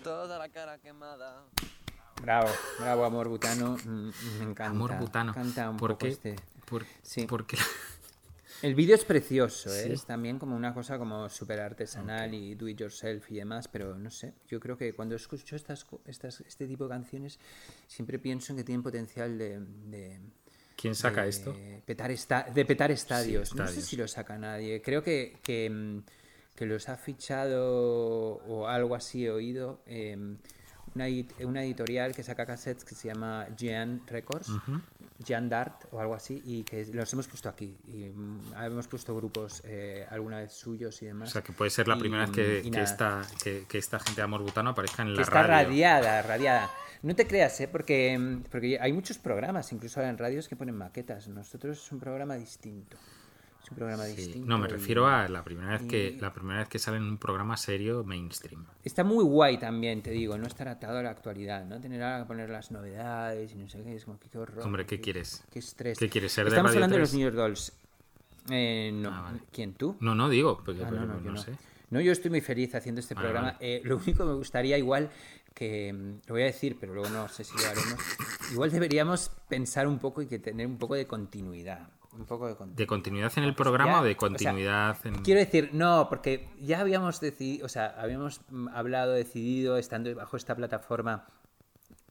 Toda 0.02 0.38
la 0.38 0.48
cara 0.48 0.78
quemada. 0.78 1.44
Bravo, 2.22 2.48
bravo, 2.78 3.04
Amor 3.04 3.28
Butano. 3.28 3.76
mm, 3.84 4.10
Me 4.38 4.44
encanta. 4.44 4.64
Amor 4.66 4.98
butano. 4.98 5.34
Canta 5.34 5.70
un 5.70 5.76
¿Por 5.76 5.92
poco 5.92 6.00
qué? 6.06 6.08
este. 6.08 6.36
Por- 6.66 6.84
Sí. 7.02 7.26
Porque 7.26 7.56
El 8.62 8.74
vídeo 8.74 8.94
es 8.94 9.04
precioso, 9.04 9.68
¿eh? 9.74 9.82
Sí. 9.84 9.92
es 9.92 10.06
también 10.06 10.38
como 10.38 10.56
una 10.56 10.72
cosa 10.72 10.96
como 10.96 11.28
súper 11.28 11.60
artesanal 11.60 12.32
y 12.32 12.54
do 12.54 12.66
it 12.68 12.78
yourself 12.78 13.30
y 13.30 13.34
demás, 13.36 13.68
pero 13.68 13.98
no 13.98 14.10
sé, 14.10 14.32
yo 14.48 14.58
creo 14.60 14.78
que 14.78 14.94
cuando 14.94 15.16
escucho 15.16 15.54
estas, 15.56 15.84
este 16.46 16.66
tipo 16.66 16.84
de 16.84 16.90
canciones 16.90 17.38
siempre 17.86 18.18
pienso 18.18 18.52
en 18.52 18.58
que 18.58 18.64
tienen 18.64 18.82
potencial 18.82 19.36
de... 19.36 19.60
de- 19.60 20.20
¿Quién 20.76 20.94
saca 20.94 21.22
de 21.24 21.28
esto? 21.28 21.54
Petar 21.84 22.10
esta- 22.10 22.44
de 22.44 22.64
petar 22.64 22.90
estadios. 22.90 23.54
No 23.54 23.66
sé 23.68 23.82
si 23.82 23.96
lo 23.96 24.08
saca 24.08 24.36
nadie. 24.38 24.80
Creo 24.82 25.02
que, 25.02 25.38
que, 25.42 25.68
mm, 25.70 25.98
que 26.54 26.66
los 26.66 26.88
ha 26.88 26.96
fichado 26.96 27.64
o 28.46 28.66
algo 28.68 28.94
así 28.94 29.24
he 29.26 29.30
oído. 29.30 29.80
eh, 29.86 30.16
una, 30.94 31.06
una 31.44 31.64
editorial 31.64 32.14
que 32.14 32.22
saca 32.22 32.46
cassettes 32.46 32.84
que 32.84 32.94
se 32.94 33.08
llama 33.08 33.48
Jean 33.56 34.02
Records, 34.06 34.48
Jean 35.18 35.48
Dart 35.48 35.86
o 35.90 35.98
algo 35.98 36.14
así, 36.14 36.40
y 36.44 36.62
que 36.62 36.86
los 36.92 37.12
hemos 37.12 37.26
puesto 37.26 37.48
aquí. 37.48 37.76
Y 37.88 38.10
mm, 38.14 38.52
hemos 38.62 38.86
puesto 38.86 39.16
grupos 39.16 39.60
eh, 39.64 40.06
alguna 40.08 40.38
vez 40.38 40.52
suyos 40.52 41.02
y 41.02 41.06
O 41.06 41.08
demás. 41.08 41.30
sea, 41.32 41.42
que 41.42 41.52
puede 41.52 41.70
ser 41.72 41.88
la 41.88 41.96
Y- 41.96 41.98
primera 41.98 42.26
vez 42.26 42.30
que, 42.30 42.62
y 42.64 42.70
que 42.70 42.80
esta, 42.82 43.22
que, 43.42 43.64
que 43.68 43.78
esta 43.78 43.98
gente 43.98 44.20
de 44.20 44.22
Amor 44.22 44.42
Butano 44.42 44.70
aparezca 44.70 45.02
en 45.02 45.08
que 45.08 45.14
la 45.16 45.22
está 45.22 45.42
radio. 45.42 45.66
radiada, 45.68 46.22
radiada. 46.22 46.70
No 47.02 47.16
te 47.16 47.26
creas, 47.26 47.60
¿eh? 47.60 47.66
porque, 47.66 48.16
mm, 48.16 48.42
porque 48.48 48.78
hay 48.80 48.92
muchos 48.92 49.18
programas, 49.18 49.72
incluso 49.72 49.98
ahora 49.98 50.10
en 50.10 50.18
radios, 50.18 50.46
que 50.48 50.54
ponen 50.54 50.76
maquetas. 50.76 51.26
Nosotros 51.26 51.76
es 51.84 51.90
un 51.90 51.98
programa 51.98 52.36
distinto. 52.36 52.96
Es 53.64 53.70
un 53.70 53.76
programa 53.76 54.04
Sí. 54.04 54.16
distinto. 54.16 54.46
No, 54.48 54.58
me 54.58 54.68
refiero 54.68 55.06
a 55.06 55.26
la 55.28 55.42
primera 55.42 55.70
vez 55.72 55.82
que 55.88 56.16
la 56.20 56.32
primera 56.32 56.60
vez 56.60 56.68
que 56.68 56.78
sale 56.78 56.98
en 56.98 57.04
un 57.04 57.16
programa 57.18 57.56
serio 57.56 58.04
mainstream. 58.04 58.66
Está 58.84 59.02
muy 59.04 59.24
guay 59.24 59.58
también, 59.58 60.02
te 60.02 60.10
digo, 60.10 60.36
no 60.38 60.46
estar 60.46 60.68
atado 60.68 60.98
a 60.98 61.02
la 61.02 61.10
actualidad, 61.10 61.64
¿no? 61.64 61.80
Tener 61.80 62.02
ahora 62.02 62.20
que 62.20 62.28
poner 62.28 62.50
las 62.50 62.70
novedades 62.70 63.52
y 63.52 63.56
no 63.56 63.68
sé 63.68 63.82
qué, 63.82 63.96
es 63.96 64.04
como 64.04 64.18
que 64.20 64.28
qué 64.28 64.38
horror. 64.38 64.62
Hombre, 64.64 64.84
¿qué 64.86 65.00
quieres? 65.00 65.42
Qué 65.50 65.58
estrés. 65.60 65.98
¿Qué 65.98 66.08
quieres 66.10 66.30
ser 66.32 66.44
de 66.44 66.50
Estamos 66.50 66.72
Radio 66.72 66.84
hablando 66.84 66.96
de 66.96 67.00
3? 67.02 67.10
los 67.10 67.14
New 67.18 67.24
York 67.24 67.36
Dolls. 67.36 67.72
Eh, 68.50 68.90
no. 68.92 69.08
Ah, 69.10 69.22
vale. 69.22 69.40
¿Quién, 69.50 69.72
tú? 69.74 69.96
No, 70.00 70.14
no 70.14 70.28
digo, 70.28 70.60
porque, 70.62 70.82
Ah, 70.82 70.86
pero 70.90 71.00
no, 71.00 71.14
no, 71.14 71.18
yo 71.20 71.24
no 71.30 71.32
no. 71.32 71.42
sé. 71.42 71.52
No, 71.90 72.00
yo 72.00 72.12
estoy 72.12 72.30
muy 72.30 72.40
feliz 72.42 72.74
haciendo 72.74 73.00
este 73.00 73.14
Vale, 73.14 73.28
programa. 73.28 73.52
vale. 73.52 73.76
Eh, 73.76 73.80
lo 73.84 73.96
único 73.96 74.24
que 74.24 74.30
me 74.30 74.34
gustaría 74.34 74.76
igual 74.76 75.10
que, 75.54 75.92
mm, 75.92 76.28
lo 76.28 76.34
voy 76.34 76.42
a 76.42 76.46
decir, 76.46 76.76
pero 76.78 76.92
luego 76.92 77.08
no 77.08 77.28
sé 77.28 77.44
si 77.44 77.56
lo 77.56 77.64
haremos, 77.66 77.98
igual 78.52 78.70
deberíamos 78.70 79.30
pensar 79.48 79.86
un 79.86 79.98
poco 79.98 80.20
y 80.20 80.26
que 80.26 80.38
tener 80.38 80.66
un 80.66 80.76
poco 80.76 80.94
de 80.96 81.06
continuidad. 81.06 81.88
Un 82.16 82.24
poco 82.26 82.46
de 82.48 82.54
continuidad. 82.56 82.78
¿De 82.78 82.86
continuidad 82.86 83.32
en 83.36 83.44
el 83.44 83.54
programa 83.54 83.92
ya, 83.92 84.00
o 84.00 84.04
de 84.04 84.10
o 84.10 84.12
sea, 84.12 84.18
continuidad 84.18 84.96
en.? 85.06 85.14
Quiero 85.22 85.40
decir, 85.40 85.70
no, 85.72 86.06
porque 86.08 86.48
ya 86.60 86.80
habíamos 86.80 87.20
decidido, 87.20 87.66
o 87.66 87.68
sea, 87.68 87.94
habíamos 87.98 88.40
mm, 88.50 88.68
hablado, 88.68 89.12
decidido, 89.12 89.76
estando 89.78 90.14
bajo 90.14 90.36
esta 90.36 90.54
plataforma 90.54 91.26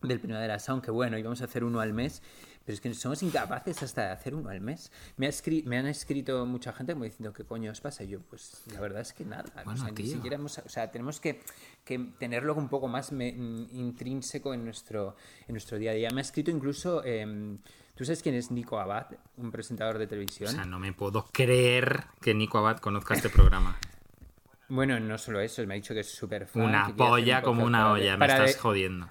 del 0.01 0.19
Primavera 0.19 0.59
Sound, 0.59 0.83
que 0.83 0.91
bueno, 0.91 1.17
íbamos 1.17 1.41
a 1.41 1.45
hacer 1.45 1.63
uno 1.63 1.79
al 1.79 1.93
mes, 1.93 2.21
pero 2.65 2.73
es 2.73 2.81
que 2.81 2.93
somos 2.93 3.23
incapaces 3.23 3.81
hasta 3.83 4.05
de 4.07 4.11
hacer 4.11 4.35
uno 4.35 4.49
al 4.49 4.59
mes. 4.59 4.91
Me, 5.15 5.27
ha 5.27 5.29
escri- 5.29 5.63
me 5.63 5.77
han 5.77 5.85
escrito 5.87 6.45
mucha 6.45 6.73
gente 6.73 6.91
como 6.93 7.05
diciendo, 7.05 7.31
¿qué 7.33 7.45
coño 7.45 7.71
os 7.71 7.79
pasa? 7.79 8.03
Y 8.03 8.09
yo, 8.09 8.19
pues 8.21 8.63
la 8.73 8.81
verdad 8.81 9.01
es 9.01 9.13
que 9.13 9.23
nada. 9.23 9.45
o 9.61 9.63
Bueno, 9.63 9.79
sea, 9.81 9.91
ni 9.91 10.05
siquiera 10.07 10.35
hemos- 10.35 10.57
o 10.57 10.67
sea, 10.69 10.91
tenemos 10.91 11.21
que, 11.21 11.41
que 11.85 11.99
tenerlo 12.19 12.53
un 12.55 12.67
poco 12.67 12.89
más 12.89 13.13
me- 13.13 13.31
mm, 13.31 13.67
intrínseco 13.71 14.53
en 14.53 14.65
nuestro, 14.65 15.15
en 15.47 15.53
nuestro 15.53 15.77
día 15.77 15.91
a 15.91 15.93
día. 15.93 16.09
Me 16.11 16.19
ha 16.19 16.23
escrito 16.23 16.51
incluso, 16.51 17.01
em, 17.05 17.57
¿tú 17.95 18.05
sabes 18.05 18.21
quién 18.23 18.35
es 18.35 18.51
Nico 18.51 18.79
Abad? 18.79 19.07
Un 19.37 19.51
presentador 19.51 19.97
de 19.97 20.05
O 20.05 20.07
televisión. 20.07 20.49
sea, 20.51 20.65
no 20.65 20.79
me 20.79 20.93
puedo 20.93 21.25
creer 21.31 22.03
que 22.21 22.33
Nico 22.33 22.57
Abad 22.57 22.77
conozca 22.79 23.13
este 23.15 23.29
programa. 23.29 23.77
Bueno, 24.69 24.99
no 24.99 25.17
solo 25.19 25.39
eso, 25.41 25.63
me 25.67 25.73
ha 25.73 25.75
dicho 25.75 25.93
que 25.93 25.99
es 25.99 26.09
súper 26.09 26.47
fan. 26.47 26.63
Una 26.63 26.95
polla 26.95 27.39
un 27.39 27.43
como 27.43 27.63
una 27.65 27.91
olla, 27.91 28.17
me 28.17 28.25
estás 28.25 28.53
de- 28.55 28.59
jodiendo. 28.59 29.07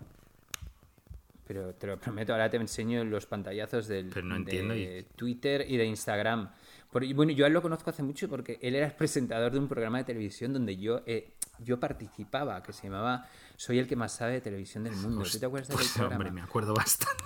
Pero 1.47 1.75
te 1.75 1.87
lo 1.87 2.01
prometo, 2.01 2.33
ahora 2.33 2.49
te 2.51 2.57
enseño 2.57 3.05
los 3.05 3.27
pantallazos 3.27 3.87
del, 3.87 4.09
Pero 4.09 4.27
no 4.27 4.37
entiendo 4.37 4.75
de 4.75 5.01
y- 5.01 5.15
Twitter 5.15 5.65
y 5.69 5.77
de 5.77 5.85
Instagram. 5.85 6.51
Por- 6.91 7.05
y 7.05 7.13
bueno, 7.13 7.33
yo 7.33 7.45
a 7.45 7.49
él 7.49 7.55
lo 7.55 7.63
conozco 7.63 7.91
hace 7.91 8.03
mucho 8.03 8.29
porque 8.29 8.59
él 8.63 8.75
era 8.75 8.87
el 8.87 8.93
presentador 8.95 9.53
de 9.53 9.59
un 9.59 9.69
programa 9.69 9.99
de 9.99 10.05
televisión 10.05 10.53
donde 10.53 10.77
yo, 10.77 11.03
eh, 11.07 11.35
yo 11.59 11.79
participaba, 11.79 12.63
que 12.63 12.73
se 12.73 12.85
llamaba 12.89 13.29
Soy 13.57 13.79
el 13.79 13.87
que 13.87 13.95
más 13.95 14.13
sabe 14.17 14.33
de 14.33 14.41
televisión 14.41 14.83
del 14.85 14.97
mundo. 14.97 15.23
¿Tú 15.31 15.39
te 15.39 15.47
acuerdas 15.47 15.69
de 15.69 15.75
aquel 15.75 15.87
Pues, 15.87 15.93
programa? 15.93 16.17
hombre, 16.17 16.31
me 16.33 16.41
acuerdo 16.43 16.75
bastante. 16.75 17.23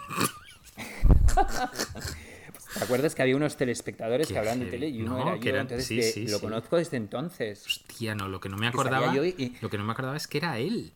¿Te 2.79 2.85
acuerdas 2.85 3.15
que 3.15 3.23
había 3.23 3.37
unos 3.37 3.57
telespectadores 3.57 4.29
que 4.29 4.39
hablaban 4.39 4.61
de 4.61 4.67
tele 4.67 4.89
y 4.89 5.03
uno 5.03 5.17
No, 5.17 5.23
era 5.23 5.39
que 5.39 5.45
yo? 5.47 5.51
eran- 5.51 5.63
Entonces 5.63 6.15
sí, 6.15 6.27
lo 6.27 6.39
sí. 6.39 6.45
conozco 6.45 6.77
desde 6.77 6.97
entonces. 6.97 7.65
Hostia, 7.67 8.15
no, 8.15 8.29
lo 8.29 8.41
que 8.41 8.49
no 8.49 8.57
me 8.57 8.67
acordaba. 8.69 9.15
y- 9.27 9.57
Lo 9.61 9.71
que 9.71 9.79
no 9.79 9.85
me 9.85 9.93
acordaba 9.93 10.17
es 10.17 10.27
que 10.27 10.39
era 10.39 10.59
él. 10.59 10.93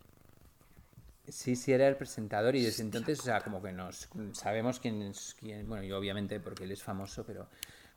Sí, 1.28 1.54
sí, 1.54 1.72
era 1.72 1.86
el 1.86 1.96
presentador 1.96 2.56
y 2.56 2.62
desde 2.64 2.82
entonces, 2.82 3.20
o 3.20 3.22
sea, 3.22 3.40
como 3.40 3.62
que 3.62 3.70
nos 3.72 4.08
sabemos 4.32 4.80
quién 4.80 5.00
es 5.02 5.36
quién. 5.38 5.68
Bueno, 5.68 5.84
yo 5.84 5.96
obviamente 5.96 6.40
porque 6.40 6.64
él 6.64 6.72
es 6.72 6.82
famoso, 6.82 7.24
pero, 7.24 7.46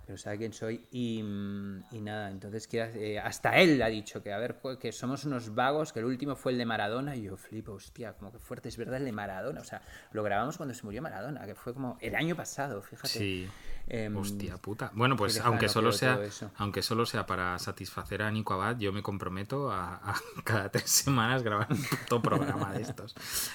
pero 0.05 0.17
sabe 0.17 0.37
quién 0.37 0.53
soy. 0.53 0.85
Y, 0.91 1.21
mm, 1.23 1.83
nada, 2.03 2.29
entonces 2.29 2.67
quiera- 2.67 2.91
eh, 2.95 3.19
hasta 3.19 3.57
él 3.57 3.81
ha 3.81 3.87
dicho 3.87 4.21
que, 4.21 4.33
a 4.33 4.37
ver, 4.37 4.57
que 4.79 4.91
somos 4.91 5.25
unos 5.25 5.53
vagos, 5.55 5.93
que 5.93 5.99
el 5.99 6.05
último 6.05 6.35
fue 6.35 6.51
el 6.51 6.57
de 6.57 6.65
Maradona. 6.65 7.15
Y 7.15 7.23
yo 7.23 7.37
flipo, 7.37 7.73
hostia, 7.73 8.13
como 8.13 8.31
que 8.31 8.39
fuerte, 8.39 8.69
es 8.69 8.77
verdad, 8.77 8.97
el 8.97 9.05
de 9.05 9.11
Maradona. 9.11 9.61
O 9.61 9.63
sea, 9.63 9.81
lo 10.11 10.23
grabamos 10.23 10.57
cuando 10.57 10.73
se 10.75 10.83
murió 10.83 11.01
Maradona, 11.01 11.45
que 11.45 11.55
fue 11.55 11.73
como 11.73 11.97
el 12.01 12.15
año 12.15 12.35
pasado, 12.35 12.81
fíjate. 12.81 13.07
Sí. 13.09 13.49
Em, 13.87 14.15
Hostia 14.15 14.57
puta. 14.57 14.91
Bueno, 14.95 15.17
pues 15.17 15.39
aunque 15.41 15.67
solo 15.67 15.91
sea, 15.91 16.17
aunque 16.57 16.81
solo 16.81 17.05
sea 17.05 17.25
para 17.25 17.59
satisfacer 17.59 18.21
a 18.21 18.31
Nico 18.31 18.53
Abad, 18.53 18.77
yo 18.77 18.93
me 18.93 19.03
comprometo 19.03 19.71
a, 19.71 19.95
a 19.95 20.15
cada 20.45 20.69
tres 20.69 20.89
semanas 20.89 21.43
grabar 21.43 21.67
un 21.69 21.83
puto 21.83 22.21
programa 22.21 22.71
de 22.71 22.81
estos. 22.81 23.13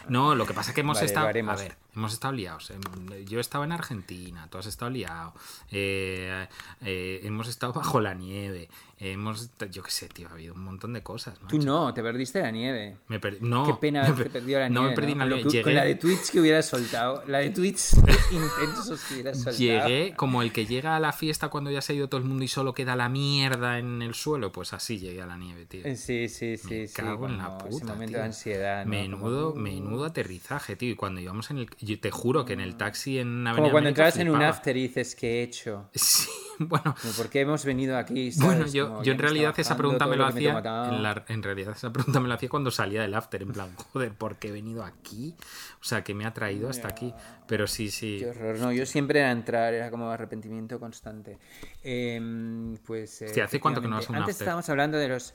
No, 0.09 0.35
lo 0.35 0.47
que 0.47 0.53
pasa 0.53 0.71
es 0.71 0.75
que 0.75 0.83
hemos 0.83 0.97
Vale, 0.99 1.07
estado, 1.07 1.27
a 1.29 1.57
ver, 1.57 1.77
hemos 1.97 2.13
estado 2.13 2.35
liados. 2.35 2.71
Em, 2.71 2.81
Yo 3.25 3.41
estaba 3.41 3.65
en 3.65 3.73
Argentina, 3.73 4.47
tú 4.51 4.59
has 4.59 4.67
estado 4.67 4.91
liado. 4.91 5.33
eh, 5.71 6.47
eh, 6.83 7.21
hemos 7.25 7.49
estado 7.49 7.73
bajo 7.73 8.01
la 8.01 8.13
nieve. 8.15 8.69
Hemos, 9.01 9.51
yo 9.71 9.83
qué 9.85 9.91
sé, 9.93 10.09
tío, 10.09 10.27
ha 10.29 10.33
habido 10.33 10.55
un 10.55 10.65
montón 10.65 10.93
de 10.93 11.03
cosas. 11.05 11.39
Tú 11.49 11.57
macho. 11.57 11.67
no, 11.67 11.95
te 11.95 12.03
perdiste 12.03 12.41
la 12.43 12.51
nieve. 12.51 12.97
Me 13.07 13.21
per- 13.21 13.41
no, 13.41 13.65
Qué 13.65 13.75
pena 13.75 14.03
per- 14.17 14.29
perdido 14.31 14.59
la 14.59 14.69
nieve. 14.69 14.83
No 14.83 14.89
me 14.89 14.95
perdí 14.97 15.15
la 15.15 15.29
Con 15.29 15.29
nieve. 15.49 15.63
que- 15.63 15.73
la 15.73 15.85
de 15.85 15.95
tweets 15.95 16.31
que 16.33 16.41
hubieras 16.41 16.67
soltado. 16.67 17.23
La 17.29 17.39
de 17.39 17.51
tweets 17.51 17.95
intensos 18.33 19.01
que 19.05 19.15
hubieras 19.15 19.37
soltado. 19.37 19.59
Llegué 19.59 20.15
como 20.17 20.43
el 20.43 20.53
que 20.53 20.67
llega 20.67 20.97
a 20.97 21.01
la 21.01 21.13
fiesta 21.13 21.49
cuando 21.49 21.71
ya 21.71 21.81
se 21.81 21.93
ha 21.93 21.97
ido 21.97 22.09
todo 22.09 22.21
el 22.21 22.27
mundo 22.27 22.45
y 22.45 22.49
solo 22.49 22.75
queda 22.75 22.97
la 22.97 23.09
mierda 23.09 23.79
en 23.79 24.03
el 24.03 24.15
suelo. 24.15 24.51
Pues 24.53 24.73
así 24.73 24.99
llegué 24.99 25.23
a 25.23 25.27
la 25.27 25.37
nieve, 25.37 25.67
tío. 25.67 25.85
Eh, 25.85 25.97
Sí, 25.97 26.29
sí, 26.29 26.57
sí. 26.57 26.69
Me 26.81 26.87
sí, 26.89 26.95
cago 26.95 27.27
en 27.29 27.39
la 27.39 27.57
puta. 27.59 27.77
Ese 27.77 27.85
momento 27.85 28.07
tío. 28.13 28.19
de 28.19 28.25
ansiedad. 28.25 28.85
¿no? 28.85 28.91
Menudo, 28.91 29.51
Como- 29.51 29.63
menudo 29.63 30.05
aterrizaje, 30.07 30.77
tío. 30.77 30.91
Y 30.91 30.95
cuando 30.97 31.21
íbamos 31.21 31.51
en 31.51 31.59
el. 31.59 31.71
Yo 31.81 32.01
te 32.01 32.11
juro 32.11 32.45
que 32.45 32.55
en 32.55 32.61
el 32.61 32.77
taxi 32.77 33.19
en 33.19 33.47
Avenida 33.47 33.53
Como 33.55 33.71
cuando 33.71 33.89
América 33.91 34.07
entras 34.07 34.21
en 34.21 34.31
un 34.31 34.43
after 34.43 34.77
y 34.77 34.83
dices, 34.89 35.15
¿qué 35.15 35.41
he 35.41 35.43
hecho? 35.45 35.89
Sí, 35.95 36.65
bueno. 36.65 36.95
¿Por 37.17 37.29
qué 37.31 37.41
hemos 37.43 37.65
venido 37.65 37.97
aquí? 37.97 38.31
Bueno, 38.39 38.59
¿sabes? 38.59 38.73
yo, 38.73 38.88
Yo 39.03 39.13
en 39.13 39.19
realidad 39.19 39.55
esa 39.59 39.77
pregunta 39.77 40.07
me 40.07 40.17
lo 40.17 40.27
que 40.27 40.33
me 40.33 40.39
hacía. 40.39 40.53
En, 40.97 41.03
la- 41.03 41.25
en 41.29 41.43
realidad 41.43 41.73
esa 41.77 41.93
pregunta 41.93 42.21
me 42.21 42.29
lo 42.29 42.35
hacía 42.35 42.49
cuando 42.49 42.71
salía 42.71 43.03
del 43.03 43.15
after. 43.15 43.43
En 43.43 43.53
plan, 43.53 43.75
joder, 43.77 44.13
¿por 44.13 44.37
qué 44.37 44.49
he 44.49 44.53
venido 44.53 44.85
aquí? 44.85 45.35
O 45.81 45.85
sea, 45.85 46.03
¿qué 46.05 46.15
me 46.15 46.25
ha 46.27 46.33
traído 46.35 46.69
hasta 46.69 46.89
aquí? 46.89 47.15
Pero 47.47 47.67
sí, 47.67 47.91
sí. 47.91 48.17
Qué 48.19 48.29
horror. 48.31 48.59
No, 48.59 48.73
yo 48.73 48.85
siempre 48.87 49.21
era 49.21 49.31
entrar, 49.31 49.75
era 49.75 49.91
como 49.91 50.11
arrepentimiento 50.11 50.79
constante. 50.81 51.39
Em, 51.83 52.77
pues. 52.79 53.23
eh, 53.23 53.27
Hostia, 53.27 53.45
¿hace 53.45 53.61
cuánto 53.61 53.81
que 53.81 53.89
no 53.89 53.97
vas 53.97 54.09
a 54.09 54.13
un 54.13 54.17
Antes 54.17 54.35
after? 54.35 54.45
estábamos 54.47 54.69
hablando 54.69 54.99
de 54.99 55.09
los. 55.09 55.35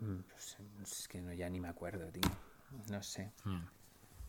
Mm, 0.00 0.18
pues, 0.28 0.56
es 0.82 1.08
que 1.08 1.20
no, 1.20 1.32
ya 1.32 1.48
ni 1.48 1.60
me 1.60 1.68
acuerdo, 1.68 2.06
tío. 2.10 2.22
No 2.90 3.02
sé. 3.02 3.32
Mm. 3.44 3.58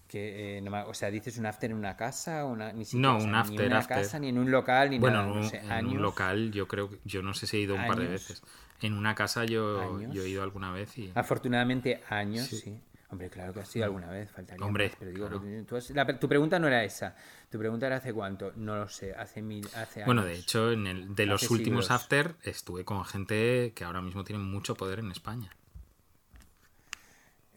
Que, 0.10 0.58
eh, 0.58 0.62
no 0.62 0.72
me- 0.72 0.82
o 0.82 0.94
sea, 0.96 1.12
dices 1.12 1.38
un 1.38 1.46
after 1.46 1.70
en 1.70 1.78
una 1.78 1.96
casa, 1.96 2.44
una, 2.44 2.74
ni 2.74 2.84
siquiera, 2.84 3.10
No, 3.12 3.18
o 3.18 3.20
sea, 3.20 3.28
un 3.28 3.32
ni 3.34 3.38
after, 3.38 3.62
en 3.62 3.68
una 3.68 3.78
after. 3.78 3.98
casa, 3.98 4.20
ni 4.20 4.30
en 4.30 4.38
un 4.40 4.50
local, 4.52 4.90
ni 4.90 4.98
Bueno, 5.00 5.22
nada, 5.24 5.36
no 5.40 5.44
sé, 5.48 5.58
en 5.60 5.72
años. 5.72 5.94
un 5.94 6.02
local 6.02 6.52
yo 6.52 6.68
creo 6.68 6.90
que 6.90 7.00
yo 7.06 7.22
no 7.22 7.34
sé 7.36 7.46
si 7.46 7.58
he 7.58 7.60
ido 7.62 7.76
un 7.76 7.86
par 7.88 8.00
de 8.00 8.08
veces. 8.08 8.42
En 8.82 8.94
una 8.94 9.14
casa 9.14 9.46
yo, 9.46 10.00
he 10.12 10.28
ido 10.30 10.42
alguna 10.42 10.72
vez 10.72 10.98
y... 10.98 11.12
Afortunadamente, 11.14 12.02
años, 12.10 12.48
Sí. 12.48 12.58
sí. 12.58 12.82
Hombre, 13.12 13.30
claro 13.30 13.54
que 13.54 13.60
ha 13.62 13.66
sido 13.66 13.86
alguna 13.86 14.10
vez, 14.10 14.30
faltaría 14.32 14.64
Hombre, 14.66 14.88
más, 14.90 14.96
pero 15.00 15.12
digo, 15.12 15.28
claro. 15.28 15.42
que 15.44 15.64
tú 15.68 15.76
has- 15.76 15.90
la- 15.92 16.20
tu 16.20 16.28
pregunta 16.30 16.60
no 16.60 16.68
era 16.68 16.84
esa. 16.84 17.16
Tu 17.50 17.58
pregunta 17.60 17.88
era 17.88 17.96
hace 17.98 18.14
cuánto. 18.14 18.52
No 18.56 18.78
lo 18.78 18.88
sé, 18.88 19.14
hace 19.16 19.42
mil, 19.42 19.68
hace 19.76 20.04
Bueno, 20.06 20.22
años. 20.22 20.34
de 20.34 20.40
hecho, 20.40 20.72
en 20.72 20.86
el, 20.88 21.16
de 21.16 21.26
los 21.26 21.42
Hace 21.44 21.54
últimos 21.54 21.86
siglos. 21.86 22.02
after 22.02 22.36
estuve 22.44 22.86
con 22.86 23.04
gente 23.06 23.74
que 23.76 23.84
ahora 23.84 24.02
mismo 24.02 24.24
tiene 24.24 24.42
mucho 24.44 24.76
poder 24.76 25.00
en 25.00 25.12
España. 25.12 25.50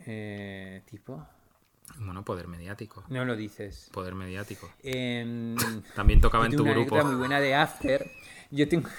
Eh, 0.07 0.83
¿Tipo? 0.91 1.27
Bueno, 1.99 2.25
poder 2.25 2.49
mediático. 2.49 3.05
No 3.09 3.25
lo 3.25 3.37
dices. 3.37 3.89
Poder 3.93 4.15
mediático. 4.15 4.71
Em, 4.83 5.57
También 5.95 6.21
tocaba 6.21 6.47
en 6.47 6.57
tu 6.57 6.63
una 6.63 6.73
grupo. 6.73 6.95
anécdota 6.95 7.05
muy 7.11 7.17
buena 7.19 7.41
de 7.41 7.55
After. 7.55 8.11
Yo 8.51 8.69
tengo... 8.69 8.89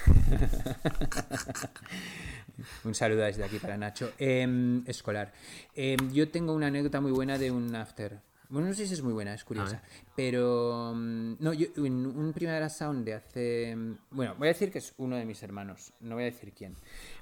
un 2.83 2.95
saludo 2.95 3.21
desde 3.21 3.43
aquí 3.43 3.59
para 3.59 3.77
Nacho. 3.77 4.11
Em, 4.17 4.83
escolar. 4.87 5.31
Em, 5.75 6.11
yo 6.11 6.29
tengo 6.29 6.53
una 6.53 6.67
anécdota 6.67 7.01
muy 7.01 7.11
buena 7.11 7.37
de 7.37 7.51
un 7.51 7.75
After. 7.75 8.19
Bueno, 8.49 8.67
no 8.67 8.73
sé 8.75 8.85
si 8.85 8.93
es 8.93 9.01
muy 9.01 9.13
buena, 9.13 9.33
es 9.33 9.43
curiosa. 9.43 9.81
Pero... 10.15 10.93
mm, 10.95 11.35
No, 11.39 11.53
yo 11.53 11.67
en 11.77 12.05
un 12.05 12.33
Primavera 12.33 12.69
Sound 12.69 13.03
de 13.05 13.13
hace... 13.15 13.75
mm, 13.75 13.97
Bueno, 14.11 14.35
voy 14.37 14.47
a 14.47 14.51
decir 14.53 14.71
que 14.71 14.77
es 14.79 14.93
uno 14.97 15.15
de 15.15 15.25
mis 15.25 15.41
hermanos. 15.41 15.93
No 16.01 16.15
voy 16.15 16.23
a 16.23 16.27
decir 16.27 16.53
quién. 16.53 16.75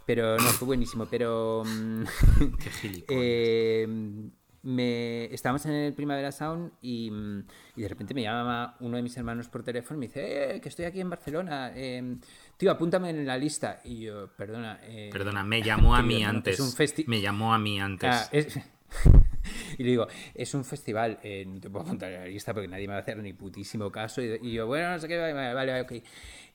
Pero 0.06 0.38
no, 0.38 0.44
fue 0.50 0.66
buenísimo. 0.66 1.06
Pero... 1.10 1.64
mm, 1.66 2.04
Qué 2.60 2.70
gilipollas. 2.70 4.32
me, 4.64 5.26
estábamos 5.34 5.66
en 5.66 5.72
el 5.72 5.94
Primavera 5.94 6.32
Sound 6.32 6.72
y, 6.82 7.10
mm, 7.12 7.44
y 7.78 7.82
de 7.82 7.88
repente 7.88 8.14
me 8.14 8.22
llama 8.22 8.76
uno 8.80 8.98
de 8.98 9.04
mis 9.04 9.16
hermanos 9.18 9.48
por 9.50 9.64
teléfono 9.64 9.98
y 9.98 10.00
me 10.02 10.06
dice, 10.08 10.56
eh, 10.56 10.62
que 10.62 10.70
estoy 10.70 10.86
aquí 10.86 11.02
en 11.02 11.10
Barcelona, 11.10 11.72
eh, 11.76 12.16
tío, 12.58 12.72
apúntame 12.72 13.10
en 13.10 13.26
la 13.26 13.38
lista. 13.38 13.82
Y 13.84 14.02
yo, 14.02 14.28
perdona. 14.36 14.80
eh, 14.84 15.10
Perdona, 15.12 15.44
me 15.44 15.62
llamó 15.62 15.96
a 15.96 16.02
mí 16.04 16.24
antes. 16.24 16.56
Es 16.56 16.60
un 16.60 16.72
festi- 16.72 17.06
Me 17.08 17.22
llamó 17.22 17.54
a 17.54 17.58
mí 17.58 17.80
antes. 17.80 18.10
Ah, 18.10 18.30
es- 18.32 18.60
y 19.78 19.84
le 19.84 19.90
digo, 19.90 20.08
es 20.36 20.54
un 20.54 20.64
festival, 20.64 21.18
eh, 21.24 21.46
no 21.48 21.60
te 21.60 21.70
puedo 21.70 21.86
apuntar 21.86 22.12
en 22.12 22.20
la 22.22 22.28
lista 22.28 22.54
porque 22.54 22.68
nadie 22.68 22.88
me 22.88 22.94
va 22.94 23.00
a 23.00 23.02
hacer 23.02 23.18
ni 23.18 23.34
putísimo 23.34 23.92
caso. 23.92 24.22
Y, 24.22 24.38
y 24.44 24.54
yo, 24.54 24.68
bueno, 24.68 24.92
no 24.92 25.00
sé 25.00 25.08
qué, 25.08 25.18
vale, 25.18 25.34
vale, 25.34 25.54
vale, 25.54 25.82
ok. 25.82 25.94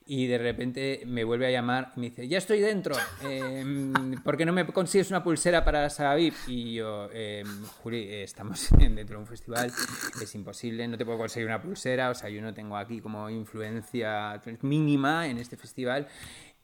Y 0.07 0.27
de 0.27 0.37
repente 0.37 1.03
me 1.05 1.23
vuelve 1.23 1.47
a 1.47 1.51
llamar 1.51 1.91
y 1.95 1.99
me 1.99 2.09
dice, 2.09 2.27
ya 2.27 2.37
estoy 2.37 2.61
dentro, 2.61 2.95
eh, 3.23 3.91
¿por 4.23 4.37
qué 4.37 4.45
no 4.45 4.53
me 4.53 4.65
consigues 4.65 5.09
una 5.09 5.23
pulsera 5.23 5.65
para 5.65 5.89
Sala 5.89 6.15
VIP? 6.15 6.33
Y 6.47 6.75
yo, 6.75 7.09
eh, 7.13 7.43
Juli, 7.83 8.07
estamos 8.13 8.69
dentro 8.77 9.17
de 9.17 9.17
un 9.17 9.27
festival, 9.27 9.71
es 10.21 10.35
imposible, 10.35 10.87
no 10.87 10.97
te 10.97 11.05
puedo 11.05 11.17
conseguir 11.17 11.47
una 11.47 11.61
pulsera, 11.61 12.09
o 12.09 12.15
sea, 12.15 12.29
yo 12.29 12.41
no 12.41 12.53
tengo 12.53 12.77
aquí 12.77 13.01
como 13.01 13.29
influencia 13.29 14.41
mínima 14.61 15.27
en 15.27 15.37
este 15.37 15.57
festival. 15.57 16.07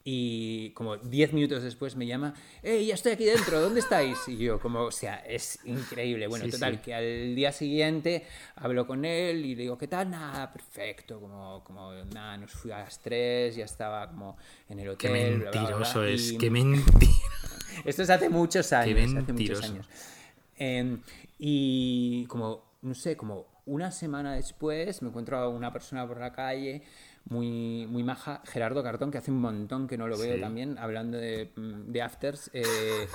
Y 0.06 0.68
como 0.70 0.98
10 0.98 1.32
minutos 1.32 1.62
después 1.62 1.96
me 1.96 2.06
llama, 2.06 2.34
¡Hey, 2.62 2.84
ya 2.86 2.94
estoy 2.94 3.12
aquí 3.12 3.24
dentro! 3.24 3.58
¿Dónde 3.58 3.80
estáis? 3.80 4.18
Y 4.28 4.36
yo, 4.36 4.60
como, 4.60 4.80
o 4.82 4.90
sea, 4.92 5.16
es 5.26 5.58
increíble. 5.64 6.26
Bueno, 6.26 6.44
Sí, 6.44 6.50
total, 6.50 6.74
sí. 6.74 6.80
que 6.84 6.94
al 6.94 7.34
día 7.34 7.52
siguiente 7.52 8.26
hablo 8.56 8.86
con 8.86 9.06
él 9.06 9.46
y 9.46 9.54
le 9.54 9.62
digo, 9.62 9.78
¿qué 9.78 9.88
tal? 9.88 10.10
Nada, 10.10 10.52
perfecto. 10.52 11.18
Como, 11.20 11.64
como 11.64 11.90
nada, 12.12 12.36
nos 12.36 12.50
fui 12.52 12.70
a 12.70 12.80
las 12.80 12.98
3, 13.00 13.56
ya 13.56 13.64
estaba 13.64 14.06
como 14.08 14.36
en 14.68 14.78
el 14.80 14.94
Qué 14.98 15.08
hotel. 15.08 15.38
bla, 15.38 15.50
bla, 15.50 15.50
bla, 15.50 15.60
mentiroso 15.70 16.04
es, 16.04 16.32
y- 16.32 16.38
qué 16.38 16.50
mentira. 16.50 17.12
Esto 17.86 18.02
es 18.02 18.10
hace 18.10 18.28
muchos 18.28 18.72
años. 18.74 18.98
hace 18.98 19.06
muchos 19.08 19.26
mentiroso. 19.26 19.64
años. 19.64 19.88
Eh, 20.58 20.98
y 21.38 22.26
como, 22.26 22.62
no 22.82 22.92
sé, 22.94 23.16
como 23.16 23.46
una 23.64 23.90
semana 23.90 24.34
después 24.34 25.00
me 25.00 25.08
encuentro 25.08 25.38
a 25.38 25.48
una 25.48 25.72
persona 25.72 26.06
por 26.06 26.20
la 26.20 26.30
calle 26.34 26.82
muy, 27.26 27.86
muy 27.88 28.02
maja, 28.02 28.42
Gerardo 28.44 28.82
Cartón, 28.82 29.10
que 29.10 29.18
hace 29.18 29.30
un 29.30 29.40
montón 29.40 29.86
que 29.88 29.96
no 29.96 30.06
lo 30.08 30.18
veo 30.18 30.34
Sí. 30.36 30.40
también, 30.40 30.76
hablando 30.78 31.16
de, 31.18 31.50
mm, 31.56 31.90
de 31.92 32.02
afters, 32.02 32.50
eh, 32.52 33.06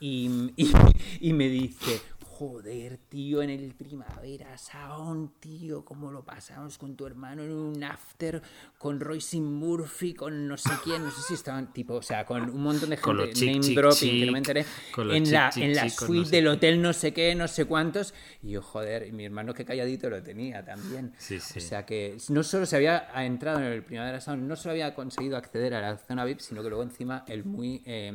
y, 0.00 0.52
y- 0.56 0.72
y 1.20 1.32
me 1.32 1.48
dice, 1.48 2.00
joder, 2.38 2.98
tío, 3.08 3.40
en 3.40 3.48
el 3.48 3.74
Primavera 3.74 4.58
Sound, 4.58 5.40
tío, 5.40 5.86
cómo 5.86 6.10
lo 6.10 6.22
pasamos 6.22 6.76
con 6.76 6.94
tu 6.94 7.06
hermano 7.06 7.42
en 7.42 7.50
un 7.50 7.82
after, 7.82 8.42
con 8.76 9.00
Royce 9.00 9.40
Murphy, 9.40 10.12
con 10.12 10.46
no 10.46 10.58
sé 10.58 10.68
quién, 10.84 11.02
no 11.02 11.10
sé 11.10 11.22
si 11.22 11.32
estaban, 11.32 11.72
tipo, 11.72 11.94
o 11.94 12.02
sea, 12.02 12.26
con 12.26 12.50
un 12.50 12.62
montón 12.62 12.90
de 12.90 12.98
gente, 12.98 13.32
chic, 13.32 13.48
name 13.48 13.60
chic, 13.60 13.74
dropping, 13.78 14.20
que 14.20 14.26
no 14.26 14.32
me 14.32 14.38
enteré, 14.38 14.66
en 15.14 15.32
la, 15.32 15.50
en 15.56 15.74
la 15.74 15.88
suite 15.88 16.18
no 16.18 16.24
sé 16.26 16.30
del 16.36 16.44
qué. 16.44 16.50
hotel 16.50 16.82
no 16.82 16.92
sé 16.92 17.14
qué, 17.14 17.34
no 17.34 17.48
sé 17.48 17.64
cuántos, 17.64 18.12
y 18.42 18.50
yo, 18.50 18.60
joder, 18.60 19.06
y 19.06 19.12
mi 19.12 19.24
hermano 19.24 19.54
que 19.54 19.64
calladito 19.64 20.10
lo 20.10 20.22
tenía 20.22 20.62
también. 20.62 21.14
Sí, 21.16 21.40
sí. 21.40 21.58
O 21.58 21.62
sea 21.62 21.86
que 21.86 22.18
no 22.28 22.42
solo 22.42 22.66
se 22.66 22.76
había 22.76 23.08
entrado 23.24 23.60
en 23.60 23.64
el 23.64 23.82
Primavera 23.82 24.20
Sound, 24.20 24.42
no 24.42 24.56
solo 24.56 24.72
había 24.72 24.94
conseguido 24.94 25.38
acceder 25.38 25.72
a 25.72 25.80
la 25.80 25.96
zona 25.96 26.26
VIP, 26.26 26.40
sino 26.40 26.62
que 26.62 26.68
luego 26.68 26.82
encima 26.82 27.24
el 27.28 27.46
muy 27.46 27.82
eh, 27.86 28.12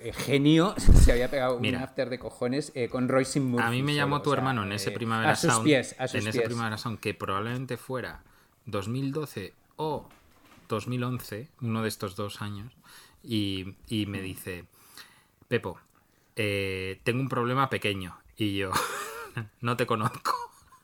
eh, 0.00 0.12
genio 0.12 0.74
se 1.04 1.12
había 1.12 1.30
pegado 1.30 1.58
Mira. 1.60 1.78
un 1.78 1.84
after 1.84 2.10
de 2.10 2.18
cojones 2.18 2.72
eh, 2.74 2.88
con 2.88 3.08
Royce 3.08 3.40
Murphy. 3.40 3.66
A 3.66 3.70
mí 3.70 3.82
me 3.82 3.92
solo, 3.92 4.02
llamó 4.02 4.16
o 4.16 4.22
tu 4.22 4.30
sea, 4.30 4.38
hermano 4.38 4.62
en 4.64 4.72
ese 4.72 4.90
eh, 4.90 4.92
Primavera 4.92 5.32
a 5.32 5.36
sus 5.36 5.52
Sound. 5.52 5.64
pies, 5.64 5.94
a 5.98 6.08
sus 6.08 6.20
en 6.20 6.28
ese. 6.28 6.42
Primavera 6.42 6.78
Sound, 6.78 7.00
que 7.00 7.14
probablemente 7.14 7.76
fuera 7.76 8.22
2012 8.66 9.54
o 9.76 10.08
2011, 10.68 11.48
uno 11.60 11.82
de 11.82 11.88
estos 11.88 12.16
dos 12.16 12.42
años, 12.42 12.72
y, 13.22 13.74
y 13.88 14.06
me 14.06 14.20
dice, 14.20 14.64
Pepo, 15.48 15.78
tengo 16.34 17.20
un 17.20 17.28
problema 17.28 17.70
pequeño. 17.70 18.18
Y 18.36 18.56
yo, 18.56 18.70
no 19.60 19.76
te 19.76 19.86
conozco. 19.86 20.34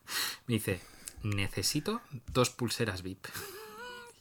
Me 0.46 0.54
dice, 0.54 0.80
necesito 1.22 2.00
dos 2.32 2.50
pulseras 2.50 3.02
VIP. 3.02 3.26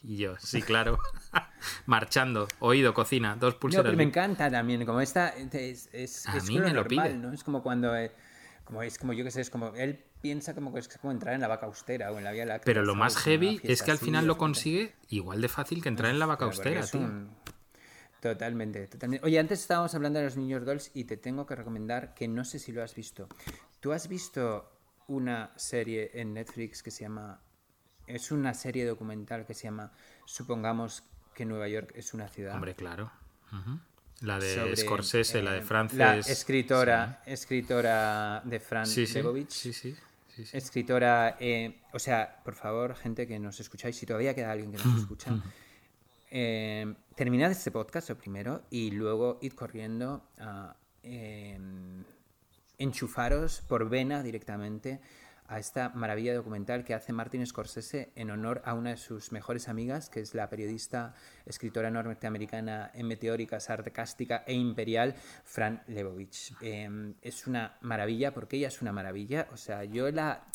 Y 0.04 0.16
yo, 0.16 0.36
sí, 0.38 0.62
claro. 0.62 0.98
Marchando, 1.86 2.48
oído, 2.58 2.92
cocina, 2.94 3.36
dos 3.36 3.54
No, 3.54 3.60
pulseras 3.60 3.84
pero 3.86 3.96
me 3.96 4.02
encanta 4.02 4.50
también, 4.50 4.84
como 4.84 5.00
esta 5.00 5.28
es, 5.28 5.88
es, 5.92 6.26
A 6.26 6.36
es 6.36 6.48
mí 6.48 6.58
me 6.58 6.70
lo 6.70 6.82
normal, 6.82 7.08
pide. 7.10 7.18
¿no? 7.18 7.32
Es 7.32 7.44
como 7.44 7.62
cuando 7.62 7.96
eh, 7.96 8.10
como 8.64 8.82
es 8.82 8.98
como 8.98 9.12
yo 9.12 9.24
que 9.24 9.30
sé, 9.30 9.40
es 9.40 9.50
como 9.50 9.74
él 9.76 10.02
piensa 10.20 10.54
como 10.54 10.72
que 10.72 10.80
es 10.80 10.88
como 10.98 11.12
entrar 11.12 11.34
en 11.34 11.40
la 11.40 11.48
vaca 11.48 11.66
austera 11.66 12.10
o 12.12 12.18
en 12.18 12.24
la 12.24 12.32
vía 12.32 12.46
láctea. 12.46 12.64
Pero 12.64 12.82
lo 12.84 12.94
más 12.94 13.16
heavy 13.18 13.60
es 13.62 13.82
que 13.82 13.90
al 13.92 13.98
final 13.98 14.26
lo 14.26 14.36
consigue 14.38 14.94
igual 15.08 15.40
de 15.40 15.48
fácil 15.48 15.82
que 15.82 15.88
entrar 15.88 16.10
en 16.10 16.18
la 16.18 16.26
vaca 16.26 16.46
austera, 16.46 16.84
tío. 16.86 17.00
un- 17.00 17.30
Totalmente, 18.20 18.86
totalmente. 18.86 19.26
Oye, 19.26 19.38
antes 19.40 19.60
estábamos 19.60 19.94
hablando 19.96 20.20
de 20.20 20.26
los 20.26 20.36
niños 20.36 20.64
dolls 20.64 20.92
y 20.94 21.04
te 21.04 21.16
tengo 21.16 21.44
que 21.44 21.56
recomendar 21.56 22.14
que 22.14 22.28
no 22.28 22.44
sé 22.44 22.60
si 22.60 22.70
lo 22.70 22.82
has 22.82 22.94
visto. 22.94 23.28
¿Tú 23.80 23.92
has 23.92 24.06
visto 24.06 24.70
una 25.08 25.50
serie 25.56 26.10
en 26.14 26.34
Netflix 26.34 26.82
que 26.84 26.92
se 26.92 27.02
llama... 27.02 27.40
Es 28.12 28.30
una 28.30 28.52
serie 28.52 28.84
documental 28.84 29.46
que 29.46 29.54
se 29.54 29.64
llama 29.64 29.90
Supongamos 30.26 31.02
que 31.34 31.46
Nueva 31.46 31.66
York 31.66 31.92
es 31.94 32.12
una 32.12 32.28
ciudad. 32.28 32.54
Hombre, 32.54 32.74
claro. 32.74 33.10
La 34.20 34.38
de 34.38 34.54
sobre, 34.54 34.76
Scorsese, 34.76 35.42
la 35.42 35.52
de 35.52 35.58
eh, 35.58 35.62
Frances. 35.62 35.98
La 35.98 36.18
escritora, 36.18 37.22
escritora 37.24 38.42
de 38.44 38.60
Fran 38.60 38.86
Sí, 38.86 39.06
sí. 39.06 39.22
Sí, 39.48 39.72
sí. 39.72 39.96
sí, 40.28 40.44
sí. 40.44 40.56
Escritora, 40.56 41.38
eh, 41.40 41.80
o 41.92 41.98
sea, 41.98 42.42
por 42.44 42.54
favor, 42.54 42.94
gente 42.96 43.26
que 43.26 43.38
nos 43.38 43.60
escucháis, 43.60 43.96
si 43.96 44.04
todavía 44.04 44.34
queda 44.34 44.52
alguien 44.52 44.72
que 44.72 44.78
nos 44.78 44.98
escucha, 45.00 45.42
eh, 46.30 46.94
terminad 47.14 47.50
este 47.50 47.70
podcast 47.70 48.10
lo 48.10 48.18
primero 48.18 48.62
y 48.70 48.90
luego 48.90 49.38
id 49.40 49.52
corriendo 49.54 50.28
a 50.38 50.76
eh, 51.02 51.58
enchufaros 52.78 53.62
por 53.62 53.88
vena 53.88 54.22
directamente 54.22 55.00
a 55.52 55.58
esta 55.58 55.90
maravilla 55.90 56.34
documental 56.34 56.82
que 56.82 56.94
hace 56.94 57.12
Martin 57.12 57.46
Scorsese 57.46 58.10
en 58.16 58.30
honor 58.30 58.62
a 58.64 58.72
una 58.72 58.90
de 58.90 58.96
sus 58.96 59.32
mejores 59.32 59.68
amigas, 59.68 60.08
que 60.08 60.20
es 60.20 60.34
la 60.34 60.48
periodista, 60.48 61.14
escritora 61.44 61.90
norteamericana 61.90 62.90
en 62.94 63.06
meteórica, 63.06 63.60
sarcástica 63.60 64.44
e 64.46 64.54
imperial, 64.54 65.14
Fran 65.44 65.82
Lebowitz. 65.88 66.54
Eh, 66.62 67.12
es 67.20 67.46
una 67.46 67.76
maravilla, 67.82 68.32
porque 68.32 68.56
ella 68.56 68.68
es 68.68 68.80
una 68.80 68.92
maravilla. 68.92 69.46
O 69.52 69.58
sea, 69.58 69.84
yo 69.84 70.10
la, 70.10 70.46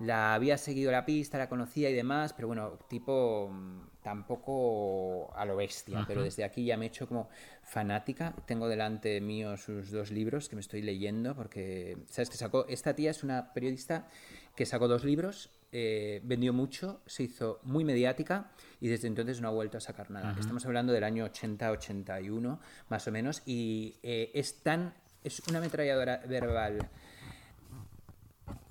la 0.00 0.34
había 0.34 0.58
seguido 0.58 0.92
la 0.92 1.06
pista, 1.06 1.38
la 1.38 1.48
conocía 1.48 1.88
y 1.88 1.94
demás, 1.94 2.34
pero 2.34 2.48
bueno, 2.48 2.78
tipo 2.88 3.48
mm, 3.50 4.02
tampoco 4.02 5.32
a 5.34 5.46
lo 5.46 5.56
bestia, 5.56 6.04
pero 6.06 6.22
desde 6.22 6.44
aquí 6.44 6.66
ya 6.66 6.76
me 6.76 6.84
he 6.84 6.88
hecho 6.88 7.08
como 7.08 7.30
fanática. 7.62 8.34
Tengo 8.46 8.68
delante 8.68 9.18
mío 9.22 9.56
sus 9.56 9.90
dos 9.90 10.10
libros 10.10 10.48
que 10.50 10.56
me 10.56 10.60
estoy 10.60 10.82
leyendo 10.82 11.34
porque, 11.34 11.96
¿sabes? 12.10 12.28
Que 12.28 12.36
sacó, 12.36 12.66
esta 12.68 12.94
tía 12.94 13.10
es 13.10 13.22
una 13.22 13.54
periodista 13.54 14.08
que 14.54 14.66
sacó 14.66 14.88
dos 14.88 15.04
libros, 15.04 15.50
eh, 15.72 16.20
vendió 16.24 16.52
mucho, 16.52 17.00
se 17.06 17.22
hizo 17.22 17.60
muy 17.62 17.84
mediática 17.84 18.50
y 18.80 18.88
desde 18.88 19.08
entonces 19.08 19.40
no 19.40 19.48
ha 19.48 19.52
vuelto 19.52 19.78
a 19.78 19.80
sacar 19.80 20.10
nada. 20.10 20.36
Estamos 20.38 20.66
hablando 20.66 20.92
del 20.92 21.04
año 21.04 21.26
80-81 21.26 22.58
más 22.88 23.08
o 23.08 23.12
menos 23.12 23.42
y 23.46 23.96
eh, 24.02 24.30
es 24.34 24.62
tan, 24.62 24.94
es 25.24 25.40
una 25.48 25.58
ametralladora 25.58 26.18
verbal 26.28 26.90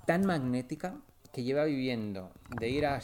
tan 0.05 0.25
magnética 0.25 0.95
que 1.31 1.43
lleva 1.43 1.63
viviendo 1.63 2.31
de 2.59 2.69
ir 2.69 2.85
a, 2.85 2.99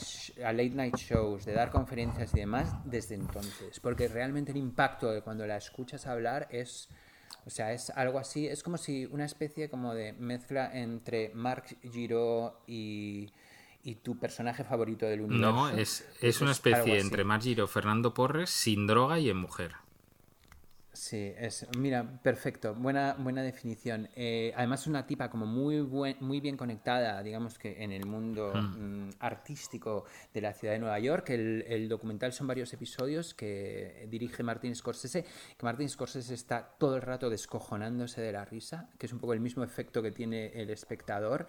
late 0.52 0.72
night 0.72 0.98
shows, 0.98 1.46
de 1.46 1.54
dar 1.54 1.72
conferencias 1.72 2.34
y 2.34 2.40
demás 2.40 2.76
desde 2.86 3.16
entonces. 3.16 3.80
Porque 3.80 4.08
realmente 4.08 4.52
el 4.52 4.58
impacto 4.58 5.12
de 5.12 5.22
cuando 5.22 5.48
la 5.48 5.58
escuchas 5.58 6.06
hablar 6.08 6.48
es, 6.52 6.90
o 7.46 7.50
sea, 7.50 7.72
es 7.74 7.90
algo 7.92 8.20
así, 8.20 8.48
es 8.48 8.62
como 8.62 8.78
si 8.78 9.06
una 9.06 9.26
especie 9.26 9.70
como 9.70 9.94
de 9.94 10.14
mezcla 10.14 10.70
entre 10.74 11.32
Marc 11.34 11.78
Giro 11.82 12.62
y, 12.68 13.32
y 13.84 13.96
tu 13.96 14.18
personaje 14.18 14.64
favorito 14.66 15.06
del 15.06 15.22
universo. 15.22 15.54
No, 15.54 15.70
es, 15.70 16.06
es 16.22 16.42
una 16.42 16.52
especie 16.52 17.00
entre 17.00 17.24
Margiro 17.24 17.64
o 17.64 17.68
Fernando 17.68 18.14
Porres 18.14 18.50
sin 18.50 18.86
droga 18.86 19.20
y 19.20 19.30
en 19.30 19.38
mujer. 19.38 19.76
Sí, 20.98 21.32
es, 21.38 21.68
mira, 21.78 22.20
perfecto, 22.24 22.74
buena, 22.74 23.16
buena 23.20 23.44
definición. 23.44 24.10
Eh, 24.16 24.52
además 24.56 24.82
es 24.82 24.88
una 24.88 25.06
tipa 25.06 25.30
como 25.30 25.46
muy, 25.46 25.80
buen, 25.82 26.18
muy 26.22 26.40
bien 26.42 26.58
conectada, 26.58 27.22
digamos 27.22 27.60
que 27.60 27.84
en 27.84 27.92
el 27.92 28.08
mundo 28.08 28.52
mm, 28.52 29.10
artístico 29.20 30.06
de 30.34 30.42
la 30.42 30.54
ciudad 30.54 30.74
de 30.74 30.80
Nueva 30.80 30.98
York. 30.98 31.30
El, 31.30 31.64
el 31.68 31.88
documental 31.88 32.34
son 32.34 32.48
varios 32.48 32.74
episodios 32.74 33.36
que 33.36 34.08
dirige 34.10 34.42
Martin 34.42 34.76
Scorsese, 34.76 35.24
que 35.24 35.64
Martin 35.66 35.88
Scorsese 35.88 36.34
está 36.34 36.68
todo 36.80 36.96
el 36.96 37.04
rato 37.04 37.30
descojonándose 37.30 38.20
de 38.20 38.32
la 38.32 38.44
risa, 38.44 38.90
que 38.98 39.06
es 39.06 39.14
un 39.14 39.20
poco 39.20 39.34
el 39.34 39.40
mismo 39.40 39.64
efecto 39.64 40.02
que 40.02 40.12
tiene 40.12 40.48
el 40.48 40.72
espectador. 40.72 41.46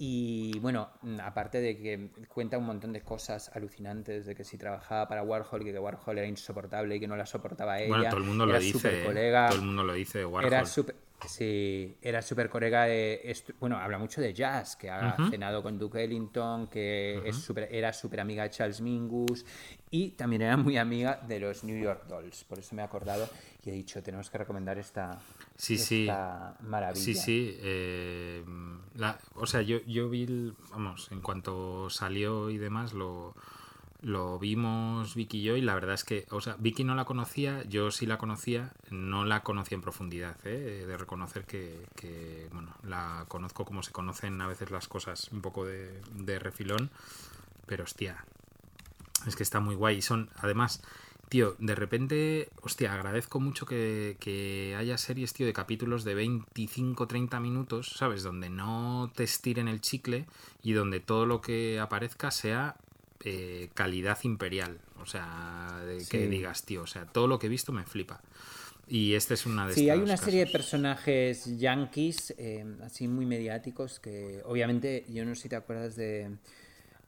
Y 0.00 0.56
bueno, 0.60 0.90
mm, 1.02 1.18
aparte 1.20 1.60
de 1.60 1.76
que 1.76 2.10
cuenta 2.28 2.56
un 2.56 2.64
montón 2.64 2.92
de 2.92 3.02
cosas 3.02 3.50
alucinantes, 3.52 4.26
de 4.26 4.34
que 4.36 4.44
si 4.44 4.56
trabajaba 4.56 5.08
para 5.08 5.24
Warhol, 5.24 5.64
que, 5.64 5.72
que 5.72 5.78
Warhol 5.78 6.18
era 6.18 6.26
insoportable 6.28 6.94
y 6.94 7.00
que 7.00 7.08
no 7.08 7.16
la 7.16 7.26
soportaba 7.26 7.80
ella. 7.80 7.88
Bueno, 7.88 8.04
todo 8.08 8.18
el 8.18 8.26
mundo 8.26 8.46
lo 8.46 8.58
dice. 8.60 9.02
¿eh? 9.02 9.04
colega. 9.04 9.48
Todo 9.48 9.58
el 9.58 9.64
mundo 9.64 9.82
lo 9.82 9.94
dice, 9.94 10.24
Warhol. 10.24 10.46
Era 10.46 10.64
súper. 10.64 10.94
Sí, 11.26 11.96
era 12.00 12.22
súper 12.22 12.48
colega 12.48 12.84
de. 12.84 13.34
Bueno, 13.58 13.76
habla 13.76 13.98
mucho 13.98 14.20
de 14.20 14.32
jazz, 14.32 14.76
que 14.76 14.88
ha 14.88 15.16
cenado 15.30 15.62
con 15.62 15.78
Duke 15.78 16.04
Ellington, 16.04 16.68
que 16.68 17.20
es 17.24 17.36
súper- 17.36 17.68
era 17.72 17.92
súper 17.92 18.20
amiga 18.20 18.44
de 18.44 18.50
Charles 18.50 18.80
Mingus 18.80 19.44
y 19.90 20.10
también 20.10 20.42
era 20.42 20.56
muy 20.56 20.76
amiga 20.76 21.16
de 21.26 21.40
los 21.40 21.64
New 21.64 21.76
York 21.82 22.06
Dolls. 22.06 22.44
Por 22.44 22.58
eso 22.60 22.74
me 22.76 22.82
he 22.82 22.84
acordado 22.84 23.28
y 23.64 23.70
he 23.70 23.72
dicho, 23.72 24.02
tenemos 24.02 24.30
que 24.30 24.38
recomendar 24.38 24.78
esta, 24.78 25.18
Sí, 25.56 25.76
sí. 25.76 26.02
esta 26.02 26.56
maravilla. 26.60 27.02
Sí, 27.02 27.14
sí. 27.14 27.58
eh, 27.62 28.44
la- 28.94 29.18
o 29.34 29.46
sea, 29.46 29.62
yo, 29.62 29.78
yo 29.86 30.08
vi, 30.08 30.22
el- 30.24 30.54
vamos, 30.70 31.10
en 31.10 31.20
cuanto 31.20 31.90
salió 31.90 32.48
y 32.50 32.58
demás, 32.58 32.92
lo, 32.92 33.34
lo 34.00 34.38
vimos 34.38 35.14
Vicky 35.14 35.38
y 35.38 35.42
yo 35.42 35.56
y 35.56 35.60
la 35.60 35.74
verdad 35.74 35.94
es 35.94 36.04
que, 36.04 36.26
o 36.30 36.40
sea, 36.40 36.56
Vicky 36.58 36.84
no 36.84 36.94
la 36.94 37.04
conocía, 37.04 37.64
yo 37.64 37.90
sí 37.90 38.06
la 38.06 38.18
conocía, 38.18 38.72
no 38.90 39.24
la 39.24 39.42
conocía 39.42 39.76
en 39.76 39.82
profundidad, 39.82 40.36
¿eh? 40.44 40.84
de 40.86 40.96
reconocer 40.96 41.44
que, 41.44 42.48
bueno, 42.52 42.74
la 42.84 43.24
conozco 43.28 43.64
como 43.64 43.82
se 43.82 43.92
conocen 43.92 44.40
a 44.40 44.46
veces 44.46 44.70
las 44.70 44.86
cosas 44.86 45.28
un 45.32 45.42
poco 45.42 45.64
de, 45.64 46.00
de 46.12 46.38
refilón, 46.38 46.90
pero 47.66 47.84
hostia, 47.84 48.24
Es 49.26 49.34
que 49.34 49.42
está 49.42 49.60
muy 49.60 49.74
guay. 49.74 49.98
Y 49.98 50.02
son, 50.02 50.30
además, 50.36 50.80
tío, 51.28 51.56
de 51.58 51.74
repente, 51.74 52.48
hostia, 52.62 52.94
agradezco 52.94 53.40
mucho 53.40 53.66
que, 53.66 54.16
que 54.20 54.76
haya 54.78 54.96
series, 54.96 55.32
tío, 55.32 55.44
de 55.44 55.52
capítulos 55.52 56.04
de 56.04 56.14
25, 56.14 57.08
30 57.08 57.40
minutos, 57.40 57.94
¿sabes? 57.96 58.22
Donde 58.22 58.48
no 58.48 59.10
te 59.14 59.24
estiren 59.24 59.66
el 59.66 59.80
chicle 59.80 60.26
y 60.62 60.72
donde 60.72 61.00
todo 61.00 61.26
lo 61.26 61.40
que 61.40 61.80
aparezca 61.80 62.30
sea 62.30 62.76
eh, 63.24 63.68
calidad 63.74 64.18
imperial. 64.22 64.78
O 65.00 65.06
sea, 65.06 65.80
de 65.86 65.98
que 65.98 66.04
Sí. 66.24 66.26
digas, 66.28 66.64
tío, 66.64 66.82
o 66.82 66.86
sea, 66.86 67.06
todo 67.06 67.26
lo 67.26 67.38
que 67.38 67.46
he 67.46 67.50
visto 67.50 67.72
me 67.72 67.84
flipa. 67.84 68.20
Y 68.86 69.14
este 69.14 69.34
es 69.34 69.44
una 69.44 69.66
de 69.66 69.74
Sí, 69.74 69.90
hay 69.90 69.98
una 69.98 70.16
serie 70.16 70.46
de 70.46 70.50
personajes 70.50 71.58
yankees, 71.58 72.34
eh, 72.38 72.64
así 72.82 73.06
muy 73.06 73.26
mediáticos, 73.26 74.00
que 74.00 74.40
obviamente, 74.44 75.04
yo 75.10 75.24
no 75.26 75.34
sé 75.34 75.42
si 75.42 75.48
te 75.50 75.56
acuerdas 75.56 75.94
de 75.94 76.30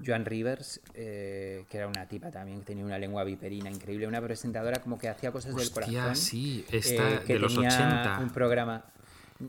Joan 0.05 0.27
Rivers, 0.27 0.81
eh, 0.95 1.65
que 1.71 1.79
era 1.79 1.87
una 1.89 2.07
tipa 2.07 2.31
también, 2.31 2.59
que 2.61 2.67
tenía 2.67 2.85
una 2.85 2.99
lengua 2.99 3.25
viperina 3.25 3.71
increíble, 3.71 4.07
una 4.07 4.21
presentadora 4.21 4.81
como 4.83 4.99
que 4.99 5.09
hacía 5.09 5.33
cosas 5.33 5.55
del 5.55 5.69
Hostia, 5.69 5.87
corazón. 6.03 6.17
sí, 6.17 6.67
esta 6.71 7.21
que 7.25 7.33
de 7.35 7.39
los 7.39 7.55
tenía 7.55 7.69
80. 7.71 8.19
Un 8.21 8.31
programa... 8.31 8.85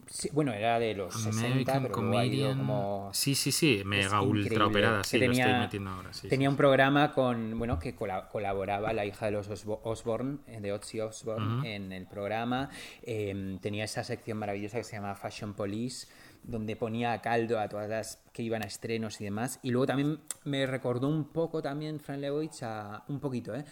Sí, 0.08 0.30
bueno, 0.32 0.54
era 0.54 0.80
de 0.80 0.94
los 0.96 1.14
60, 1.14 1.46
American 1.48 1.84
pero 1.84 1.96
luego 2.02 2.18
ha 2.18 2.26
ido 2.26 2.48
Comedian. 2.50 2.58
como... 2.60 3.10
Sí, 3.14 3.36
sí, 3.36 3.52
sí, 3.52 3.82
mega 3.86 4.22
ultra 4.22 4.68
operada, 4.68 5.04
sí, 5.04 5.18
lo 5.18 5.26
estoy 5.26 5.38
tenía- 5.44 5.60
metiendo 5.60 5.89
ahora. 5.92 6.14
Sí, 6.14 6.28
tenía 6.30 6.48
sí. 6.48 6.52
un 6.52 6.58
programa 6.58 7.12
con, 7.12 7.58
bueno, 7.58 7.78
que 7.80 7.94
cola- 7.96 8.28
colaboraba 8.30 8.94
la 8.94 9.06
hija 9.06 9.26
de 9.26 9.32
los 9.34 9.50
Osbo- 9.50 9.82
Osborne, 9.84 10.38
eh, 10.48 10.62
de 10.62 10.72
Ozzy 10.72 11.00
Osbourne, 11.02 11.58
Ujú. 11.58 11.66
en 11.66 11.92
el 11.92 12.08
programa. 12.08 12.70
Eh, 13.04 13.58
tenía 13.62 13.84
esa 13.84 14.04
sección 14.04 14.38
maravillosa 14.38 14.78
que 14.78 14.84
se 14.84 14.96
llama 14.96 15.16
Fashion 15.16 15.54
Police, 15.54 16.08
donde 16.44 16.76
ponía 16.76 17.14
a 17.14 17.22
caldo 17.22 17.60
a 17.60 17.68
todas 17.70 17.89
las 17.89 18.20
que 18.34 18.42
iban 18.44 18.64
a 18.64 18.66
estrenos 18.66 19.20
y 19.22 19.26
demás. 19.26 19.60
Y 19.62 19.72
luego 19.72 19.86
también 19.88 20.20
me 20.46 20.66
recordó 20.66 21.08
un 21.08 21.26
poco 21.26 21.62
también 21.62 22.00
Fran 22.00 22.20
Lebowitz 22.22 22.64
a 22.64 23.04
un 23.10 23.20
poquito. 23.20 23.54
Eh, 23.54 23.64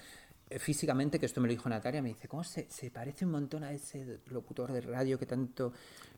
Físicamente, 0.57 1.19
que 1.19 1.27
esto 1.27 1.41
me 1.41 1.47
lo 1.47 1.51
dijo 1.51 1.69
Natalia, 1.69 2.01
me 2.01 2.09
dice, 2.09 2.27
¿cómo 2.27 2.43
se, 2.43 2.67
se 2.71 2.89
parece 2.89 3.23
un 3.23 3.29
montón 3.31 3.63
a 3.63 3.71
ese 3.71 4.19
locutor 4.31 4.71
de 4.71 4.81
radio 4.81 5.19
que 5.19 5.27
tanto 5.27 5.73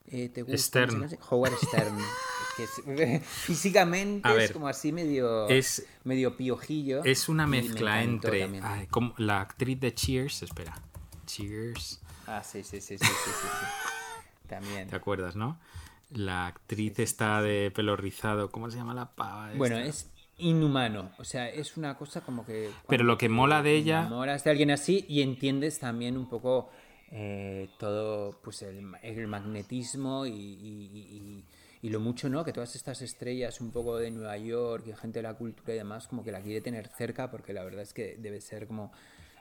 eh, 0.08 0.30
te 0.30 0.42
gusta? 0.44 0.58
Stern. 0.58 1.08
Howard 1.30 1.54
Stern. 1.58 1.98
que 2.58 2.64
es- 2.64 3.24
físicamente 3.26 4.28
A 4.28 4.36
es 4.36 4.52
como 4.52 4.68
así 4.68 4.92
medio, 4.92 5.48
es- 5.48 5.86
medio 6.04 6.36
piojillo. 6.36 7.04
Es 7.06 7.30
una 7.30 7.48
mezcla 7.48 8.04
entre 8.04 8.44
ay, 8.62 8.88
como 8.88 9.14
la 9.18 9.42
actriz 9.42 9.80
de 9.80 9.94
Cheers, 9.94 10.44
espera, 10.44 10.76
Cheers, 11.26 12.02
Ah, 12.28 12.44
sí, 12.44 12.64
sí, 12.64 12.80
sí, 12.82 12.98
sí, 12.98 13.06
sí, 13.06 13.06
sí, 13.06 13.32
sí. 13.42 13.66
También. 14.48 14.88
¿te 14.90 14.96
acuerdas, 14.96 15.36
no? 15.36 15.58
La 16.10 16.48
actriz 16.48 17.00
está 17.00 17.42
de 17.42 17.72
pelo 17.72 17.96
rizado, 17.96 18.52
¿cómo 18.52 18.70
se 18.70 18.78
llama 18.78 18.94
la 18.94 19.12
pava? 19.16 19.52
Bueno, 19.56 19.78
es 19.78 20.10
inhumano. 20.38 21.12
O 21.20 21.24
sea, 21.24 21.48
es 21.50 21.78
una 21.78 21.98
cosa 21.98 22.22
como 22.22 22.46
que. 22.46 22.70
Pero 22.88 23.04
lo 23.06 23.18
que 23.18 23.30
mola 23.30 23.62
de 23.64 23.76
ella- 23.76 24.00
enamoras 24.02 24.44
de 24.44 24.50
alguien 24.52 24.72
así 24.72 25.06
y 25.08 25.22
entiendes 25.22 25.80
también 25.80 26.18
un 26.18 26.28
poco 26.28 26.70
eh, 27.12 27.70
todo, 27.78 28.40
pues 28.44 28.62
el, 28.62 28.82
el 29.04 29.28
magnetismo 29.28 30.26
y, 30.26 30.32
y- 30.32 30.90
y- 30.94 31.46
y 31.84 31.90
lo 31.90 32.00
mucho, 32.00 32.30
¿no? 32.30 32.44
Que 32.46 32.54
todas 32.54 32.76
estas 32.76 33.02
estrellas 33.02 33.60
un 33.60 33.72
poco 33.72 33.98
de 33.98 34.12
Nueva 34.12 34.38
York 34.38 34.86
y 34.88 34.94
gente 34.94 35.20
de 35.20 35.24
la 35.24 35.34
cultura 35.34 35.74
y 35.74 35.78
demás, 35.78 36.08
como 36.08 36.24
que 36.24 36.32
la 36.32 36.42
quiere 36.42 36.62
tener 36.62 36.88
cerca 36.88 37.30
porque 37.32 37.54
la 37.54 37.64
verdad 37.64 37.82
es 37.82 37.94
que 37.94 38.18
debe 38.20 38.40
ser 38.40 38.68
como 38.68 38.92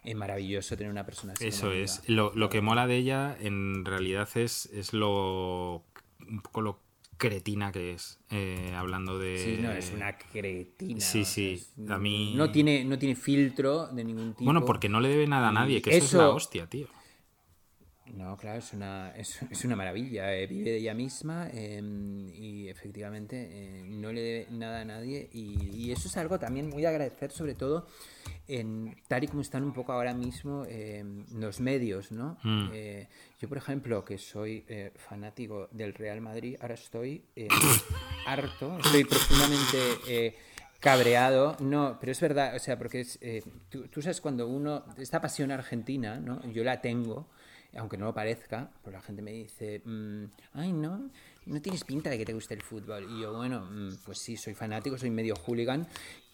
eh, 0.04 0.14
maravilloso 0.14 0.76
tener 0.76 0.90
una 0.90 1.04
persona 1.04 1.34
así. 1.34 1.46
Eso 1.48 1.70
es. 1.70 2.02
Lo, 2.08 2.32
lo 2.34 2.48
que 2.48 2.60
mola 2.62 2.86
de 2.86 2.96
ella 2.96 3.36
en 3.40 3.84
realidad 3.84 4.28
es, 4.36 4.66
es 4.72 4.92
lo 4.94 5.84
un 6.26 6.40
poco 6.42 6.62
lo 6.62 6.80
cretina 7.18 7.70
que 7.70 7.92
es, 7.92 8.18
eh, 8.30 8.72
hablando 8.74 9.18
de... 9.18 9.36
Sí, 9.36 9.58
no, 9.62 9.70
es 9.72 9.92
una 9.92 10.16
cretina. 10.16 11.00
Sí, 11.00 11.20
o 11.20 11.24
sea, 11.24 11.32
sí, 11.34 11.52
es- 11.76 11.90
a 11.90 11.98
mí- 11.98 12.32
No 12.34 12.50
tiene, 12.50 12.82
no 12.86 12.98
tiene 12.98 13.14
filtro 13.14 13.88
de 13.88 14.02
ningún 14.02 14.32
tipo. 14.32 14.44
Bueno, 14.46 14.64
porque 14.64 14.88
no 14.88 15.00
le 15.00 15.10
debe 15.10 15.26
nada 15.26 15.48
a 15.48 15.52
nadie, 15.52 15.82
que 15.82 15.90
eso, 15.90 16.06
es 16.06 16.12
la 16.14 16.22
eso- 16.24 16.34
hostia, 16.34 16.66
tío. 16.66 16.88
No, 18.14 18.36
claro, 18.36 18.58
es 18.58 18.72
una, 18.72 19.12
es, 19.16 19.40
es 19.50 19.64
una 19.64 19.76
maravilla. 19.76 20.34
eh, 20.34 20.46
vive 20.46 20.70
de 20.70 20.76
ella 20.78 20.94
misma 20.94 21.48
eh, 21.52 21.80
y 22.34 22.68
efectivamente 22.68 23.48
eh, 23.50 23.82
no 23.86 24.12
le 24.12 24.20
debe 24.20 24.46
nada 24.50 24.80
a 24.80 24.84
nadie. 24.84 25.28
Y, 25.32 25.70
y 25.76 25.92
eso 25.92 26.08
es 26.08 26.16
algo 26.16 26.38
también 26.38 26.68
muy 26.68 26.82
de 26.82 26.88
agradecer, 26.88 27.30
sobre 27.30 27.54
todo 27.54 27.86
en 28.48 28.96
tal 29.06 29.22
y 29.22 29.28
como 29.28 29.42
están 29.42 29.62
un 29.62 29.72
poco 29.72 29.92
ahora 29.92 30.12
mismo 30.12 30.64
eh, 30.68 31.04
los 31.34 31.60
medios, 31.60 32.10
¿no? 32.10 32.36
Mm. 32.42 32.70
Eh, 32.72 33.08
yo, 33.40 33.48
por 33.48 33.58
ejemplo, 33.58 34.04
que 34.04 34.18
soy 34.18 34.64
eh, 34.68 34.92
fanático 34.96 35.68
del 35.70 35.94
Real 35.94 36.20
Madrid, 36.20 36.56
ahora 36.60 36.74
estoy 36.74 37.24
harto, 38.26 38.76
estoy 38.78 39.04
profundamente 39.04 39.78
eh, 40.08 40.34
cabreado. 40.80 41.56
No, 41.60 41.96
pero 42.00 42.10
es 42.12 42.20
verdad, 42.20 42.56
o 42.56 42.58
sea, 42.58 42.76
porque 42.76 43.00
es, 43.00 43.18
eh, 43.20 43.42
tú, 43.68 43.86
tú 43.88 44.02
sabes 44.02 44.20
cuando 44.20 44.48
uno, 44.48 44.84
esta 44.98 45.20
pasión 45.20 45.50
argentina, 45.52 46.18
¿no? 46.18 46.44
Yo 46.50 46.64
la 46.64 46.80
tengo, 46.80 47.28
aunque 47.76 47.96
no 47.96 48.06
lo 48.06 48.14
parezca, 48.14 48.70
pues 48.82 48.92
la 48.92 49.00
gente 49.00 49.22
me 49.22 49.32
dice, 49.32 49.80
mm, 49.84 50.24
ay, 50.54 50.72
no, 50.72 51.10
no 51.46 51.62
tienes 51.62 51.84
pinta 51.84 52.10
de 52.10 52.18
que 52.18 52.24
te 52.24 52.32
guste 52.32 52.54
el 52.54 52.62
fútbol. 52.62 53.06
Y 53.10 53.22
yo, 53.22 53.32
bueno, 53.34 53.66
mm, 53.70 53.96
pues 54.04 54.18
sí, 54.18 54.36
soy 54.36 54.54
fanático, 54.54 54.98
soy 54.98 55.10
medio 55.10 55.34
hooligan. 55.36 55.86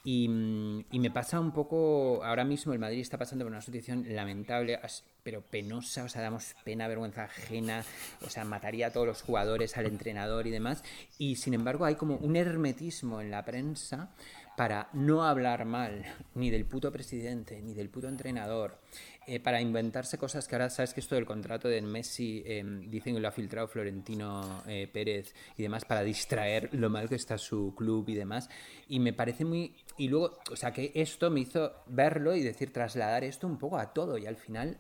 Y, 0.05 0.29
mm, 0.29 0.85
y 0.93 1.01
me 1.01 1.11
pasa 1.11 1.41
un 1.41 1.53
poco, 1.53 2.23
ahora 2.23 2.45
mismo 2.45 2.73
el 2.73 2.79
Madrid 2.79 3.01
está 3.01 3.19
pasando 3.19 3.45
por 3.45 3.53
una 3.53 3.61
situación 3.61 4.05
lamentable, 4.09 4.79
pero 5.23 5.43
penosa, 5.43 6.05
o 6.05 6.09
sea, 6.09 6.23
damos 6.23 6.55
pena, 6.65 6.87
vergüenza 6.87 7.25
ajena, 7.25 7.85
o 8.25 8.31
sea, 8.31 8.45
mataría 8.45 8.87
a 8.87 8.91
todos 8.93 9.07
los 9.07 9.23
jugadores, 9.23 9.77
al 9.77 9.87
entrenador 9.87 10.47
y 10.47 10.51
demás. 10.53 10.85
Y 11.19 11.37
sin 11.37 11.55
embargo 11.55 11.85
hay 11.85 11.97
como 11.97 12.17
un 12.17 12.37
hermetismo 12.37 13.21
en 13.21 13.33
la 13.33 13.45
prensa 13.45 14.11
para 14.57 14.89
no 14.95 15.25
hablar 15.25 15.67
mal 15.67 16.03
ni 16.35 16.51
del 16.51 16.65
puto 16.65 16.91
presidente, 16.91 17.61
ni 17.61 17.75
del 17.75 17.91
puto 17.91 18.09
entrenador, 18.09 18.79
eh, 19.27 19.39
para 19.39 19.61
inventarse 19.61 20.19
cosas 20.19 20.49
que 20.49 20.55
ahora 20.55 20.71
sabes 20.71 20.95
que 20.95 21.01
esto 21.01 21.15
del 21.15 21.27
contrato 21.27 21.69
de 21.69 21.83
Messi 21.83 22.43
eh, 22.47 22.65
dicen 22.87 23.15
que 23.15 23.21
lo 23.21 23.29
ha 23.29 23.33
filtrado 23.33 23.69
Florentino 23.69 24.63
eh, 24.67 24.89
Pérez 24.91 25.35
y 25.57 25.63
demás 25.63 25.85
para 25.85 26.03
distraer 26.03 26.71
lo 26.73 26.89
mal 26.89 27.09
que 27.09 27.17
está 27.17 27.37
su 27.37 27.75
club 27.77 28.09
y 28.09 28.15
demás. 28.15 28.49
Y 28.89 28.99
me 29.01 29.13
parece 29.13 29.45
muy... 29.45 29.75
Y 29.99 30.09
luego, 30.09 30.39
o 30.51 30.57
sea, 30.57 30.73
que 30.73 30.93
esto 30.95 31.31
me 31.31 31.41
hizo 31.41 31.73
verlo 31.87 32.35
y 32.35 32.43
decir, 32.43 32.73
trasladar 32.73 33.25
esto 33.25 33.47
un 33.47 33.59
poco 33.59 33.79
a 33.79 33.93
todo. 33.93 34.17
Y 34.17 34.27
al 34.27 34.37
final, 34.37 34.79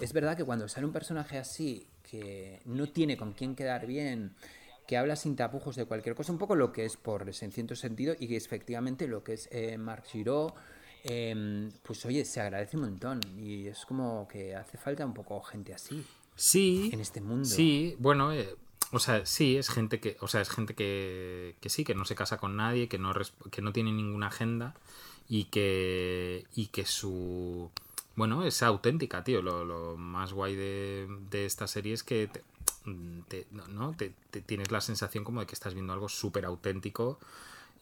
es 0.00 0.12
verdad 0.12 0.36
que 0.36 0.44
cuando 0.44 0.68
sale 0.68 0.86
un 0.86 0.92
personaje 0.92 1.38
así, 1.38 1.86
que 2.02 2.60
no 2.64 2.88
tiene 2.88 3.16
con 3.16 3.32
quién 3.32 3.54
quedar 3.54 3.86
bien, 3.86 4.34
que 4.86 4.96
habla 4.96 5.16
sin 5.16 5.36
tapujos 5.36 5.76
de 5.76 5.84
cualquier 5.86 6.14
cosa, 6.14 6.32
un 6.32 6.38
poco 6.38 6.54
lo 6.54 6.72
que 6.72 6.84
es 6.84 6.96
por 6.96 7.28
en 7.28 7.52
cierto 7.52 7.74
sentido 7.76 8.14
y 8.18 8.28
que 8.28 8.36
es 8.36 8.46
efectivamente 8.46 9.06
lo 9.08 9.22
que 9.22 9.34
es 9.34 9.48
eh, 9.52 9.78
Marc 9.78 10.04
Giraud, 10.06 10.52
eh, 11.04 11.70
pues 11.82 12.04
oye, 12.06 12.24
se 12.24 12.40
agradece 12.40 12.76
un 12.76 12.84
montón 12.84 13.20
y 13.38 13.66
es 13.66 13.84
como 13.86 14.26
que 14.28 14.54
hace 14.54 14.78
falta 14.78 15.04
un 15.04 15.14
poco 15.14 15.40
gente 15.42 15.74
así 15.74 16.04
Sí. 16.34 16.90
en 16.92 17.00
este 17.00 17.20
mundo. 17.20 17.44
Sí, 17.44 17.94
bueno, 17.98 18.32
eh, 18.32 18.56
o 18.90 18.98
sea, 18.98 19.24
sí, 19.26 19.56
es 19.56 19.68
gente 19.68 20.00
que, 20.00 20.16
o 20.20 20.28
sea, 20.28 20.40
es 20.40 20.48
gente 20.50 20.74
que, 20.74 21.56
que 21.60 21.68
sí, 21.68 21.84
que 21.84 21.94
no 21.94 22.04
se 22.04 22.14
casa 22.14 22.38
con 22.38 22.56
nadie, 22.56 22.88
que 22.88 22.98
no, 22.98 23.12
que 23.50 23.62
no 23.62 23.72
tiene 23.72 23.92
ninguna 23.92 24.28
agenda 24.28 24.74
y 25.28 25.44
que, 25.44 26.46
y 26.54 26.66
que 26.68 26.84
su, 26.86 27.70
bueno, 28.16 28.44
es 28.44 28.62
auténtica, 28.62 29.24
tío. 29.24 29.42
Lo, 29.42 29.64
lo 29.64 29.96
más 29.96 30.32
guay 30.32 30.54
de, 30.56 31.06
de 31.30 31.46
esta 31.46 31.66
serie 31.66 31.94
es 31.94 32.02
que 32.02 32.28
te, 32.28 32.42
te- 33.28 33.46
no. 33.52 33.94
Te- 33.96 34.12
te 34.30 34.40
tienes 34.40 34.70
la 34.70 34.80
sensación 34.80 35.24
como 35.24 35.40
de 35.40 35.46
que 35.46 35.54
estás 35.54 35.74
viendo 35.74 35.92
algo 35.92 36.08
súper 36.08 36.44
auténtico 36.44 37.18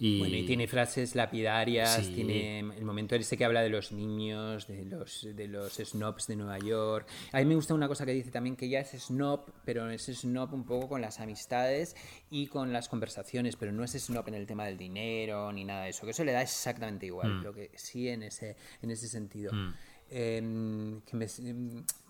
y, 0.02 0.18
Bueno, 0.20 0.34
y 0.36 0.46
tiene 0.46 0.66
frases 0.66 1.14
lapidarias, 1.14 1.96
Sí. 2.06 2.14
tiene 2.14 2.60
el 2.60 2.84
momento 2.86 3.14
ese 3.16 3.36
que 3.36 3.44
habla 3.44 3.60
de 3.60 3.68
los 3.68 3.92
niños, 3.92 4.66
de 4.66 4.86
los, 4.86 5.28
de 5.36 5.46
los 5.46 5.74
snobs 5.74 6.26
de 6.26 6.36
Nueva 6.36 6.58
York. 6.58 7.06
A 7.32 7.38
mí 7.40 7.44
me 7.44 7.54
gusta 7.54 7.74
una 7.74 7.86
cosa 7.86 8.06
que 8.06 8.12
dice 8.12 8.30
también 8.30 8.56
que 8.56 8.64
ella 8.64 8.80
es 8.80 8.92
snob, 8.98 9.44
pero 9.66 9.90
es 9.90 10.06
snob 10.06 10.54
un 10.54 10.64
poco 10.64 10.88
con 10.88 11.02
las 11.02 11.20
amistades 11.20 11.96
y 12.30 12.46
con 12.46 12.72
las 12.72 12.88
conversaciones, 12.88 13.56
pero 13.56 13.72
no 13.72 13.84
es 13.84 13.92
snob 13.92 14.26
en 14.28 14.34
el 14.36 14.46
tema 14.46 14.64
del 14.64 14.78
dinero 14.78 15.52
ni 15.52 15.64
nada 15.64 15.84
de 15.84 15.90
eso, 15.90 16.06
que 16.06 16.12
eso 16.12 16.24
le 16.24 16.32
da 16.32 16.40
exactamente 16.40 17.04
igual, 17.04 17.34
Mm. 17.34 17.38
pero 17.40 17.52
que 17.52 17.70
sí 17.76 18.08
en 18.08 18.22
ese, 18.22 18.56
en 18.80 18.90
ese 18.90 19.06
sentido. 19.06 19.52
Mm. 19.52 19.74
Que 20.10 21.16
me- 21.16 21.26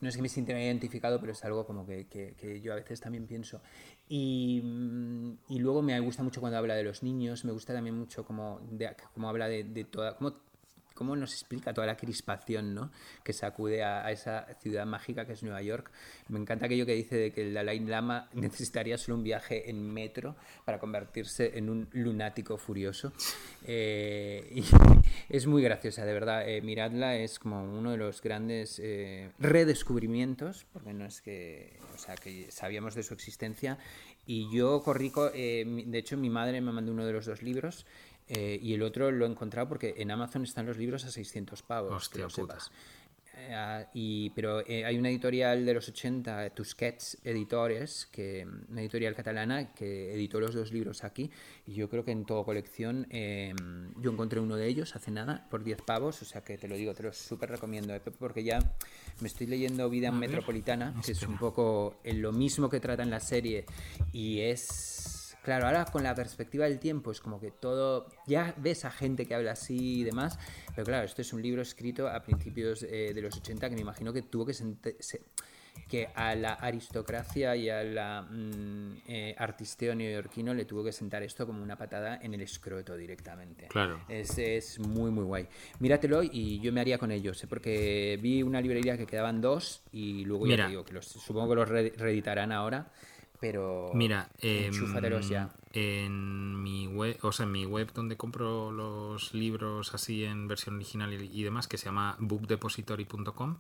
no 0.01 0.09
es 0.09 0.17
que 0.17 0.23
me 0.23 0.29
sienta 0.29 0.53
identificado, 0.53 1.21
pero 1.21 1.33
es 1.33 1.45
algo 1.45 1.67
como 1.67 1.87
que, 1.87 2.07
que- 2.07 2.61
yo 2.63 2.73
a 2.73 2.77
veces 2.77 3.01
también 3.01 3.27
pienso. 3.27 3.61
Y, 4.09 4.61
mm, 4.65 5.33
y 5.51 5.59
luego 5.59 5.83
me 5.83 5.99
gusta 6.01 6.23
mucho 6.23 6.41
cuando 6.41 6.59
habla 6.59 6.75
de 6.75 6.83
los 6.85 7.03
niños, 7.03 7.45
me 7.45 7.53
gusta 7.53 7.73
también 7.75 7.97
mucho 7.99 8.25
como, 8.25 8.61
de, 8.71 8.91
como 9.15 9.29
habla 9.29 9.49
de, 9.49 9.65
de 9.65 9.85
toda... 9.85 10.17
Cómo, 10.17 10.33
cómo 11.01 11.17
nos 11.17 11.33
explica 11.33 11.73
toda 11.73 11.87
la 11.87 11.97
crispación 11.97 12.75
¿no? 12.75 12.91
que 13.25 13.33
sacude 13.33 13.83
a, 13.83 14.13
esa 14.13 14.47
ciudad 14.61 14.85
mágica 14.85 15.25
que 15.25 15.33
es 15.33 15.43
Nueva 15.43 15.63
York. 15.63 15.91
Me 16.29 16.39
encanta 16.39 16.67
aquello 16.67 16.85
que 16.85 16.93
dice 16.93 17.17
de 17.17 17.33
que 17.33 17.41
el 17.41 17.55
Dalai 17.55 17.81
Lama 17.81 18.29
necesitaría 18.35 18.99
solo 18.99 19.17
un 19.17 19.25
viaje 19.25 19.71
en 19.71 19.81
metro 19.81 20.37
para 20.67 20.79
convertirse 20.79 21.57
en 21.57 21.71
un 21.71 21.89
lunático 21.93 22.59
furioso. 22.59 23.15
Eh, 23.67 24.63
es 25.31 25.47
muy 25.47 25.63
graciosa, 25.63 26.05
de 26.05 26.13
verdad. 26.13 26.47
Eh, 26.47 26.61
miradla, 26.61 27.17
es 27.17 27.39
como 27.39 27.63
uno 27.63 27.93
de 27.93 27.97
los 27.97 28.21
grandes 28.21 28.79
eh, 28.79 29.31
redescubrimientos, 29.39 30.67
porque 30.71 30.93
no 30.93 31.07
es 31.07 31.23
que, 31.23 31.79
o 31.95 31.99
sea, 31.99 32.15
que 32.17 32.51
sabíamos 32.51 32.95
de 32.95 33.05
su 33.05 33.15
existencia. 33.15 33.79
Y 34.27 34.55
yo 34.55 34.83
corrí, 34.83 35.11
de 35.11 35.99
hecho 35.99 36.19
mi 36.19 36.29
madre 36.29 36.61
me 36.61 36.73
mandó 36.73 36.93
uno 36.93 37.07
de 37.07 37.15
los 37.15 37.25
dos 37.25 37.43
libros. 37.43 37.87
Eh, 38.33 38.61
y 38.63 38.75
el 38.75 38.83
otro 38.83 39.11
lo 39.11 39.27
he 39.27 39.29
encontrado 39.29 39.69
porque 39.69 39.95
en 39.99 40.13
Amazon 40.13 40.45
están 40.45 40.65
los 40.65 40.79
libros 40.79 41.05
a 41.05 41.11
600 41.11 41.63
pavos, 41.63 41.93
Hostia 41.93 42.19
que 42.19 42.23
lo 42.23 42.31
sepas. 42.31 42.71
Eh, 43.41 43.55
ah, 43.55 43.87
y, 43.95 44.31
pero 44.31 44.67
eh, 44.67 44.85
hay 44.85 44.99
una 44.99 45.09
editorial 45.09 45.65
de 45.65 45.75
los 45.75 45.89
80, 45.89 46.51
Tusquets 46.51 47.19
Editores, 47.25 48.09
que, 48.13 48.47
una 48.69 48.81
editorial 48.81 49.15
catalana 49.15 49.73
que 49.73 50.15
editó 50.15 50.41
los 50.41 50.55
dos 50.55 50.73
libros 50.73 51.05
aquí. 51.05 51.31
Y 51.67 51.75
yo 51.75 51.89
creo 51.89 52.05
que 52.05 52.13
en 52.13 52.25
toda 52.25 52.45
colección, 52.45 53.07
eh, 53.11 53.55
yo 53.97 54.11
encontré 54.11 54.41
uno 54.41 54.57
de 54.57 54.67
ellos 54.67 54.95
hace 54.95 55.11
nada 55.11 55.47
por 55.51 55.65
10 55.65 55.83
pavos. 55.83 56.23
O 56.23 56.25
sea 56.25 56.43
que 56.43 56.59
te 56.59 56.69
lo 56.69 56.77
digo, 56.77 56.95
te 56.95 57.03
lo 57.03 57.13
súper 57.13 57.51
recomiendo. 57.51 57.95
eh, 57.95 58.01
porque 58.01 58.45
ya 58.45 58.59
me 59.21 59.29
estoy 59.29 59.47
leyendo 59.47 59.89
Vida 59.89 60.09
A 60.09 60.13
ver, 60.13 60.21
Metropolitana, 60.21 60.95
que 61.05 61.13
es 61.13 61.23
un 61.23 61.39
poco 61.39 62.01
en 62.05 62.23
lo 62.23 62.33
mismo 62.33 62.69
que 62.69 62.81
trata 62.81 63.03
en 63.03 63.11
la 63.11 63.21
serie. 63.21 63.65
Y 64.13 64.41
es. 64.41 65.20
Claro, 65.43 65.67
ahora 65.67 65.85
con 65.87 66.03
la 66.03 66.15
perspectiva 66.15 66.67
del 66.67 66.79
tiempo 66.79 67.11
es 67.11 67.21
como 67.21 67.41
que 67.41 67.51
todo. 67.51 68.09
Ya 68.27 68.55
ves 68.59 68.85
a 68.85 68.91
gente 68.91 69.27
que 69.27 69.35
habla 69.35 69.53
así 69.53 70.01
y 70.01 70.05
demás. 70.05 70.39
Pero 70.75 70.85
claro, 70.85 71.05
esto 71.07 71.23
es 71.23 71.33
un 71.33 71.41
libro 71.43 71.63
escrito 71.63 72.09
a 72.09 72.23
principios 72.23 72.83
eh, 72.83 73.13
de 73.15 73.21
los 73.23 73.37
80 73.37 73.69
que 73.71 73.75
me 73.75 73.81
imagino 73.83 74.13
que 74.13 74.23
tuvo 74.23 74.45
que 74.47 74.53
se- 74.55 75.23
que 75.89 76.09
a 76.15 76.35
la 76.37 76.53
aristocracia 76.55 77.57
y 77.57 77.69
a 77.69 77.83
la 77.83 78.23
mm, 78.23 78.97
eh, 79.09 79.35
artisteo 79.39 79.93
neoyorquino 79.95 80.55
le 80.55 80.65
tuvo 80.65 80.85
que 80.85 80.93
sentar 80.93 81.23
esto 81.25 81.47
como 81.47 81.63
una 81.63 81.77
patada 81.77 82.19
en 82.23 82.33
el 82.35 82.43
escroto 82.43 82.97
directamente. 82.97 83.67
Claro. 83.69 84.01
Es, 84.09 84.39
es 84.39 84.79
muy, 84.79 85.11
muy 85.11 85.25
guay. 85.25 85.49
Míratelo 85.81 86.23
y 86.23 86.61
yo 86.61 86.73
me 86.73 86.81
haría 86.81 86.99
con 86.99 87.11
ellos, 87.11 87.43
¿eh? 87.43 87.47
porque 87.49 88.19
vi 88.23 88.43
una 88.43 88.61
librería 88.61 88.97
que 88.97 89.07
quedaban 89.07 89.41
dos 89.41 89.83
y 89.91 90.25
luego 90.25 90.47
ya 90.47 90.53
Mira. 90.53 90.65
te 90.67 90.71
digo 90.71 90.85
que 90.85 90.93
los, 90.95 91.07
supongo 91.07 91.49
que 91.51 91.55
los 91.57 91.69
re- 91.69 91.93
reeditarán 91.97 92.53
ahora, 92.53 92.93
pero 93.41 93.91
Mira, 93.95 94.29
em, 94.39 94.73
ya. 95.29 95.51
en 95.73 96.63
mi 96.63 96.87
web, 96.87 97.19
o 97.23 97.33
sea, 97.33 97.45
en 97.47 97.53
mi 97.53 97.65
web 97.67 97.93
donde 97.93 98.17
compro 98.17 98.71
los 98.71 99.33
libros 99.35 99.95
así 99.95 100.25
en 100.25 100.47
versión 100.49 100.77
original 100.77 101.13
y, 101.13 101.43
demás, 101.43 101.67
que 101.69 101.79
se 101.79 101.87
llama 101.87 102.17
bookdepository.com, 102.19 103.57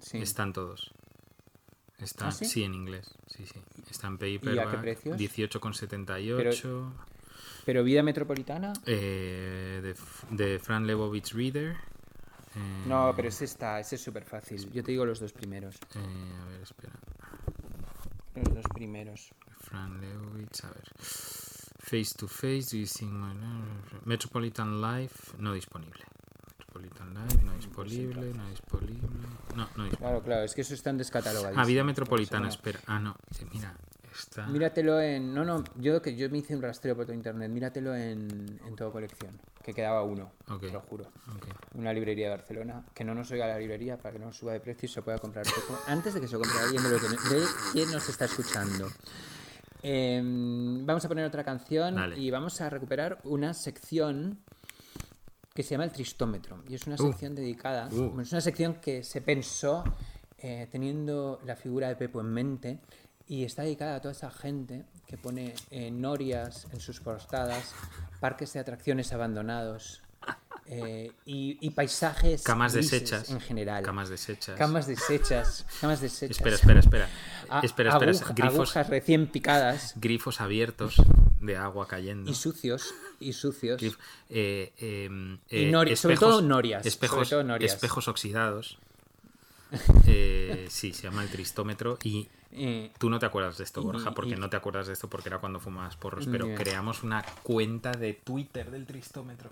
Sí. 0.00 0.18
están 0.18 0.52
todos. 0.52 0.92
Están, 1.98 2.28
¿Ah, 2.28 2.32
sí? 2.32 2.44
sí? 2.44 2.62
en 2.64 2.74
inglés. 2.74 3.14
Sí, 3.26 3.46
sí. 3.46 3.58
Está 3.90 4.08
en 4.08 4.18
qué 4.18 4.38
paperback, 4.38 4.80
precios? 4.82 5.16
18,78. 5.18 6.92
Pero 7.64 7.82
vida 7.82 8.02
metropolitana, 8.02 8.74
eh, 8.84 9.80
de, 9.82 10.36
de 10.36 10.58
Fran 10.58 10.86
Lebowitz 10.86 11.32
Reader. 11.32 11.72
eh, 12.54 12.84
no, 12.86 13.12
pero 13.16 13.28
ese 13.28 13.46
está, 13.46 13.80
ese 13.80 13.96
es 13.96 14.02
súper 14.04 14.24
fácil. 14.24 14.70
Yo 14.72 14.84
te 14.84 14.92
digo 14.92 15.04
los 15.06 15.18
dos 15.20 15.32
primeros. 15.32 15.76
eh, 15.94 16.34
a 16.42 16.44
ver, 16.50 16.60
espera. 16.60 16.92
Los 18.36 18.54
dos 18.54 18.64
primeros. 18.74 19.30
Fran 19.60 20.00
Lebowitz, 20.00 20.64
a 20.64 20.68
ver. 20.68 20.92
Face 20.98 22.14
to 22.18 22.28
Face, 22.28 22.70
do 22.72 22.78
you 22.78 22.86
think 22.86 23.12
my- 23.12 23.34
Metropolitan 24.04 24.80
Life, 24.80 25.32
no 25.38 25.54
disponible. 25.54 26.00
Metropolitan 26.58 27.14
Life, 27.14 27.42
no 27.44 27.54
disponible, 27.54 28.34
no 28.34 28.50
disponible. 28.50 29.08
No, 29.54 29.68
no 29.76 29.84
disponible. 29.84 29.96
Claro, 29.98 30.22
claro, 30.22 30.42
es 30.44 30.54
que 30.54 30.60
eso 30.62 30.74
está 30.74 30.90
en 30.90 30.98
descatalogadísimo. 30.98 31.62
Ah, 31.62 31.64
Vida 31.66 31.84
Metropolitana, 31.84 32.48
espera. 32.48 32.80
Ah, 32.86 32.98
no, 32.98 33.16
mira, 33.52 33.74
está. 34.18 34.46
Míratelo 34.46 35.00
en. 35.00 35.32
No, 35.34 35.44
no, 35.44 35.62
yo 35.76 36.00
que 36.02 36.16
yo 36.16 36.28
me 36.30 36.38
hice 36.38 36.54
un 36.56 36.62
rastreo 36.62 36.94
por 36.96 37.04
todo 37.06 37.14
internet. 37.14 37.50
Míratelo 37.50 37.94
en, 37.94 38.60
en 38.66 38.76
todo 38.76 38.90
colección. 38.92 39.38
Que 39.62 39.72
quedaba 39.74 40.02
uno, 40.04 40.32
te 40.60 40.70
lo 40.70 40.80
juro. 40.80 41.10
Una 41.74 41.92
librería 41.92 42.30
de 42.30 42.36
Barcelona. 42.36 42.84
Que 42.94 43.04
no 43.04 43.14
nos 43.14 43.30
oiga 43.32 43.46
la 43.46 43.58
librería 43.58 43.96
para 43.98 44.12
que 44.12 44.18
no 44.18 44.32
suba 44.32 44.52
de 44.52 44.60
precio 44.60 44.86
y 44.86 44.88
se 44.88 45.02
pueda 45.02 45.18
comprar 45.18 45.44
poco. 45.46 45.78
Antes 45.86 46.14
de 46.14 46.20
que 46.20 46.28
se 46.28 46.34
lo 46.34 46.40
compre 46.40 46.58
alguien 46.60 46.82
de, 46.82 46.90
lo 46.90 46.98
que, 47.00 47.08
de 47.08 47.44
quien 47.72 47.90
nos 47.90 48.08
está 48.08 48.26
escuchando. 48.26 48.88
Em, 49.82 50.84
vamos 50.86 51.04
a 51.04 51.08
poner 51.08 51.24
otra 51.24 51.44
canción 51.44 51.94
Dale. 51.94 52.18
y 52.18 52.30
vamos 52.30 52.60
a 52.60 52.70
recuperar 52.70 53.20
una 53.24 53.54
sección 53.54 54.38
que 55.54 55.62
se 55.62 55.70
llama 55.70 55.84
el 55.84 55.92
Tristómetro. 55.92 56.62
Y 56.68 56.74
es 56.74 56.86
una 56.86 56.96
Uh. 56.96 57.06
sección 57.08 57.34
dedicada. 57.34 57.88
Uh. 57.92 58.20
es 58.20 58.32
una 58.32 58.40
sección 58.40 58.74
que 58.74 59.02
se 59.02 59.20
pensó 59.20 59.84
eh, 60.38 60.68
teniendo 60.70 61.40
la 61.44 61.56
figura 61.56 61.88
de 61.88 61.96
Pepo 61.96 62.20
en 62.20 62.26
mente 62.32 62.80
y 63.28 63.44
está 63.44 63.62
dedicada 63.62 63.96
a 63.96 64.00
toda 64.00 64.12
esa 64.12 64.30
gente 64.30 64.84
que 65.06 65.16
pone 65.16 65.54
eh, 65.70 65.90
norias 65.90 66.66
en 66.72 66.80
sus 66.80 67.00
portadas, 67.00 67.74
parques 68.20 68.52
de 68.52 68.60
atracciones 68.60 69.12
abandonados 69.12 70.00
eh, 70.68 71.12
y, 71.24 71.58
y 71.60 71.70
paisajes 71.70 72.42
Camas 72.42 72.72
deshechas. 72.72 73.30
en 73.30 73.40
general. 73.40 73.84
Camas 73.84 74.08
deshechas. 74.08 74.56
Camas 74.58 74.86
deshechas. 74.88 75.64
Camas 75.80 76.00
deshechas. 76.00 76.36
Espera, 76.36 76.56
espera, 76.56 76.80
espera. 76.80 77.08
A- 77.48 77.60
espera, 77.60 77.90
espera. 77.92 78.10
aguja- 78.12 78.32
grifos, 78.34 78.54
Agujas 78.54 78.88
recién 78.88 79.26
picadas 79.28 79.92
grifos 79.96 80.40
abiertos 80.40 80.96
de 81.40 81.56
agua 81.56 81.86
cayendo. 81.86 82.28
y 82.30 82.34
sucios. 82.34 82.92
Y 83.20 83.32
sucios. 83.32 83.80
Grif- 83.80 83.98
eh, 84.28 84.72
Y 85.50 85.70
nori- 85.70 85.94
sobre 85.94 86.16
todo 86.16 86.42
norias, 86.42 86.80
sobre 86.82 86.88
Espejos, 86.88 87.30
todo 87.30 87.44
norias. 87.44 87.72
espejos 87.74 88.08
oxidados. 88.08 88.78
Eh, 90.06 90.66
sí, 90.70 90.92
se 90.92 91.02
llama 91.04 91.22
el 91.22 91.28
tristómetro. 91.28 91.98
Y 92.02 92.28
Eh, 92.52 92.92
tú 92.98 93.10
no 93.10 93.18
te 93.18 93.26
acuerdas 93.26 93.58
de 93.58 93.64
esto, 93.64 93.80
Y- 93.80 93.84
Borja, 93.84 94.12
porque 94.12 94.32
y- 94.32 94.36
no 94.36 94.48
te 94.48 94.56
acuerdas 94.56 94.86
de 94.86 94.92
esto 94.94 95.08
porque 95.10 95.28
era 95.28 95.38
cuando 95.38 95.60
fumabas 95.60 95.96
porros. 95.96 96.26
Pero 96.26 96.54
creamos 96.54 97.02
una 97.02 97.24
cuenta 97.42 97.92
de 97.92 98.14
Twitter 98.14 98.70
del 98.70 98.86
tristómetro. 98.86 99.50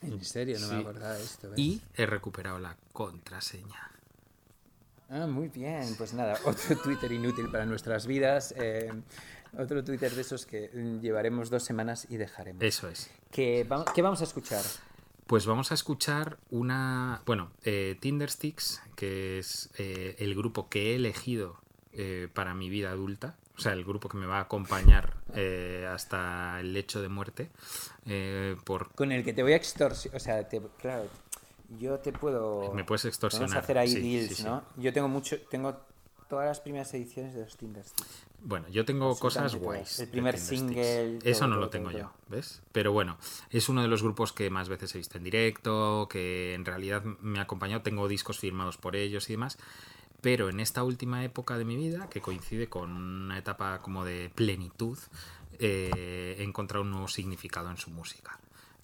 en 0.00 0.24
serio, 0.24 0.58
no 0.58 0.66
Sí. 0.66 0.74
me 0.74 0.80
acordaba 0.80 1.12
de 1.14 1.22
esto. 1.22 1.50
¿ves? 1.50 1.58
Y 1.60 1.80
he 1.94 2.06
recuperado 2.06 2.58
la 2.58 2.76
contraseña. 2.92 3.90
Ah, 5.08 5.26
muy 5.28 5.48
bien. 5.48 5.94
Pues 5.96 6.12
nada, 6.14 6.34
otro 6.44 6.76
Twitter 6.78 7.12
inútil 7.12 7.48
para 7.50 7.66
nuestras 7.66 8.06
vidas. 8.06 8.52
eh, 8.56 8.90
otro 9.58 9.84
Twitter 9.84 10.10
de 10.12 10.22
esos 10.22 10.44
que 10.46 10.70
mm, 10.74 11.00
llevaremos 11.00 11.50
dos 11.50 11.62
semanas 11.62 12.06
y 12.10 12.16
dejaremos. 12.16 12.62
Eso 12.64 12.88
es. 12.88 13.10
¿Qué, 13.30 13.62
va- 13.64 13.84
qué 13.94 14.02
vamos 14.02 14.20
a 14.22 14.24
escuchar? 14.24 14.64
Pues 15.28 15.46
vamos 15.46 15.70
a 15.70 15.74
escuchar 15.74 16.38
una. 16.50 17.22
Bueno, 17.26 17.52
eh, 17.62 17.96
Tindersticks, 18.00 18.82
que 18.96 19.38
es 19.38 19.70
eh, 19.78 20.16
el 20.18 20.34
grupo 20.34 20.68
que 20.68 20.92
he 20.92 20.96
elegido 20.96 21.60
eh, 21.92 22.28
para 22.32 22.54
mi 22.54 22.68
vida 22.70 22.90
adulta. 22.90 23.36
O 23.56 23.60
sea, 23.60 23.72
el 23.74 23.84
grupo 23.84 24.08
que 24.08 24.16
me 24.16 24.26
va 24.26 24.38
a 24.38 24.42
acompañar 24.42 25.14
eh, 25.34 25.86
hasta 25.92 26.58
el 26.60 26.72
lecho 26.72 27.02
de 27.02 27.08
muerte. 27.08 27.50
eh, 28.06 28.56
por... 28.64 28.90
Con 28.94 29.12
el 29.12 29.24
que 29.24 29.32
te 29.32 29.42
voy 29.42 29.52
a 29.52 29.56
extorsionar. 29.56 30.16
O 30.16 30.20
sea, 30.20 30.48
te- 30.48 30.62
claro, 30.78 31.06
yo 31.78 31.98
te 31.98 32.12
puedo. 32.12 32.72
Me 32.74 32.84
puedes 32.84 33.04
extorsionar, 33.04 33.48
Vamos 33.50 33.56
a 33.62 33.64
hacer 33.64 33.78
ahí 33.78 33.88
sí, 33.88 34.00
deals, 34.00 34.28
sí, 34.28 34.34
sí. 34.36 34.44
¿no? 34.44 34.62
Yo 34.76 34.92
tengo 34.92 35.08
mucho. 35.08 35.38
Tengo 35.50 35.76
todas 36.28 36.46
las 36.46 36.60
primeras 36.60 36.92
ediciones 36.94 37.34
de 37.34 37.42
los 37.42 37.58
Tinder 37.58 37.84
Bueno, 38.42 38.66
yo 38.70 38.86
tengo 38.86 39.14
cosas 39.18 39.54
guays. 39.54 40.00
El 40.00 40.08
primer 40.08 40.38
single, 40.38 41.18
Eso 41.22 41.40
todo, 41.40 41.48
no 41.48 41.56
lo 41.56 41.68
tengo 41.68 41.90
todo, 41.90 41.98
yo. 42.00 42.12
¿ves? 42.28 42.62
Pero 42.72 42.90
bueno, 42.90 43.18
es 43.50 43.68
uno 43.68 43.82
de 43.82 43.88
los 43.88 44.02
grupos 44.02 44.32
que 44.32 44.48
más 44.48 44.70
veces 44.70 44.94
he 44.94 44.98
visto 44.98 45.18
en 45.18 45.24
directo, 45.24 46.08
que 46.10 46.54
en 46.54 46.64
realidad 46.64 47.02
me 47.04 47.38
ha 47.38 47.42
acompañado. 47.42 47.82
Tengo 47.82 48.08
discos 48.08 48.38
firmados 48.38 48.78
por 48.78 48.96
ellos 48.96 49.28
y 49.28 49.34
demás. 49.34 49.58
Pero 50.22 50.48
en 50.48 50.60
esta 50.60 50.84
última 50.84 51.24
época 51.24 51.58
de 51.58 51.64
mi 51.64 51.76
vida, 51.76 52.08
que 52.08 52.20
coincide 52.20 52.68
con 52.68 52.92
una 52.92 53.36
etapa 53.36 53.82
como 53.82 54.04
de 54.04 54.30
plenitud, 54.34 54.96
eh, 55.58 56.36
he 56.38 56.44
encontrado 56.44 56.84
un 56.84 56.92
nuevo 56.92 57.08
significado 57.08 57.70
en 57.70 57.76
su 57.76 57.90
música. 57.90 58.38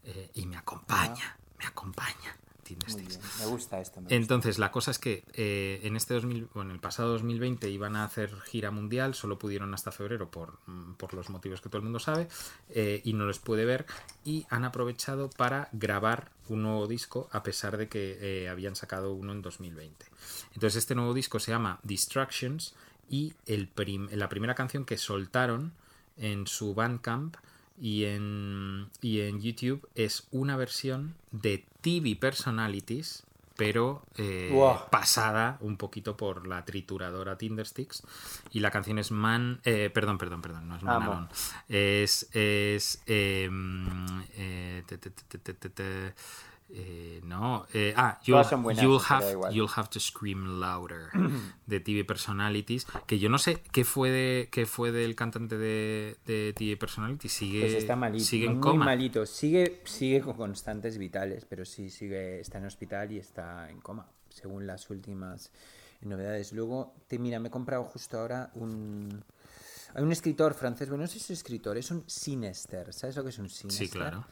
Eh, 0.05 0.31
y 0.35 0.47
me 0.47 0.57
acompaña, 0.57 1.39
me 1.59 1.65
acompaña. 1.65 2.37
Bien, 2.77 3.21
me 3.39 3.47
gusta 3.47 3.81
esto. 3.81 4.01
me 4.01 4.05
gusta. 4.05 4.15
Entonces, 4.15 4.59
la 4.59 4.71
cosa 4.71 4.91
es 4.91 4.99
que 4.99 5.25
eh, 5.35 5.81
en 5.85 5.97
este 5.97 6.15
2000, 6.15 6.49
bueno, 6.55 6.73
el 6.73 6.81
pasado 6.81 7.11
2020 7.13 7.69
iban 7.71 7.97
a 7.97 8.05
hacer 8.05 8.35
gira 8.43 8.71
mundial, 8.71 9.15
solo 9.15 9.39
pudieron 9.39 9.73
hasta 9.75 9.93
febrero 9.93 10.31
por, 10.31 10.59
mm, 10.67 10.95
por 10.95 11.15
los 11.15 11.31
motivos 11.31 11.61
que 11.61 11.69
todo 11.69 11.79
el 11.79 11.85
mundo 11.85 11.99
sabe, 11.99 12.29
eh, 12.71 13.01
y 13.05 13.13
no 13.13 13.25
los 13.27 13.39
puede 13.39 13.65
ver, 13.65 13.87
y 14.25 14.47
han 14.51 14.65
aprovechado 14.65 15.31
para 15.31 15.69
grabar 15.73 16.31
un 16.49 16.63
nuevo 16.63 16.87
disco, 16.87 17.29
a 17.33 17.43
pesar 17.43 17.77
de 17.77 17.89
que 17.89 18.19
eh, 18.21 18.49
habían 18.49 18.75
sacado 18.77 19.13
uno 19.13 19.33
en 19.33 19.43
2020. 19.43 20.07
Entonces, 20.55 20.77
este 20.77 20.95
nuevo 20.95 21.15
disco 21.15 21.39
se 21.39 21.51
llama 21.51 21.81
Distractions, 21.83 22.75
y 23.11 23.33
el 23.47 23.69
prim- 23.69 24.09
la 24.13 24.29
primera 24.29 24.55
canción 24.55 24.85
que 24.85 24.99
soltaron 24.99 25.73
en 26.19 26.47
su 26.47 26.75
Bandcamp 26.75 27.37
y 27.81 28.05
en, 28.05 28.89
y 29.01 29.21
en 29.21 29.41
YouTube 29.41 29.89
es 29.95 30.27
una 30.31 30.57
versión 30.57 31.15
de 31.31 31.65
TV 31.81 32.17
Personalities, 32.17 33.25
pero 33.57 34.03
eh, 34.17 34.51
pasada 34.91 35.59
un 35.61 35.77
poquito 35.77 36.17
por 36.17 36.47
la 36.47 36.65
trituradora 36.65 37.37
Tindersticks. 37.39 38.03
Y 38.53 38.61
la 38.61 38.71
canción 38.71 38.99
es 38.99 39.11
Man. 39.11 39.61
eh, 39.65 39.91
perdón, 39.93 40.17
perdón, 40.19 40.43
perdón, 40.43 40.69
no 40.69 40.77
es 40.77 40.83
Man. 40.83 41.03
Alone. 41.03 41.29
Es. 41.69 42.29
es 42.33 43.03
eh, 43.07 44.83
te- 44.87 44.99
te- 44.99 45.11
te- 45.11 45.39
te- 45.39 45.55
te- 45.55 45.71
te- 45.71 46.15
eh, 46.71 47.21
no, 47.25 47.67
eh, 47.73 47.95
ah, 47.97 48.21
you'll, 48.25 48.45
buenas, 48.63 49.11
have, 49.11 49.53
you'll 49.53 49.71
have 49.75 49.89
to 49.89 49.99
scream 49.99 50.61
louder 50.61 51.09
de 51.67 51.81
TV 51.81 52.05
Personalities, 52.05 52.87
que 53.07 53.19
yo 53.19 53.31
no 53.31 53.39
sé 53.39 53.63
qué 53.73 53.85
fue 53.85 54.11
de 54.11 54.49
qué 54.53 54.67
fue 54.67 54.93
del 54.93 55.15
cantante 55.15 55.57
de, 55.57 56.19
de 56.27 56.53
TV 56.55 56.77
Personalities, 56.77 57.33
sigue, 57.33 57.61
Pues 57.61 57.75
está 57.75 57.97
malito, 57.97 58.25
sigue 58.25 58.47
en 58.47 58.55
muy 58.55 58.61
coma. 58.61 58.85
malito. 58.85 59.25
Sigue, 59.25 59.81
sigue 59.85 60.21
con 60.21 60.35
constantes 60.37 60.99
vitales, 60.99 61.47
pero 61.49 61.65
sí 61.65 61.89
sigue, 61.89 62.41
está 62.41 62.59
en 62.59 62.67
hospital 62.67 63.13
y 63.13 63.19
está 63.19 63.71
en 63.71 63.81
coma, 63.81 64.07
según 64.29 64.67
las 64.67 64.91
últimas 64.91 65.51
novedades. 66.03 66.53
Luego, 66.53 66.95
te, 67.07 67.19
mira, 67.19 67.41
me 67.41 67.49
he 67.49 67.51
comprado 67.51 67.85
justo 67.85 68.19
ahora 68.19 68.51
un, 68.55 69.25
Hay 69.95 70.03
un 70.03 70.13
escritor 70.13 70.53
francés, 70.53 70.91
bueno, 70.91 71.05
no 71.05 71.09
sé 71.09 71.19
si 71.19 71.33
es 71.33 71.39
escritor, 71.39 71.79
es 71.79 71.91
un 71.91 72.05
sinester. 72.07 72.93
¿Sabes 72.93 73.17
lo 73.17 73.23
que 73.23 73.31
es 73.31 73.39
un 73.39 73.49
sinester? 73.49 73.89
claro. 73.89 74.27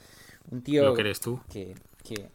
Un 0.51 0.63
tío. 0.63 0.85
Lo 0.85 0.95
que 0.95 1.01
eres 1.01 1.19
tú. 1.19 1.41
Que, 1.51 1.75
que, 2.07 2.29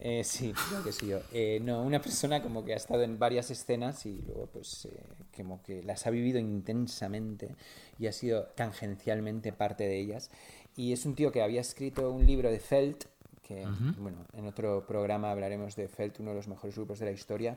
eh, 0.00 0.22
sí, 0.24 0.52
creo 0.68 0.82
que 0.84 0.92
sí 0.92 1.06
yo. 1.08 1.20
Eh, 1.32 1.60
no, 1.62 1.82
una 1.82 2.00
persona 2.00 2.42
como 2.42 2.64
que 2.64 2.72
ha 2.72 2.76
estado 2.76 3.02
en 3.02 3.18
varias 3.18 3.50
escenas 3.50 4.06
y 4.06 4.22
luego, 4.26 4.46
pues, 4.52 4.84
eh, 4.86 5.00
como 5.36 5.62
que 5.62 5.82
las 5.82 6.06
ha 6.06 6.10
vivido 6.10 6.38
intensamente 6.38 7.54
y 7.98 8.06
ha 8.06 8.12
sido 8.12 8.44
tangencialmente 8.54 9.52
parte 9.52 9.84
de 9.84 9.98
ellas. 9.98 10.30
Y 10.76 10.92
es 10.92 11.06
un 11.06 11.14
tío 11.14 11.32
que 11.32 11.42
había 11.42 11.60
escrito 11.60 12.10
un 12.10 12.26
libro 12.26 12.50
de 12.50 12.58
Felt, 12.60 13.04
que, 13.42 13.64
bueno, 13.98 14.26
en 14.32 14.46
otro 14.46 14.84
programa 14.86 15.30
hablaremos 15.30 15.76
de 15.76 15.86
Felt, 15.88 16.18
uno 16.20 16.30
de 16.30 16.36
los 16.36 16.48
mejores 16.48 16.74
grupos 16.76 16.98
de 16.98 17.06
la 17.06 17.12
historia. 17.12 17.56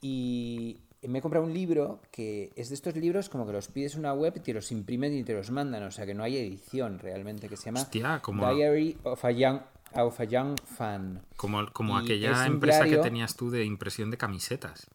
Y 0.00 0.80
me 1.02 1.18
he 1.18 1.22
comprado 1.22 1.46
un 1.46 1.54
libro 1.54 2.00
que 2.10 2.52
es 2.56 2.68
de 2.68 2.74
estos 2.74 2.94
libros 2.96 3.28
como 3.28 3.46
que 3.46 3.52
los 3.52 3.68
pides 3.68 3.94
en 3.94 4.00
una 4.00 4.12
web 4.14 4.34
y 4.36 4.40
te 4.40 4.52
los 4.52 4.70
imprimen 4.70 5.14
y 5.16 5.24
te 5.24 5.32
los 5.32 5.50
mandan, 5.50 5.82
o 5.82 5.90
sea 5.90 6.04
que 6.06 6.14
no 6.14 6.22
hay 6.22 6.36
edición 6.36 6.98
realmente, 6.98 7.48
que 7.48 7.56
se 7.56 7.64
llama 7.66 7.80
Hostia, 7.82 8.20
como- 8.22 8.52
Diary 8.54 8.98
of 9.02 9.24
a 9.24 9.30
Young, 9.30 9.60
of 9.96 10.18
a 10.20 10.24
Young 10.24 10.56
Fan. 10.64 11.22
Como, 11.36 11.66
como 11.72 11.98
Y 12.00 12.04
aquella 12.04 12.46
empresa 12.46 12.84
diario- 12.84 12.98
que 13.02 13.08
tenías 13.08 13.34
tú 13.36 13.50
de 13.50 13.64
impresión 13.64 14.10
de 14.10 14.16
camisetas. 14.16 14.86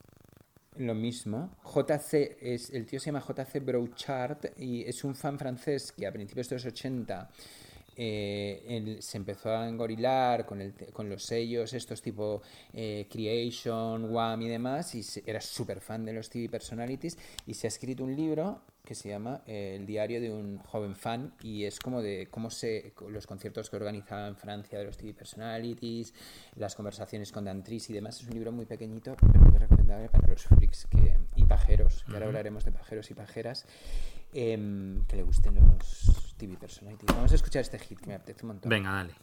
Lo 0.78 0.95
mismo. 0.95 1.50
JC, 1.66 2.38
es, 2.41 2.70
el 2.70 2.86
tío 2.86 3.00
se 3.00 3.08
llama 3.08 3.22
JC 3.28 3.60
Brouchard 3.60 4.52
y 4.58 4.84
es 4.84 5.04
un 5.04 5.14
fan 5.16 5.38
francés 5.38 5.91
que 5.91 6.08
a 6.08 6.12
principios 6.12 6.47
de 6.50 6.56
los 6.56 6.66
80 6.66 7.30
eh, 8.02 8.64
él 8.66 9.02
se 9.04 9.18
empezó 9.18 9.50
a 9.50 9.68
engorilar 9.68 10.45
con, 10.45 10.62
el, 10.62 10.74
con 10.93 11.10
los 11.10 11.24
sellos, 11.24 11.74
estos 11.74 12.02
tipo 12.02 12.41
eh, 12.72 13.08
Creation, 13.12 14.06
Wham 14.14 14.41
y 14.43 14.47
demás, 14.47 14.95
y 14.95 15.04
se- 15.04 15.22
era 15.26 15.41
súper 15.41 15.82
fan 15.82 16.06
de 16.06 16.14
los 16.14 16.30
TV 16.30 16.47
Personalities 16.47 17.18
y 17.45 17.56
se 17.56 17.68
ha 17.68 17.70
escrito 17.70 18.06
un 18.06 18.16
libro 18.16 18.62
que 18.89 18.95
se 18.95 19.07
llama 19.07 19.43
eh, 19.45 19.75
El 19.75 19.85
diario 19.85 20.19
de 20.19 20.31
un 20.31 20.57
joven 20.57 20.95
fan 20.95 21.31
y 21.43 21.65
es 21.65 21.79
como 21.79 22.01
de 22.01 22.27
cómo 22.31 22.49
se 22.49 22.91
los 23.07 23.27
conciertos 23.27 23.69
que 23.69 23.75
organizaba 23.75 24.27
en 24.27 24.35
Francia 24.35 24.79
de 24.79 24.85
los 24.85 24.97
TV 24.97 25.13
Personalities, 25.13 26.11
las 26.55 26.73
conversaciones 26.73 27.31
con 27.31 27.45
Dantris 27.45 27.91
y 27.91 27.93
demás. 27.93 28.19
Es 28.19 28.27
un 28.27 28.33
libro 28.33 28.51
muy 28.51 28.65
pequeñito, 28.65 29.15
pero 29.31 29.45
muy 29.45 29.59
recomendable 29.59 30.09
para 30.09 30.27
los 30.27 30.41
freaks 30.41 30.87
que, 30.87 31.19
y 31.35 31.43
pajeros, 31.43 32.03
que 32.07 32.13
ahora 32.13 32.25
hablaremos 32.25 32.65
de 32.65 32.71
pajeros 32.71 33.11
y 33.11 33.13
pajeras, 33.13 33.67
em, 34.33 35.05
que 35.05 35.17
le 35.17 35.21
gusten 35.21 35.53
los 35.53 36.33
TV 36.37 36.57
Personalities. 36.57 37.15
Vamos 37.15 37.31
a 37.31 37.35
escuchar 37.35 37.61
este 37.61 37.77
hit 37.77 37.99
que 37.99 38.07
me 38.07 38.15
apetece 38.15 38.43
un 38.43 38.53
montón. 38.53 38.71
Venga, 38.71 38.91
dale. 38.91 39.13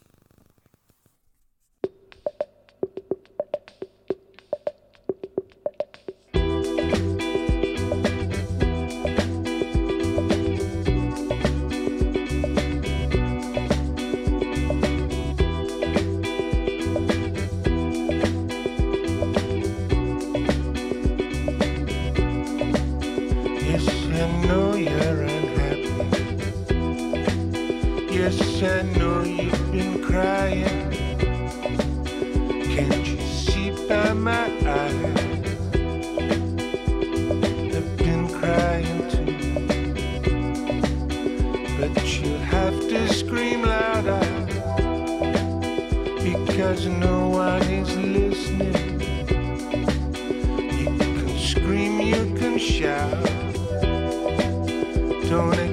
Don't 55.28 55.65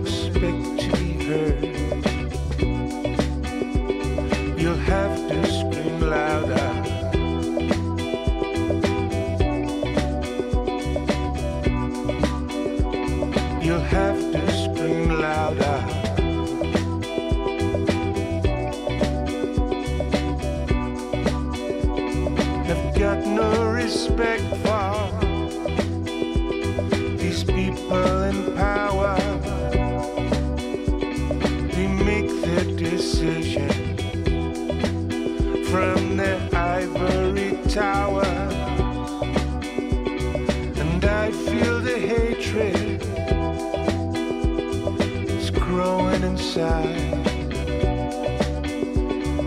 inside. 46.55 46.85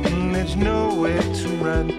And 0.04 0.06
mm, 0.06 0.32
there's 0.32 0.56
nowhere 0.56 1.22
to 1.22 1.48
run 1.58 1.95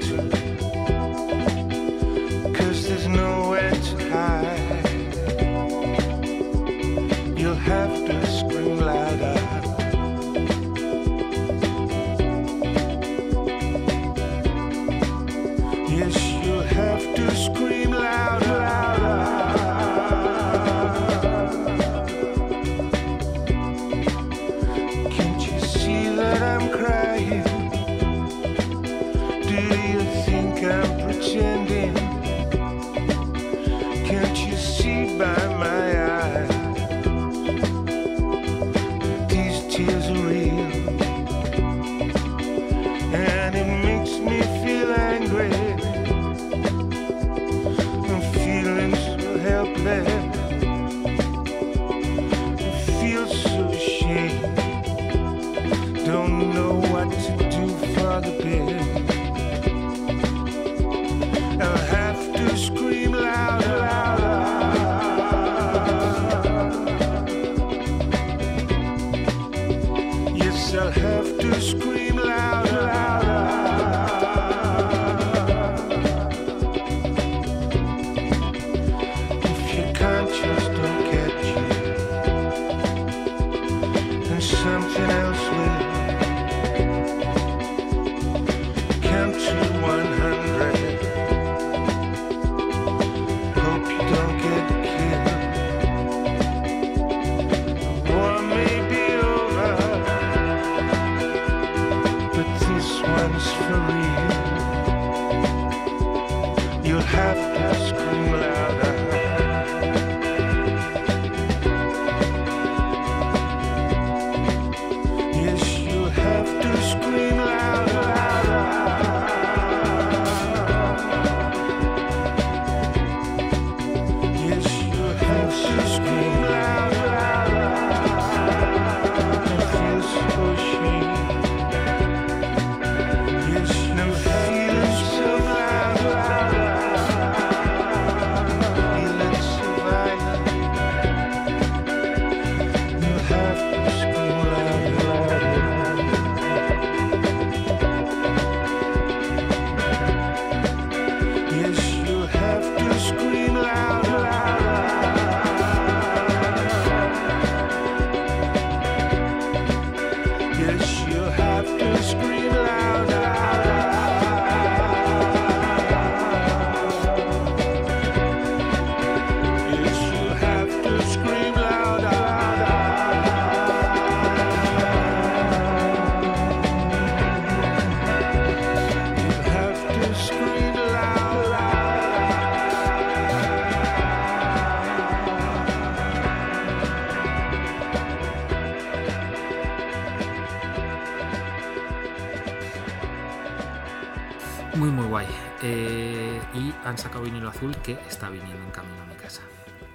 Muy, 194.78 194.89
muy 194.89 195.07
guay. 195.07 195.28
Eh, 195.63 196.39
y 196.53 196.73
han 196.86 196.97
sacado 196.97 197.23
vinilo 197.23 197.49
azul 197.49 197.75
que 197.82 197.93
está 198.07 198.30
viniendo 198.30 198.63
en 198.63 198.71
camino 198.71 199.01
a 199.01 199.05
mi 199.05 199.15
casa. 199.15 199.41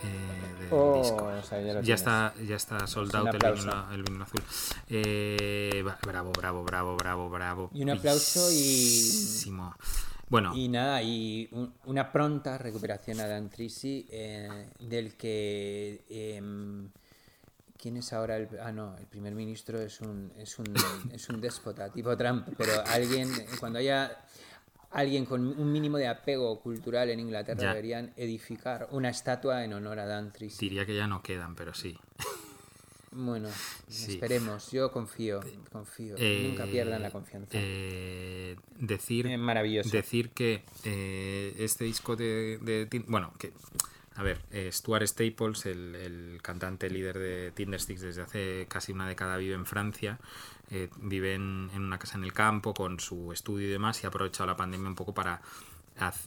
eh, 0.02 0.60
del 0.60 0.68
Oh, 0.72 0.98
disco. 1.00 1.24
o 1.26 1.42
sea, 1.42 1.80
ya 1.82 1.94
está, 1.94 2.34
ya 2.44 2.56
está 2.56 2.86
sold 2.86 3.14
Un 3.14 3.28
out 3.28 3.34
el 3.34 3.52
vinilo, 3.52 3.92
el 3.92 4.02
vinilo 4.02 4.24
azul. 4.24 4.42
Eh, 4.88 5.84
bravo, 6.04 6.32
bravo, 6.32 6.64
bravo, 6.64 6.96
bravo, 6.96 7.28
bravo. 7.30 7.70
Y 7.72 7.82
un 7.82 7.90
aplauso 7.90 8.48
y-. 8.50 9.52
Bueno, 10.28 10.56
Y 10.56 10.68
nada, 10.68 11.02
y 11.02 11.48
un- 11.52 11.74
una 11.84 12.10
pronta 12.10 12.56
recuperación 12.58 13.20
a 13.20 13.28
Dan 13.28 13.50
Trisi, 13.50 14.08
eh, 14.10 14.70
del 14.80 15.14
que... 15.16 16.04
em, 16.08 16.88
¿Quién 17.76 17.96
es 17.98 18.12
ahora 18.12 18.36
el...? 18.36 18.48
Ah, 18.62 18.72
no, 18.72 18.96
el 18.96 19.06
primer 19.06 19.34
ministro 19.34 19.80
es 19.80 20.00
un, 20.00 20.32
es 20.38 20.58
un, 20.58 20.72
es 21.12 21.28
un 21.28 21.40
déspota, 21.40 21.90
tipo 21.92 22.16
Trump, 22.16 22.48
pero 22.56 22.72
alguien, 22.86 23.30
cuando 23.60 23.78
haya 23.80 24.16
alguien 24.92 25.24
con 25.26 25.46
un 25.58 25.72
mínimo 25.72 25.96
de 25.98 26.06
apego 26.08 26.60
cultural 26.60 27.10
en 27.10 27.20
Inglaterra 27.20 27.60
Ya. 27.62 27.68
deberían 27.70 28.12
edificar 28.16 28.88
una 28.92 29.08
estatua 29.10 29.64
en 29.64 29.72
honor 29.72 29.98
a 29.98 30.06
Dan 30.06 30.32
Trisi. 30.32 30.58
diría 30.68 30.84
que 30.86 30.94
ya 30.94 31.06
no 31.06 31.22
quedan, 31.22 31.54
pero 31.54 31.74
sí. 31.74 31.98
Bueno, 33.14 33.50
Sí. 33.88 34.14
esperemos, 34.14 34.70
yo 34.70 34.90
confío, 34.90 35.40
confío, 35.70 36.16
nunca 36.16 36.64
Eh, 36.64 36.68
pierdan 36.70 37.02
la 37.02 37.10
confianza. 37.10 37.50
eh, 37.52 38.56
decir, 38.78 39.26
Eh, 39.26 39.36
maravilloso. 39.36 39.90
decir 39.90 40.30
que 40.30 40.64
eh, 40.84 41.54
este 41.58 41.84
disco 41.84 42.16
de, 42.16 42.88
Bueno, 43.08 43.34
que. 43.38 43.52
A 44.14 44.22
ver, 44.22 44.42
eh, 44.50 44.70
Stuart 44.70 45.06
Staples, 45.06 45.66
el, 45.66 46.38
cantante 46.42 46.90
líder 46.90 47.18
de 47.18 47.52
Tindersticks 47.52 48.02
desde 48.02 48.22
hace 48.22 48.66
casi 48.68 48.92
una 48.92 49.08
década, 49.08 49.36
vive 49.36 49.54
en 49.54 49.66
Francia. 49.66 50.18
eh, 50.70 50.88
vive 50.98 51.34
en, 51.34 51.70
una 51.74 51.98
casa 51.98 52.18
en 52.18 52.24
el 52.24 52.32
campo 52.32 52.74
con 52.74 53.00
su 53.00 53.32
estudio 53.32 53.68
y 53.68 53.70
demás 53.70 54.02
y 54.02 54.06
ha 54.06 54.08
aprovechado 54.08 54.46
la 54.46 54.56
pandemia 54.56 54.88
un 54.88 54.94
poco 54.94 55.14
para 55.14 55.42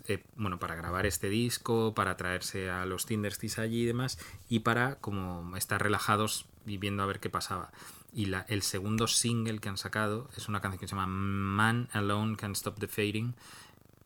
eh, 0.07 0.23
bueno, 0.35 0.59
para 0.59 0.75
grabar 0.75 1.05
este 1.05 1.29
disco, 1.29 1.93
para 1.95 2.15
traerse 2.17 2.69
a 2.69 2.85
los 2.85 3.05
Tindersticks 3.05 3.59
allí 3.59 3.81
y 3.83 3.85
demás, 3.85 4.19
y 4.47 4.59
para 4.59 4.95
como 4.99 5.55
estar 5.57 5.81
relajados 5.81 6.45
y 6.65 6.77
viendo 6.77 7.03
a 7.03 7.07
ver 7.07 7.19
qué 7.19 7.29
pasaba. 7.29 7.71
Y 8.13 8.27
la, 8.27 8.45
el 8.47 8.61
segundo 8.61 9.07
single 9.07 9.59
que 9.59 9.69
han 9.69 9.77
sacado 9.77 10.29
es 10.37 10.47
una 10.47 10.61
canción 10.61 10.79
que 10.79 10.87
se 10.87 10.95
llama 10.95 11.07
Man 11.07 11.89
Alone 11.91 12.37
Can 12.37 12.53
Stop 12.53 12.79
the 12.79 12.87
Fading, 12.87 13.35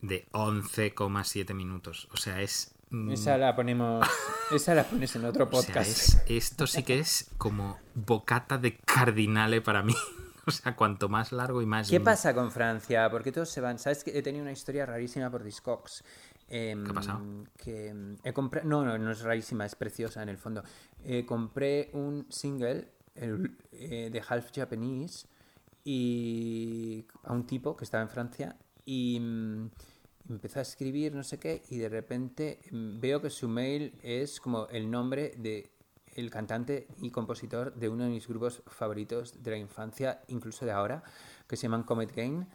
de 0.01 0.27
11,7 0.31 1.53
minutos. 1.53 2.07
O 2.11 2.17
sea, 2.17 2.41
es... 2.41 2.73
mm, 2.89 3.11
Esa 3.11 3.37
la 3.37 3.55
ponemos, 3.55 4.05
esa 4.51 4.73
la 4.75 4.83
pones 4.83 5.15
en 5.15 5.25
otro 5.25 5.45
o 5.45 5.49
sea, 5.49 5.61
podcast. 5.61 5.89
es- 5.89 6.23
esto 6.27 6.67
sí 6.67 6.83
que 6.83 6.99
es 6.99 7.31
como 7.37 7.77
bocata 7.95 8.57
de 8.57 8.77
cardinale 8.77 9.61
para 9.61 9.83
mí. 9.83 9.93
O 10.47 10.51
sea, 10.51 10.75
cuanto 10.75 11.09
más 11.09 11.31
largo 11.31 11.61
y 11.61 11.67
más... 11.67 11.91
¿Qué 11.91 11.99
pasa 11.99 12.33
con 12.33 12.49
Francia? 12.51 13.07
Porque 13.11 13.31
todos 13.31 13.49
se 13.49 13.61
van. 13.61 13.77
¿Sabes 13.77 14.03
que 14.03 14.17
he 14.17 14.23
tenido 14.23 14.41
una 14.41 14.51
historia 14.51 14.83
rarísima 14.83 15.29
por 15.29 15.43
Discogs? 15.43 16.03
Em, 16.47 16.83
¿Qué 16.83 16.89
ha 16.89 16.93
pasado? 16.95 17.21
Que 17.55 17.89
em, 17.89 18.17
he 18.23 18.33
comprado. 18.33 18.67
No, 18.67 18.83
no, 18.83 18.97
no 18.97 19.11
es 19.11 19.21
rarísima, 19.21 19.67
es 19.67 19.75
preciosa 19.75 20.23
en 20.23 20.29
el 20.29 20.39
fondo. 20.39 20.63
Eh, 21.03 21.23
compré 21.23 21.91
un 21.93 22.25
single 22.31 22.87
el, 23.13 23.57
eh, 23.73 24.09
de 24.11 24.23
Half 24.27 24.49
Japanese 24.55 25.27
y 25.83 27.05
a 27.25 27.33
un 27.33 27.45
tipo 27.45 27.75
que 27.75 27.83
estaba 27.83 28.01
en 28.01 28.09
Francia 28.09 28.55
y 28.85 29.21
empezó 30.29 30.59
a 30.59 30.61
escribir 30.61 31.13
no 31.13 31.23
sé 31.23 31.39
qué 31.39 31.63
y 31.69 31.77
de 31.77 31.89
repente 31.89 32.59
mm, 32.71 32.99
veo 32.99 33.21
que 33.21 33.29
su 33.29 33.47
mail 33.47 33.93
es 34.01 34.39
como 34.39 34.67
el 34.67 34.89
nombre 34.89 35.33
de 35.37 35.71
el 36.15 36.29
cantante 36.29 36.87
y 37.01 37.11
compositor 37.11 37.73
de 37.75 37.89
uno 37.89 38.03
de 38.03 38.09
mis 38.09 38.27
grupos 38.27 38.61
favoritos 38.67 39.41
de 39.41 39.51
la 39.51 39.57
infancia, 39.57 40.21
incluso 40.27 40.65
de 40.65 40.71
ahora, 40.71 41.03
que 41.47 41.55
se 41.55 41.63
llaman 41.63 41.83
Comet 41.83 42.13
Gain. 42.13 42.47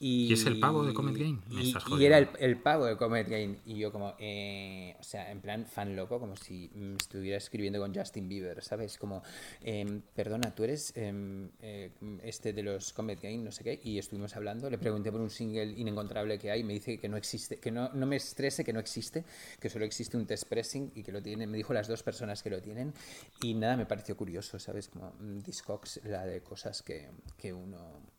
Y, 0.00 0.26
¿Y 0.26 0.32
es 0.32 0.46
el 0.46 0.60
pavo 0.60 0.84
de 0.84 0.94
Comet 0.94 1.16
Gain? 1.16 1.40
Me 1.48 1.62
Y, 1.62 1.68
estás 1.68 1.84
y 1.98 2.04
era 2.04 2.18
el, 2.18 2.28
el 2.38 2.56
pavo 2.56 2.86
de 2.86 2.96
Comet 2.96 3.28
Gain. 3.28 3.58
Y 3.66 3.78
yo 3.78 3.90
como, 3.90 4.14
eh, 4.18 4.94
o 4.98 5.02
sea, 5.02 5.30
en 5.32 5.40
plan 5.40 5.66
fan 5.66 5.96
loco, 5.96 6.20
como 6.20 6.36
si 6.36 6.70
mm, 6.72 6.96
estuviera 7.00 7.36
escribiendo 7.36 7.80
con 7.80 7.92
Justin 7.92 8.28
Bieber, 8.28 8.62
¿sabes? 8.62 8.96
Como, 8.96 9.22
em, 9.60 10.00
perdona, 10.14 10.54
tú 10.54 10.62
eres 10.62 10.92
em, 10.96 11.48
eh, 11.60 11.90
este 12.22 12.52
de 12.52 12.62
los 12.62 12.92
Comet 12.92 13.20
Gain, 13.20 13.44
no 13.44 13.50
sé 13.50 13.64
qué, 13.64 13.80
y 13.82 13.98
estuvimos 13.98 14.36
hablando, 14.36 14.70
le 14.70 14.78
pregunté 14.78 15.10
por 15.10 15.20
un 15.20 15.30
single 15.30 15.72
inencontrable 15.76 16.38
que 16.38 16.52
hay, 16.52 16.62
me 16.62 16.74
dice 16.74 16.98
que 16.98 17.08
no 17.08 17.16
existe, 17.16 17.56
que 17.56 17.72
no, 17.72 17.88
no 17.92 18.06
me 18.06 18.16
estrese, 18.16 18.64
que 18.64 18.72
no 18.72 18.78
existe, 18.78 19.24
que 19.58 19.68
solo 19.68 19.84
existe 19.84 20.16
un 20.16 20.26
test 20.26 20.48
pressing 20.48 20.92
y 20.94 21.02
que 21.02 21.10
lo 21.10 21.20
tienen, 21.20 21.50
me 21.50 21.56
dijo 21.56 21.72
las 21.72 21.88
dos 21.88 22.04
personas 22.04 22.42
que 22.42 22.50
lo 22.50 22.62
tienen, 22.62 22.94
y 23.42 23.54
nada, 23.54 23.76
me 23.76 23.86
pareció 23.86 24.16
curioso, 24.16 24.60
¿sabes? 24.60 24.88
Como 24.88 25.12
mm, 25.18 25.38
Discogs, 25.40 26.00
la 26.04 26.24
de 26.24 26.40
cosas 26.40 26.82
que, 26.82 27.08
que 27.36 27.52
uno 27.52 28.17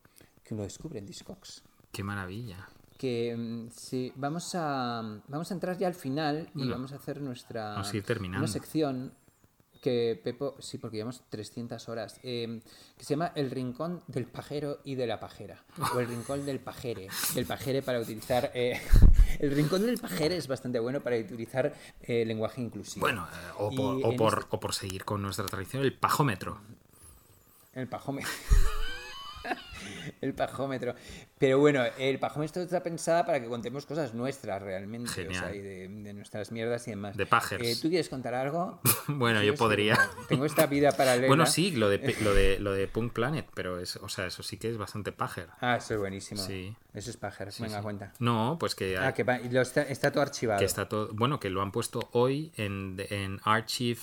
que 0.50 0.56
uno 0.56 0.64
descubre 0.64 0.98
en 1.00 1.06
Discogs 1.06 1.64
Qué 1.92 2.04
maravilla. 2.04 2.68
que 2.98 3.36
mm, 3.38 3.70
sí, 3.72 4.12
vamos 4.16 4.52
a 4.56 5.22
vamos 5.28 5.52
a 5.52 5.54
entrar 5.54 5.78
ya 5.78 5.88
al 5.88 5.94
final 5.96 6.50
y 6.56 6.58
Bueno, 6.60 6.72
vamos 6.74 6.92
a 6.92 6.96
hacer 6.98 7.22
nuestra 7.22 7.70
vamos 7.76 7.94
a 7.94 7.98
ir 7.98 8.04
terminando. 8.04 8.44
una 8.44 8.52
sección 8.52 9.14
que 9.82 10.20
Pepo, 10.22 10.58
sí, 10.60 10.78
porque 10.78 10.98
llevamos 10.98 11.24
300 11.30 11.88
horas, 11.88 12.20
eh, 12.24 12.60
que 12.98 13.04
se 13.06 13.12
llama 13.12 13.32
El 13.34 13.50
Rincón 13.50 14.04
del 14.08 14.26
Pajero 14.26 14.80
y 14.84 14.96
de 14.96 15.08
la 15.08 15.22
Pajera, 15.22 15.64
o 15.96 16.00
El 16.02 16.08
Rincón 16.10 16.46
del 16.46 16.60
Pajere, 16.60 17.08
del 17.34 17.46
Pajere 17.46 17.82
para 17.82 18.02
utilizar... 18.02 18.52
eh, 18.54 18.78
el 19.40 19.52
Rincón 19.56 19.86
del 19.86 19.98
Pajere 19.98 20.36
es 20.36 20.50
bastante 20.50 20.80
bueno 20.80 21.00
para 21.00 21.16
utilizar 21.18 21.74
eh, 22.02 22.26
lenguaje 22.26 22.60
inclusivo. 22.60 23.06
Bueno, 23.06 23.26
eh, 23.32 23.52
o, 23.58 23.72
por, 24.18 24.34
este- 24.36 24.48
o 24.50 24.60
por 24.60 24.74
seguir 24.74 25.06
con 25.06 25.22
nuestra 25.22 25.46
tradición, 25.46 25.82
el 25.84 25.94
pajómetro. 25.94 26.60
El 27.74 27.88
pajómetro. 27.88 28.30
el 30.22 30.34
pajómetro. 30.34 30.96
Pero 31.38 31.60
bueno, 31.60 31.84
el 31.98 32.20
pajómetro 32.20 32.62
está 32.62 32.84
pensada 32.84 33.26
para 33.26 33.42
que 33.42 33.48
contemos 33.48 33.86
cosas 33.86 34.14
nuestras 34.14 34.62
realmente. 34.62 35.10
o 35.10 35.14
sea, 35.14 35.24
Genial. 35.24 35.56
y 35.56 35.60
de, 35.60 35.88
de 35.88 36.14
nuestras 36.14 36.52
mierdas 36.52 36.88
y 36.88 36.92
demás. 36.92 37.18
De 37.18 37.26
pajers. 37.26 37.66
Eh, 37.66 37.76
¿Tú 37.82 37.90
quieres 37.90 38.10
contar 38.10 38.34
algo? 38.34 38.80
Bueno, 39.08 39.42
yo 39.44 39.56
podría. 39.56 39.98
Tengo 40.28 40.46
esta 40.46 40.68
vida 40.68 40.92
paralela. 40.92 41.28
Bueno, 41.28 41.46
sí, 41.46 41.72
lo 41.72 41.90
de, 41.90 42.16
lo 42.22 42.34
de, 42.34 42.60
lo 42.70 42.74
de 42.74 42.88
Punk 42.88 43.14
Planet, 43.14 43.48
pero 43.54 43.80
es, 43.80 43.96
o 43.98 44.08
sea, 44.08 44.28
eso 44.28 44.44
sí 44.44 44.58
que 44.58 44.70
es 44.70 44.78
bastante 44.78 45.12
pajer. 45.12 45.48
Ah, 45.62 45.78
eso 45.78 45.96
es 45.96 46.00
buenísimo. 46.00 46.42
Sí. 46.42 46.76
Eso 46.94 47.10
es 47.10 47.18
pajer. 47.18 47.52
Sí, 47.52 47.64
Venga, 47.64 47.78
sí. 47.78 47.84
cuenta. 47.84 48.14
No, 48.20 48.58
pues 48.60 48.76
que, 48.76 48.98
Ah, 48.98 49.14
que 49.14 49.24
lo 49.24 49.62
está, 49.62 49.82
está 49.84 50.12
todo 50.12 50.22
archivado. 50.24 50.60
que 50.60 50.66
está 50.66 50.88
todo. 50.88 51.10
Bueno, 51.14 51.40
que 51.40 51.50
lo 51.50 51.62
han 51.62 51.72
puesto 51.72 52.10
hoy 52.14 52.52
en, 52.56 52.96
en 53.10 53.40
archive.org. 53.44 54.00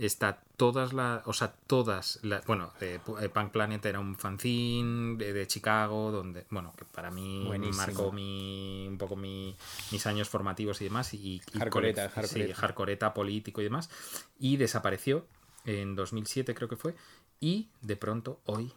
Está 0.00 0.40
todas 0.56 0.92
las. 0.92 1.26
O 1.26 1.32
sea, 1.32 1.52
todas 1.66 2.20
las. 2.22 2.46
Bueno, 2.46 2.72
eh, 2.80 3.00
Pu- 3.04 3.28
Punk 3.30 3.50
Planet 3.50 3.84
era 3.84 3.98
un 3.98 4.14
fanzine 4.16 5.16
de, 5.16 5.32
de 5.32 5.46
Chicago, 5.48 6.12
donde. 6.12 6.46
Bueno, 6.50 6.72
que 6.78 6.84
para 6.84 7.10
mí 7.10 7.42
Buenísimo. 7.46 7.76
marcó 7.78 8.12
mi, 8.12 8.86
un 8.88 8.96
poco 8.96 9.16
mi- 9.16 9.56
mis 9.90 10.06
años 10.06 10.28
formativos 10.28 10.80
y 10.80 10.84
demás. 10.84 11.12
Y, 11.14 11.18
y 11.18 11.40
sí, 12.28 12.52
hardcoreta 12.54 13.12
político 13.12 13.60
y 13.60 13.64
demás. 13.64 13.90
Y 14.38 14.56
desapareció 14.56 15.26
en 15.64 15.96
2007, 15.96 16.54
creo 16.54 16.68
que 16.68 16.76
fue. 16.76 16.94
Y 17.40 17.68
de 17.80 17.96
pronto, 17.96 18.40
hoy 18.46 18.72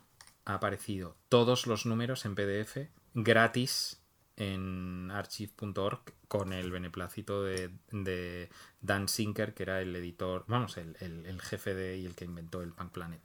ha 0.45 0.55
aparecido 0.55 1.15
todos 1.29 1.67
los 1.67 1.85
números 1.85 2.25
en 2.25 2.33
PDF 2.33 2.77
gratis 3.13 4.01
en 4.37 5.11
archive.org 5.11 6.01
con 6.31 6.53
el 6.53 6.71
beneplácito 6.71 7.43
de, 7.43 7.71
de 7.91 8.49
Dan 8.79 9.09
Sinker, 9.09 9.53
que 9.53 9.63
era 9.63 9.81
el 9.81 9.93
editor, 9.93 10.45
vamos, 10.47 10.77
el, 10.77 10.95
el- 11.01 11.25
el 11.25 11.41
jefe 11.41 11.73
de 11.73 11.97
y 11.97 12.05
el 12.05 12.15
que 12.15 12.23
inventó 12.23 12.61
el 12.61 12.71
Punk 12.71 12.93
Planet. 12.93 13.19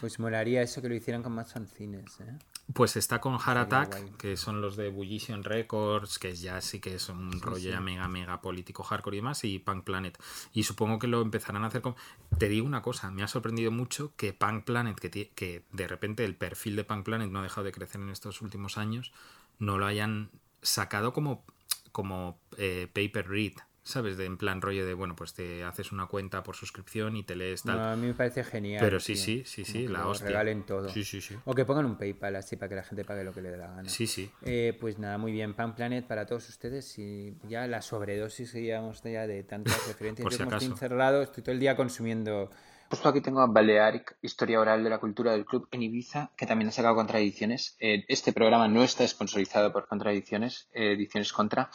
Pues 0.00 0.18
molaría 0.18 0.60
eso 0.60 0.82
que 0.82 0.88
lo 0.88 0.96
hicieran 0.96 1.22
con 1.22 1.34
más 1.34 1.52
fanzines, 1.52 2.18
¿eh? 2.18 2.36
Pues 2.74 2.96
está 2.96 3.20
con 3.20 3.38
Heart 3.38 3.72
Attack, 3.72 4.16
que 4.16 4.36
son 4.36 4.60
los 4.60 4.74
de 4.76 4.88
Bullition 4.88 5.44
Records, 5.44 6.18
que 6.18 6.34
ya 6.34 6.60
sí 6.60 6.80
que 6.80 6.96
es 6.96 7.08
un 7.08 7.40
rollo 7.40 7.76
sí. 7.76 7.80
mega, 7.80 8.08
mega 8.08 8.42
político 8.42 8.82
hardcore 8.82 9.16
y 9.16 9.20
demás, 9.20 9.44
y 9.44 9.60
Punk 9.60 9.84
Planet. 9.84 10.18
Y 10.52 10.64
supongo 10.64 10.98
que 10.98 11.06
lo 11.06 11.22
empezarán 11.22 11.62
a 11.62 11.68
hacer 11.68 11.80
con... 11.80 11.94
Te 12.38 12.48
digo 12.48 12.66
una 12.66 12.82
cosa, 12.82 13.12
me 13.12 13.22
ha 13.22 13.28
sorprendido 13.28 13.70
mucho 13.70 14.12
que 14.16 14.32
Punk 14.32 14.64
Planet, 14.64 14.98
que, 14.98 15.30
que 15.30 15.62
de 15.72 15.86
repente 15.86 16.24
el 16.24 16.34
perfil 16.34 16.74
de 16.74 16.82
Punk 16.82 17.04
Planet 17.04 17.30
no 17.30 17.38
ha 17.38 17.42
dejado 17.44 17.64
de 17.66 17.72
crecer 17.72 18.00
en 18.00 18.10
estos 18.10 18.42
últimos 18.42 18.76
años, 18.78 19.12
no 19.60 19.78
lo 19.78 19.86
hayan 19.86 20.30
sacado 20.60 21.12
como, 21.12 21.44
como 21.92 22.40
eh, 22.56 22.88
paper 22.92 23.28
read, 23.28 23.52
¿sabes? 23.82 24.16
De, 24.16 24.26
en 24.26 24.36
plan 24.36 24.60
rollo 24.60 24.84
de, 24.86 24.94
bueno, 24.94 25.16
pues 25.16 25.32
te 25.32 25.64
haces 25.64 25.92
una 25.92 26.06
cuenta 26.06 26.42
por 26.42 26.54
suscripción 26.54 27.16
y 27.16 27.22
te 27.22 27.34
lees 27.34 27.62
tal. 27.62 27.76
No, 27.76 27.84
a 27.84 27.96
mí 27.96 28.06
me 28.08 28.14
parece 28.14 28.44
genial. 28.44 28.80
Pero 28.80 29.00
sí, 29.00 29.16
sí, 29.16 29.42
sí, 29.46 29.64
sí, 29.64 29.88
la 29.88 30.06
hostia. 30.06 30.28
regalen 30.28 30.64
todo. 30.66 30.88
Sí, 30.90 31.04
sí, 31.04 31.20
sí. 31.20 31.36
O 31.44 31.54
que 31.54 31.64
pongan 31.64 31.86
un 31.86 31.96
PayPal 31.96 32.36
así 32.36 32.56
para 32.56 32.68
que 32.68 32.74
la 32.74 32.82
gente 32.82 33.04
pague 33.04 33.24
lo 33.24 33.32
que 33.32 33.40
le 33.40 33.50
dé 33.50 33.56
la 33.56 33.68
gana. 33.68 33.88
Sí, 33.88 34.06
sí. 34.06 34.30
Eh, 34.42 34.76
pues 34.78 34.98
nada, 34.98 35.16
muy 35.16 35.32
bien. 35.32 35.54
Pan 35.54 35.74
Planet 35.74 36.06
para 36.06 36.26
todos 36.26 36.48
ustedes. 36.48 36.98
Y 36.98 37.36
ya 37.48 37.66
la 37.66 37.80
sobredosis 37.80 38.52
que 38.52 38.62
llevamos 38.62 39.02
ya 39.02 39.26
de 39.26 39.42
tantas 39.42 39.74
referencias. 39.88 40.24
Por 40.24 40.32
Yo 40.32 40.38
si 40.38 40.44
como 40.44 40.56
estoy 40.56 40.72
encerrado, 40.72 41.22
estoy 41.22 41.42
todo 41.42 41.52
el 41.52 41.60
día 41.60 41.74
consumiendo. 41.74 42.50
Justo 42.90 43.08
aquí 43.08 43.20
tengo 43.20 43.40
a 43.40 43.46
Balearic, 43.46 44.16
Historia 44.22 44.60
Oral 44.60 44.82
de 44.82 44.88
la 44.90 44.98
Cultura 44.98 45.32
del 45.32 45.44
Club 45.44 45.68
en 45.72 45.82
Ibiza, 45.82 46.30
que 46.36 46.46
también 46.46 46.68
ha 46.68 46.72
sacado 46.72 46.94
Contradicciones. 46.94 47.76
Eh, 47.80 48.04
este 48.08 48.32
programa 48.32 48.66
no 48.66 48.82
está 48.82 49.06
sponsorizado 49.06 49.72
por 49.72 49.86
Contradicciones, 49.86 50.68
eh, 50.72 50.92
Ediciones 50.92 51.32
Contra, 51.32 51.70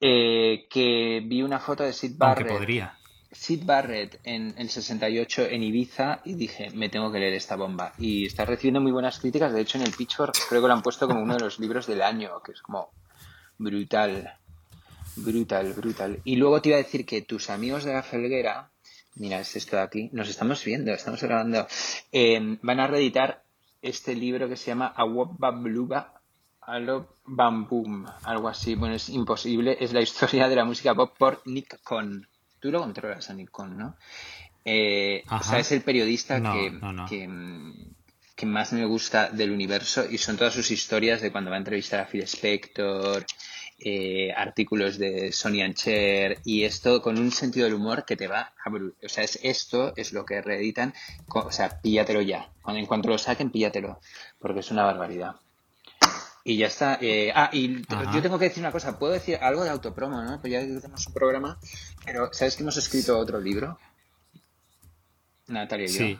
eh, 0.00 0.66
que 0.70 1.22
vi 1.24 1.42
una 1.42 1.58
foto 1.58 1.82
de 1.82 1.92
Sid 1.92 2.16
Aunque 2.20 2.44
Barrett. 2.44 2.58
podría. 2.58 2.98
Sid 3.32 3.64
Barrett 3.64 4.20
en 4.24 4.54
el 4.56 4.68
68 4.68 5.46
en 5.50 5.62
Ibiza 5.64 6.20
y 6.24 6.34
dije, 6.34 6.70
me 6.74 6.88
tengo 6.88 7.10
que 7.10 7.18
leer 7.18 7.32
esta 7.32 7.56
bomba. 7.56 7.92
Y 7.98 8.26
está 8.26 8.44
recibiendo 8.44 8.80
muy 8.80 8.92
buenas 8.92 9.18
críticas. 9.18 9.52
De 9.52 9.62
hecho, 9.62 9.78
en 9.78 9.84
el 9.84 9.92
Pitchfork 9.92 10.34
creo 10.48 10.60
que 10.60 10.68
lo 10.68 10.74
han 10.74 10.82
puesto 10.82 11.08
como 11.08 11.22
uno 11.22 11.34
de 11.34 11.40
los 11.40 11.58
libros 11.58 11.86
del 11.86 12.02
año, 12.02 12.40
que 12.44 12.52
es 12.52 12.62
como 12.62 12.90
brutal. 13.58 14.38
Brutal, 15.16 15.72
brutal. 15.72 16.20
Y 16.24 16.36
luego 16.36 16.60
te 16.60 16.70
iba 16.70 16.78
a 16.78 16.82
decir 16.82 17.04
que 17.06 17.22
tus 17.22 17.50
amigos 17.50 17.84
de 17.84 17.94
la 17.94 18.02
Felguera, 18.02 18.71
mira, 19.16 19.40
es 19.40 19.56
esto 19.56 19.76
de 19.76 19.82
aquí, 19.82 20.10
nos 20.12 20.28
estamos 20.28 20.64
viendo, 20.64 20.92
estamos 20.92 21.22
grabando, 21.22 21.66
eh, 22.12 22.58
van 22.62 22.80
a 22.80 22.86
reeditar 22.86 23.42
este 23.82 24.14
libro 24.14 24.48
que 24.48 24.56
se 24.56 24.66
llama 24.66 24.92
Awobabluba 24.96 26.14
Alo 26.64 27.16
Bambum, 27.24 28.06
algo 28.22 28.48
así. 28.48 28.76
Bueno, 28.76 28.94
es 28.94 29.08
imposible. 29.08 29.76
Es 29.80 29.92
la 29.92 30.00
historia 30.00 30.48
de 30.48 30.54
la 30.56 30.64
música 30.64 30.94
pop 30.94 31.12
por 31.18 31.42
Nick 31.44 31.82
Cohn. 31.82 32.28
Tú 32.60 32.70
lo 32.70 32.80
controlas 32.80 33.28
a 33.30 33.34
Nick 33.34 33.50
Cohn, 33.50 33.76
¿no? 33.76 33.96
Eh, 34.64 35.24
o 35.28 35.42
sea, 35.42 35.58
es 35.58 35.72
el 35.72 35.82
periodista 35.82 36.38
No, 36.38 36.52
que, 36.52 36.70
no, 36.70 36.92
no. 36.92 37.06
que, 37.06 37.28
que 38.36 38.46
más 38.46 38.72
me 38.72 38.86
gusta 38.86 39.28
del 39.30 39.50
universo 39.50 40.04
y 40.08 40.18
son 40.18 40.36
todas 40.36 40.54
sus 40.54 40.70
historias 40.70 41.20
de 41.20 41.32
cuando 41.32 41.50
va 41.50 41.56
a 41.56 41.58
entrevistar 41.58 41.98
a 41.98 42.06
Phil 42.06 42.22
Spector, 42.22 43.26
eh, 43.84 44.32
artículos 44.32 44.98
de 44.98 45.32
Sonny 45.32 45.62
and 45.62 45.74
Cher 45.74 46.38
y 46.44 46.64
esto 46.64 47.02
con 47.02 47.18
un 47.18 47.30
sentido 47.32 47.64
del 47.64 47.74
humor 47.74 48.04
que 48.04 48.16
te 48.16 48.28
va 48.28 48.52
a 48.64 48.70
O 48.70 49.08
sea, 49.08 49.24
es 49.24 49.38
esto 49.42 49.92
es 49.96 50.12
lo 50.12 50.24
que 50.24 50.40
reeditan. 50.40 50.94
O 51.28 51.50
sea, 51.50 51.80
píllatelo 51.80 52.22
ya. 52.22 52.50
En 52.68 52.86
cuanto 52.86 53.08
lo 53.08 53.18
saquen, 53.18 53.50
píllatelo. 53.50 54.00
Porque 54.38 54.60
es 54.60 54.70
una 54.70 54.84
barbaridad. 54.84 55.36
Y 56.44 56.56
ya 56.56 56.66
está. 56.66 56.98
eh, 57.00 57.32
ah, 57.34 57.50
y 57.52 57.82
Ajá. 57.88 58.12
yo 58.14 58.22
tengo 58.22 58.38
que 58.38 58.46
decir 58.46 58.62
una 58.62 58.72
cosa. 58.72 58.98
Puedo 58.98 59.12
decir 59.12 59.38
algo 59.40 59.64
de 59.64 59.70
autopromo, 59.70 60.22
¿no? 60.22 60.40
Pues 60.40 60.52
ya 60.52 60.60
tenemos 60.60 61.06
un 61.06 61.12
programa. 61.12 61.58
Pero, 62.04 62.32
¿sabes 62.32 62.56
que 62.56 62.62
hemos 62.62 62.76
escrito 62.76 63.18
otro 63.18 63.40
libro? 63.40 63.78
Natalia 65.48 65.86
y 65.86 65.88
yo. 65.88 65.98
Sí, 65.98 66.18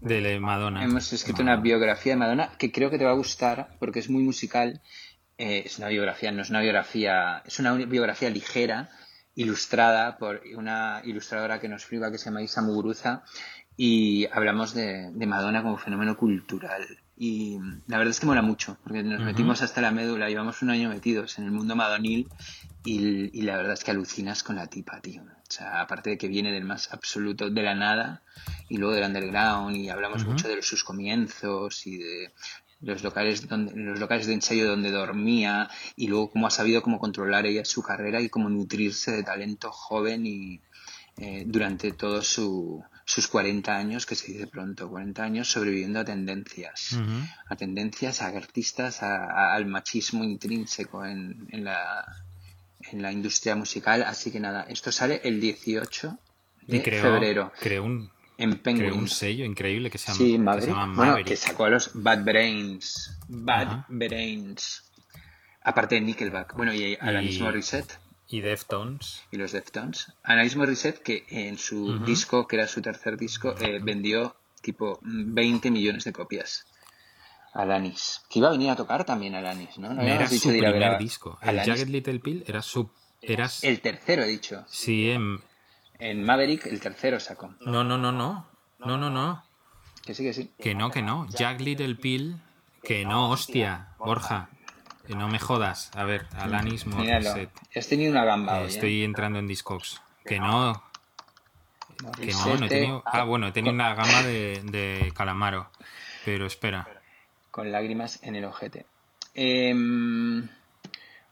de 0.00 0.40
Madonna. 0.40 0.84
Hemos 0.84 1.12
escrito 1.12 1.42
una 1.42 1.56
biografía 1.56 2.12
de 2.12 2.18
Madonna 2.18 2.52
que 2.58 2.72
creo 2.72 2.90
que 2.90 2.98
te 2.98 3.04
va 3.04 3.12
a 3.12 3.14
gustar 3.14 3.76
porque 3.78 4.00
es 4.00 4.10
muy 4.10 4.22
musical. 4.22 4.80
Eh, 5.38 5.62
es 5.66 5.78
una 5.78 5.88
biografía, 5.88 6.30
no 6.32 6.42
es 6.42 6.50
una 6.50 6.60
biografía, 6.60 7.42
es 7.44 7.58
una 7.58 7.74
biografía 7.74 8.30
ligera, 8.30 8.90
ilustrada 9.34 10.16
por 10.16 10.42
una 10.56 11.02
ilustradora 11.04 11.60
que 11.60 11.68
nos 11.68 11.84
flipa 11.84 12.10
que 12.10 12.18
se 12.18 12.26
llama 12.26 12.42
Isa 12.42 12.62
Muguruza 12.62 13.24
y 13.76 14.26
hablamos 14.32 14.74
de, 14.74 15.10
de 15.12 15.26
Madonna 15.26 15.62
como 15.62 15.76
fenómeno 15.76 16.16
cultural. 16.16 16.86
Y 17.16 17.58
la 17.86 17.98
verdad 17.98 18.10
es 18.10 18.20
que 18.20 18.26
mola 18.26 18.42
mucho 18.42 18.76
porque 18.82 19.02
nos 19.02 19.22
metimos 19.22 19.62
hasta 19.62 19.80
la 19.80 19.92
médula, 19.92 20.28
llevamos 20.28 20.62
un 20.62 20.70
año 20.70 20.88
metidos 20.88 21.38
en 21.38 21.44
el 21.44 21.52
mundo 21.52 21.76
madonil 21.76 22.28
y, 22.84 23.38
y 23.38 23.42
la 23.42 23.56
verdad 23.56 23.74
es 23.74 23.84
que 23.84 23.92
alucinas 23.92 24.42
con 24.42 24.56
la 24.56 24.66
tipa, 24.66 25.00
tío. 25.00 25.22
O 25.22 25.50
sea, 25.50 25.80
aparte 25.80 26.10
de 26.10 26.18
que 26.18 26.26
viene 26.26 26.50
del 26.50 26.64
más 26.64 26.92
absoluto 26.92 27.50
de 27.50 27.62
la 27.62 27.74
nada 27.74 28.22
y 28.68 28.78
luego 28.78 28.94
del 28.94 29.04
underground 29.04 29.76
y 29.76 29.88
hablamos 29.90 30.24
mucho 30.24 30.48
de 30.48 30.60
sus 30.62 30.82
comienzos 30.82 31.86
y 31.86 31.98
de 31.98 32.32
los 32.84 33.02
locales 33.02 33.48
donde 33.48 33.72
los 33.74 33.98
locales 33.98 34.26
de 34.26 34.34
ensayo 34.34 34.68
donde 34.68 34.90
dormía 34.90 35.68
y 35.96 36.06
luego 36.08 36.30
cómo 36.30 36.46
ha 36.46 36.50
sabido 36.50 36.82
cómo 36.82 36.98
controlar 36.98 37.46
ella 37.46 37.64
su 37.64 37.82
carrera 37.82 38.20
y 38.20 38.28
cómo 38.28 38.48
nutrirse 38.48 39.10
de 39.12 39.22
talento 39.22 39.70
joven 39.72 40.26
y 40.26 40.60
eh, 41.16 41.44
durante 41.46 41.92
todos 41.92 42.26
su, 42.26 42.82
sus 43.04 43.28
40 43.28 43.76
años, 43.76 44.04
que 44.04 44.16
se 44.16 44.32
dice 44.32 44.46
pronto, 44.48 44.90
40 44.90 45.22
años 45.22 45.48
sobreviviendo 45.48 46.00
a 46.00 46.04
tendencias. 46.04 46.98
A 47.48 47.54
tendencias, 47.56 48.20
a 48.20 48.26
artistas, 48.26 49.02
a- 49.02 49.24
a- 49.26 49.54
al 49.54 49.66
machismo 49.66 50.24
intrínseco 50.24 51.04
en, 51.06 51.46
en 51.52 51.62
la, 51.64 52.04
en 52.90 53.00
la 53.00 53.12
industria 53.12 53.54
musical. 53.54 54.02
Así 54.02 54.32
que 54.32 54.40
nada, 54.40 54.66
esto 54.68 54.90
sale 54.90 55.20
el 55.22 55.40
18 55.40 56.18
de 56.66 56.76
Y 56.78 56.80
febrero. 56.80 57.52
creó 57.60 57.84
un, 57.84 58.10
en 58.38 58.52
creó 58.56 58.74
un 58.74 58.80
Penguin. 58.80 59.08
sello 59.08 59.44
increíble 59.44 59.90
que 59.90 59.98
se 59.98 60.06
llama, 60.08 60.18
Sí, 60.18 60.32
que 60.32 60.38
Maverick. 60.38 60.64
se 60.68 60.70
llama 60.74 60.94
Bueno, 61.12 61.24
que 61.24 61.36
sacó 61.36 61.64
a 61.66 61.70
los 61.70 61.90
Bad 61.94 62.24
Brains. 62.24 63.18
Bad 63.28 63.66
Ajá. 63.68 63.86
Brains. 63.88 64.90
Aparte 65.62 65.94
de 65.94 66.00
Nickelback. 66.02 66.54
Bueno, 66.56 66.74
y 66.74 66.94
Y- 66.94 67.38
Morissette 67.40 67.98
Y 68.28 68.40
Deftones. 68.40 69.22
y 69.30 69.36
los 69.36 69.52
Deftones. 69.52 70.12
Alanis 70.22 70.56
Morissette, 70.56 71.00
que 71.02 71.24
en 71.28 71.56
su 71.58 72.00
disco, 72.04 72.46
que 72.46 72.56
era 72.56 72.66
su 72.66 72.82
tercer 72.82 73.16
disco, 73.16 73.54
eh, 73.60 73.78
vendió 73.82 74.36
tipo 74.62 74.98
20 75.02 75.70
millones 75.70 76.04
de 76.04 76.12
copias. 76.12 76.66
Alanis. 77.52 78.22
Que 78.28 78.40
iba 78.40 78.48
a 78.48 78.52
venir 78.52 78.70
a 78.70 78.76
tocar 78.76 79.04
también 79.04 79.34
Alanis, 79.34 79.78
¿no? 79.78 79.94
No 79.94 80.02
era 80.02 80.26
su 80.26 80.34
dicho 80.34 80.48
a 80.48 80.52
primer 80.52 80.84
a 80.84 80.98
disco. 80.98 81.38
El. 81.40 81.60
Jagged 81.60 81.88
Little 81.88 82.18
Pill 82.18 82.44
era 82.46 82.62
su... 82.62 82.90
Era, 83.22 83.48
El 83.62 83.80
tercero, 83.80 84.22
he 84.22 84.26
dicho. 84.28 84.64
sí, 84.68 85.08
em, 85.10 85.38
En 85.98 86.24
Maverick, 86.24 86.66
el 86.66 86.80
tercero 86.80 87.20
sacó. 87.20 87.54
no, 87.60 87.84
no, 87.84 87.96
no, 87.98 88.12
no. 88.12 88.46
No, 88.80 88.98
no, 88.98 89.08
no. 89.10 89.42
Que 90.04 90.14
sí, 90.14 90.22
que 90.22 90.34
sí. 90.34 90.50
Que 90.58 90.74
no, 90.74 90.90
que 90.90 91.00
no. 91.00 91.26
Jack 91.30 91.60
Little 91.60 91.94
Pill. 91.94 92.36
Que 92.82 93.04
no, 93.06 93.30
hostia. 93.30 93.88
Borja. 93.98 94.48
Que 95.06 95.14
no 95.14 95.28
me 95.28 95.38
jodas. 95.38 95.90
A 95.94 96.04
ver, 96.04 96.26
Alanis. 96.36 96.86
Morissette. 96.86 97.50
Has 97.74 97.88
tenido 97.88 98.10
una 98.12 98.24
gamba 98.24 98.58
Eh, 98.58 98.60
hoy, 98.60 98.64
¿eh? 98.64 98.68
estoy 98.68 99.02
entrando 99.04 99.38
en 99.38 99.46
Discogs. 99.46 100.02
Que 100.24 100.38
no. 100.38 100.82
Que 102.20 102.32
no, 102.32 102.56
no 102.56 102.66
he 102.66 102.68
tenido... 102.68 103.02
Ah, 103.06 103.24
bueno, 103.24 103.46
he 103.46 103.52
tenido 103.52 103.72
una 103.72 103.94
gama 103.94 104.22
de, 104.22 104.60
de 104.64 105.12
Calamaro. 105.14 105.70
Pero 106.24 106.44
espera. 106.46 106.86
Con 107.50 107.70
lágrimas 107.72 108.22
en 108.22 108.36
el 108.36 108.44
ojete. 108.44 108.84
Em, 109.34 110.48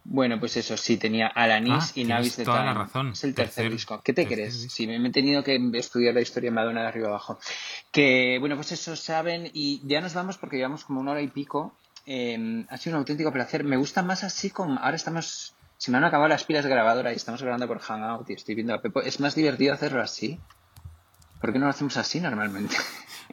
bueno, 0.05 0.40
pues 0.40 0.57
eso, 0.57 0.76
sí, 0.76 0.96
tenía 0.96 1.28
Alanis 1.28 1.72
Ah, 1.90 1.92
y 1.94 2.05
Navis 2.05 2.36
de 2.36 2.44
toda 2.44 2.64
la 2.64 2.74
razón. 2.74 3.11
Es 3.12 3.24
el 3.24 3.34
tercer, 3.34 3.66
Tercer- 3.66 3.70
disco. 3.72 4.00
¿Qué 4.05 4.12
te 4.12 4.22
tercer 4.22 4.38
crees? 4.38 4.62
disco. 4.62 4.74
Sí, 4.76 4.86
me 4.86 5.09
he 5.09 5.12
tenido 5.12 5.42
que 5.44 5.59
estudiar 5.74 6.14
la 6.14 6.20
historia 6.20 6.50
de 6.50 6.55
Madonna 6.55 6.82
de 6.82 6.88
arriba 6.88 7.09
abajo. 7.09 7.38
Que, 7.92 8.36
bueno, 8.40 8.57
pues 8.57 8.72
eso 8.72 8.96
saben 8.96 9.50
y 9.53 9.80
ya 9.86 10.00
nos 10.00 10.14
vamos 10.14 10.38
porque 10.38 10.57
llevamos 10.57 10.84
como 10.84 11.00
una 11.00 11.12
hora 11.12 11.22
y 11.22 11.28
pico. 11.28 11.74
Em, 12.05 12.66
ha 12.68 12.76
sido 12.78 12.96
un 12.96 13.00
auténtico 13.00 13.32
placer. 13.32 13.62
Me 13.64 13.76
gusta 13.76 14.03
más 14.03 14.24
así 14.24 14.50
como... 14.50 14.78
Ahora 14.80 14.96
estamos... 14.96 15.55
Se 15.78 15.90
me 15.90 15.98
han 15.98 16.05
acabado 16.05 16.28
las 16.28 16.44
pilas 16.44 16.64
de 16.64 16.70
grabadora 16.70 17.12
y 17.12 17.16
estamos 17.16 17.40
grabando 17.42 17.66
por 17.68 17.78
Hangout 17.80 18.28
y 18.30 18.34
estoy 18.34 18.55
viendo 18.57 18.74
a 18.74 18.80
Pepo. 18.82 19.03
Es 19.03 19.20
más 19.20 19.34
divertido 19.34 19.72
hacerlo 19.74 20.00
así. 20.03 20.38
¿Por 21.40 21.53
qué 21.53 21.59
no 21.59 21.66
lo 21.66 21.70
hacemos 21.70 21.96
así 21.96 22.20
normalmente? 22.20 22.76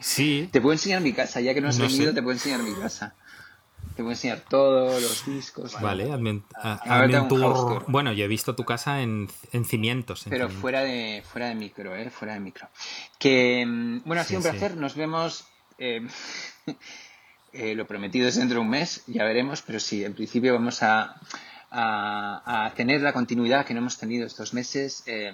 Sí. 0.01 0.49
Te 0.51 0.61
puedo 0.61 0.73
enseñar 0.73 1.01
mi 1.01 1.13
casa, 1.13 1.41
ya 1.41 1.53
que 1.53 1.61
no 1.61 1.69
has 1.69 1.77
No 1.77 1.85
venido, 1.85 2.05
sé. 2.09 2.13
te 2.13 2.21
puedo 2.23 2.33
enseñar 2.33 2.61
mi 2.63 2.73
casa. 2.73 3.13
Te 3.99 4.03
puedo 4.03 4.13
enseñar 4.13 4.39
todo, 4.47 4.97
los 4.97 5.25
discos. 5.25 5.73
Vale, 5.81 6.09
a- 6.09 6.15
tour. 7.27 7.67
tour. 7.67 7.85
Bueno, 7.89 8.13
yo 8.13 8.23
he 8.23 8.29
visto 8.29 8.55
tu 8.55 8.63
casa 8.63 9.01
en, 9.01 9.27
en 9.51 9.65
cimientos. 9.65 10.25
en 10.25 10.29
Pero 10.29 10.45
cimientos. 10.45 10.61
fuera 10.61 10.81
de, 10.85 11.21
fuera 11.29 11.49
de 11.49 11.55
micro, 11.55 11.93
¿eh? 11.97 12.09
Fuera 12.09 12.35
de 12.35 12.39
micro. 12.39 12.69
Que, 13.17 13.65
mm, 13.67 14.03
bueno, 14.05 14.21
ha 14.21 14.23
sido 14.23 14.39
Sí, 14.39 14.47
un 14.47 14.53
sí. 14.53 14.57
placer. 14.57 14.77
Nos 14.77 14.95
vemos. 14.95 15.43
eh, 15.79 16.07
eh, 17.51 17.75
lo 17.75 17.85
prometido 17.87 18.29
es 18.29 18.37
dentro 18.37 18.59
de 18.59 18.61
un 18.61 18.69
mes, 18.69 19.03
ya 19.07 19.25
veremos, 19.25 19.61
pero 19.63 19.81
sí, 19.81 20.05
en 20.05 20.13
principio 20.13 20.53
vamos 20.53 20.81
a, 20.81 21.19
a, 21.69 22.65
a 22.67 22.73
tener 22.75 23.01
la 23.01 23.11
continuidad 23.11 23.65
que 23.65 23.73
no 23.73 23.81
hemos 23.81 23.97
tenido 23.97 24.25
estos 24.25 24.53
meses. 24.53 25.03
eh, 25.07 25.33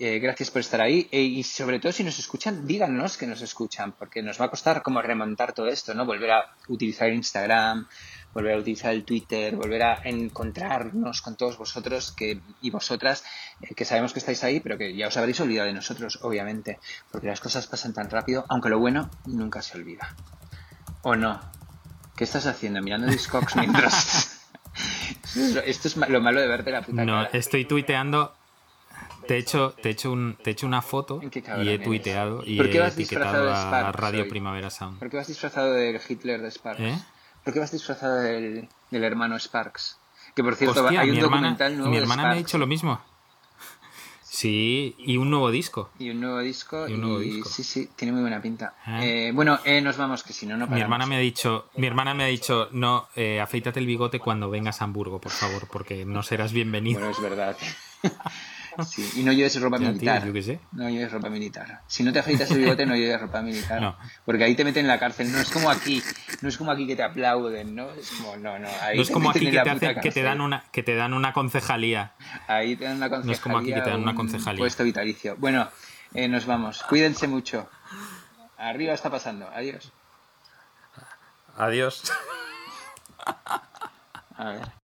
Eh, 0.00 0.18
gracias 0.18 0.50
por 0.50 0.60
estar 0.60 0.80
ahí 0.80 1.08
Eh, 1.12 1.22
y 1.22 1.42
sobre 1.44 1.78
todo 1.78 1.92
si 1.92 2.02
nos 2.02 2.18
escuchan, 2.18 2.66
díganos 2.66 3.16
que 3.16 3.26
nos 3.28 3.40
escuchan, 3.42 3.92
porque 3.92 4.22
nos 4.22 4.40
va 4.40 4.46
a 4.46 4.50
costar 4.50 4.82
como 4.82 5.00
remontar 5.00 5.52
todo 5.52 5.68
esto, 5.68 5.94
¿no? 5.94 6.04
Volver 6.04 6.32
a 6.32 6.54
utilizar 6.68 7.12
Instagram, 7.12 7.86
volver 8.32 8.54
a 8.54 8.58
utilizar 8.58 8.92
el 8.92 9.04
Twitter, 9.04 9.54
volver 9.54 9.82
a 9.84 10.00
encontrarnos 10.04 11.22
con 11.22 11.36
todos 11.36 11.56
vosotros 11.58 12.10
que, 12.10 12.40
y 12.60 12.70
vosotras, 12.70 13.22
eh, 13.60 13.72
que 13.76 13.84
sabemos 13.84 14.12
que 14.12 14.18
estáis 14.18 14.42
ahí, 14.42 14.58
pero 14.58 14.76
que 14.76 14.96
ya 14.96 15.06
os 15.06 15.16
habréis 15.16 15.38
olvidado 15.38 15.68
de 15.68 15.74
nosotros, 15.74 16.18
obviamente, 16.22 16.80
porque 17.12 17.28
las 17.28 17.40
cosas 17.40 17.68
pasan 17.68 17.92
tan 17.94 18.10
rápido, 18.10 18.44
aunque 18.48 18.70
lo 18.70 18.80
bueno 18.80 19.08
nunca 19.26 19.62
se 19.62 19.78
olvida. 19.78 20.12
¿O 21.02 21.14
no? 21.14 21.40
¿Qué 22.16 22.24
estás 22.24 22.46
haciendo? 22.46 22.82
Mirando 22.82 23.06
Discogs 23.06 23.54
mientras... 23.54 24.40
Esto 25.66 25.88
es 25.88 25.96
lo- 25.96 26.20
malo 26.20 26.40
de 26.40 26.48
verte 26.48 26.70
la 26.72 26.82
puta 26.82 27.04
No, 27.04 27.24
cara. 27.24 27.30
estoy 27.38 27.64
tuiteando. 27.64 28.34
Te 29.26 29.34
he 29.36 29.38
hecho, 29.38 29.74
te 29.82 29.88
he 29.88 29.92
hecho, 29.92 30.12
un, 30.12 30.36
te 30.42 30.50
he 30.50 30.52
hecho 30.52 30.66
una 30.66 30.82
foto 30.82 31.20
y 31.22 31.68
he 31.68 31.74
eres. 31.74 31.84
tuiteado 31.84 32.42
y 32.44 32.56
¿Por 32.56 32.70
qué 32.70 32.78
he 32.78 32.80
vas 32.80 32.96
disfrazado 32.96 33.44
etiquetado 33.44 33.46
de 33.46 33.52
a 33.52 33.80
Sparks 33.82 34.00
Radio 34.00 34.22
hoy? 34.22 34.28
Primavera 34.28 34.70
Sound. 34.70 34.98
¿Por 34.98 35.10
qué 35.10 35.16
vas 35.16 35.26
disfrazado 35.28 35.72
del 35.72 36.00
Hitler 36.08 36.42
de 36.42 36.50
Sparks? 36.50 36.80
¿Eh? 36.80 36.98
¿Por 37.44 37.52
qué 37.54 37.60
vas 37.60 37.72
disfrazado 37.72 38.16
del, 38.16 38.68
del 38.90 39.04
hermano 39.04 39.38
Sparks? 39.38 39.98
Que 40.34 40.42
por 40.42 40.56
cierto, 40.56 40.82
Hostia, 40.84 41.00
hay 41.00 41.10
un 41.10 41.16
mi 41.16 41.20
hermana, 41.22 41.36
documental 41.36 41.76
nuevo 41.76 41.90
mi 41.90 41.96
de 41.96 42.02
hermana 42.02 42.22
me 42.24 42.28
ha 42.30 42.34
dicho 42.34 42.58
lo 42.58 42.66
mismo. 42.66 43.00
Sí, 44.22 44.96
y 44.98 45.16
un 45.16 45.30
nuevo 45.30 45.52
disco. 45.52 45.90
y 45.96 46.10
un 46.10 46.20
nuevo 46.20 46.40
disco. 46.40 46.88
Y 46.88 46.94
un 46.94 47.02
nuevo 47.02 47.22
y 47.22 47.30
disco. 47.36 47.48
sí, 47.48 47.62
sí, 47.62 47.88
tiene 47.94 48.10
muy 48.12 48.20
buena 48.22 48.42
pinta. 48.42 48.74
Ah. 48.84 49.04
Eh, 49.04 49.30
bueno, 49.32 49.60
eh, 49.64 49.80
nos 49.80 49.96
vamos, 49.96 50.24
que 50.24 50.32
si 50.32 50.44
no, 50.44 50.54
no 50.56 50.64
Mi 50.64 50.70
paramos. 50.70 50.82
hermana 50.82 51.06
me 51.06 51.14
ha 51.14 51.20
dicho, 51.20 51.68
mi 51.76 51.86
hermana 51.86 52.14
me 52.14 52.24
ha 52.24 52.26
dicho, 52.26 52.68
no, 52.72 53.06
eh, 53.14 53.40
afeítate 53.40 53.78
el 53.78 53.86
bigote 53.86 54.18
cuando 54.18 54.50
vengas 54.50 54.80
a 54.80 54.84
Hamburgo, 54.86 55.20
por 55.20 55.30
favor, 55.30 55.68
porque 55.70 56.04
no 56.04 56.24
serás 56.24 56.52
bienvenido. 56.52 56.98
Bueno, 56.98 57.14
es 57.14 57.22
verdad. 57.22 57.56
Sí, 58.82 59.08
y 59.16 59.22
no 59.22 59.32
lleves 59.32 59.60
ropa 59.60 59.76
Ya, 59.76 59.84
tío, 59.84 59.92
militar. 59.92 60.26
yo 60.26 60.32
qué 60.32 60.42
sé. 60.42 60.60
No 60.72 60.88
lleves 60.90 61.12
ropa 61.12 61.28
militar. 61.28 61.82
Si 61.86 62.02
no 62.02 62.12
te 62.12 62.18
afeitas 62.18 62.50
el 62.50 62.58
bigote, 62.58 62.86
no 62.86 62.96
lleves 62.96 63.20
ropa 63.20 63.42
militar. 63.42 63.80
No. 63.80 63.96
Porque 64.24 64.44
ahí 64.44 64.54
te 64.54 64.64
meten 64.64 64.82
en 64.86 64.88
la 64.88 64.98
cárcel. 64.98 65.30
No 65.30 65.38
es 65.38 65.50
como 65.50 65.70
aquí. 65.70 66.02
No 66.42 66.48
es 66.48 66.58
como 66.58 66.72
aquí 66.72 66.86
que 66.86 66.96
te 66.96 67.02
aplauden, 67.02 67.74
¿no? 67.74 67.90
Es 67.90 68.10
como, 68.10 68.36
no, 68.36 68.58
no. 68.58 68.68
Ahí 68.82 68.96
No 68.96 69.02
es 69.02 69.08
te 69.08 69.14
como 69.14 69.30
aquí 69.30 69.40
que 69.46 69.52
te, 69.52 69.58
hacen, 69.70 70.00
que 70.00 70.10
te 70.10 70.22
dan 70.22 70.40
una, 70.40 70.64
que 70.72 70.82
te 70.82 70.94
dan 70.94 71.14
una 71.14 71.32
concejalía. 71.32 72.14
Ahí 72.48 72.76
te 72.76 72.84
dan 72.84 72.96
una 72.96 73.08
concejalía. 73.08 73.26
No 73.26 73.32
es 73.32 73.40
como 73.40 73.58
aquí 73.58 73.72
que 73.72 73.80
te 73.80 73.90
dan 73.90 74.02
una 74.02 74.10
un 74.10 74.16
concejalía. 74.16 74.58
Puesto 74.58 74.84
vitalicio. 74.84 75.36
Bueno, 75.36 75.68
eh, 76.14 76.28
nos 76.28 76.46
vamos. 76.46 76.82
Cuídense 76.82 77.28
mucho. 77.28 77.68
Arriba 78.58 78.94
está 78.94 79.10
pasando. 79.10 79.48
Adiós. 79.48 79.92
Adiós. 81.56 82.02
A 84.36 84.44
ver. 84.50 84.83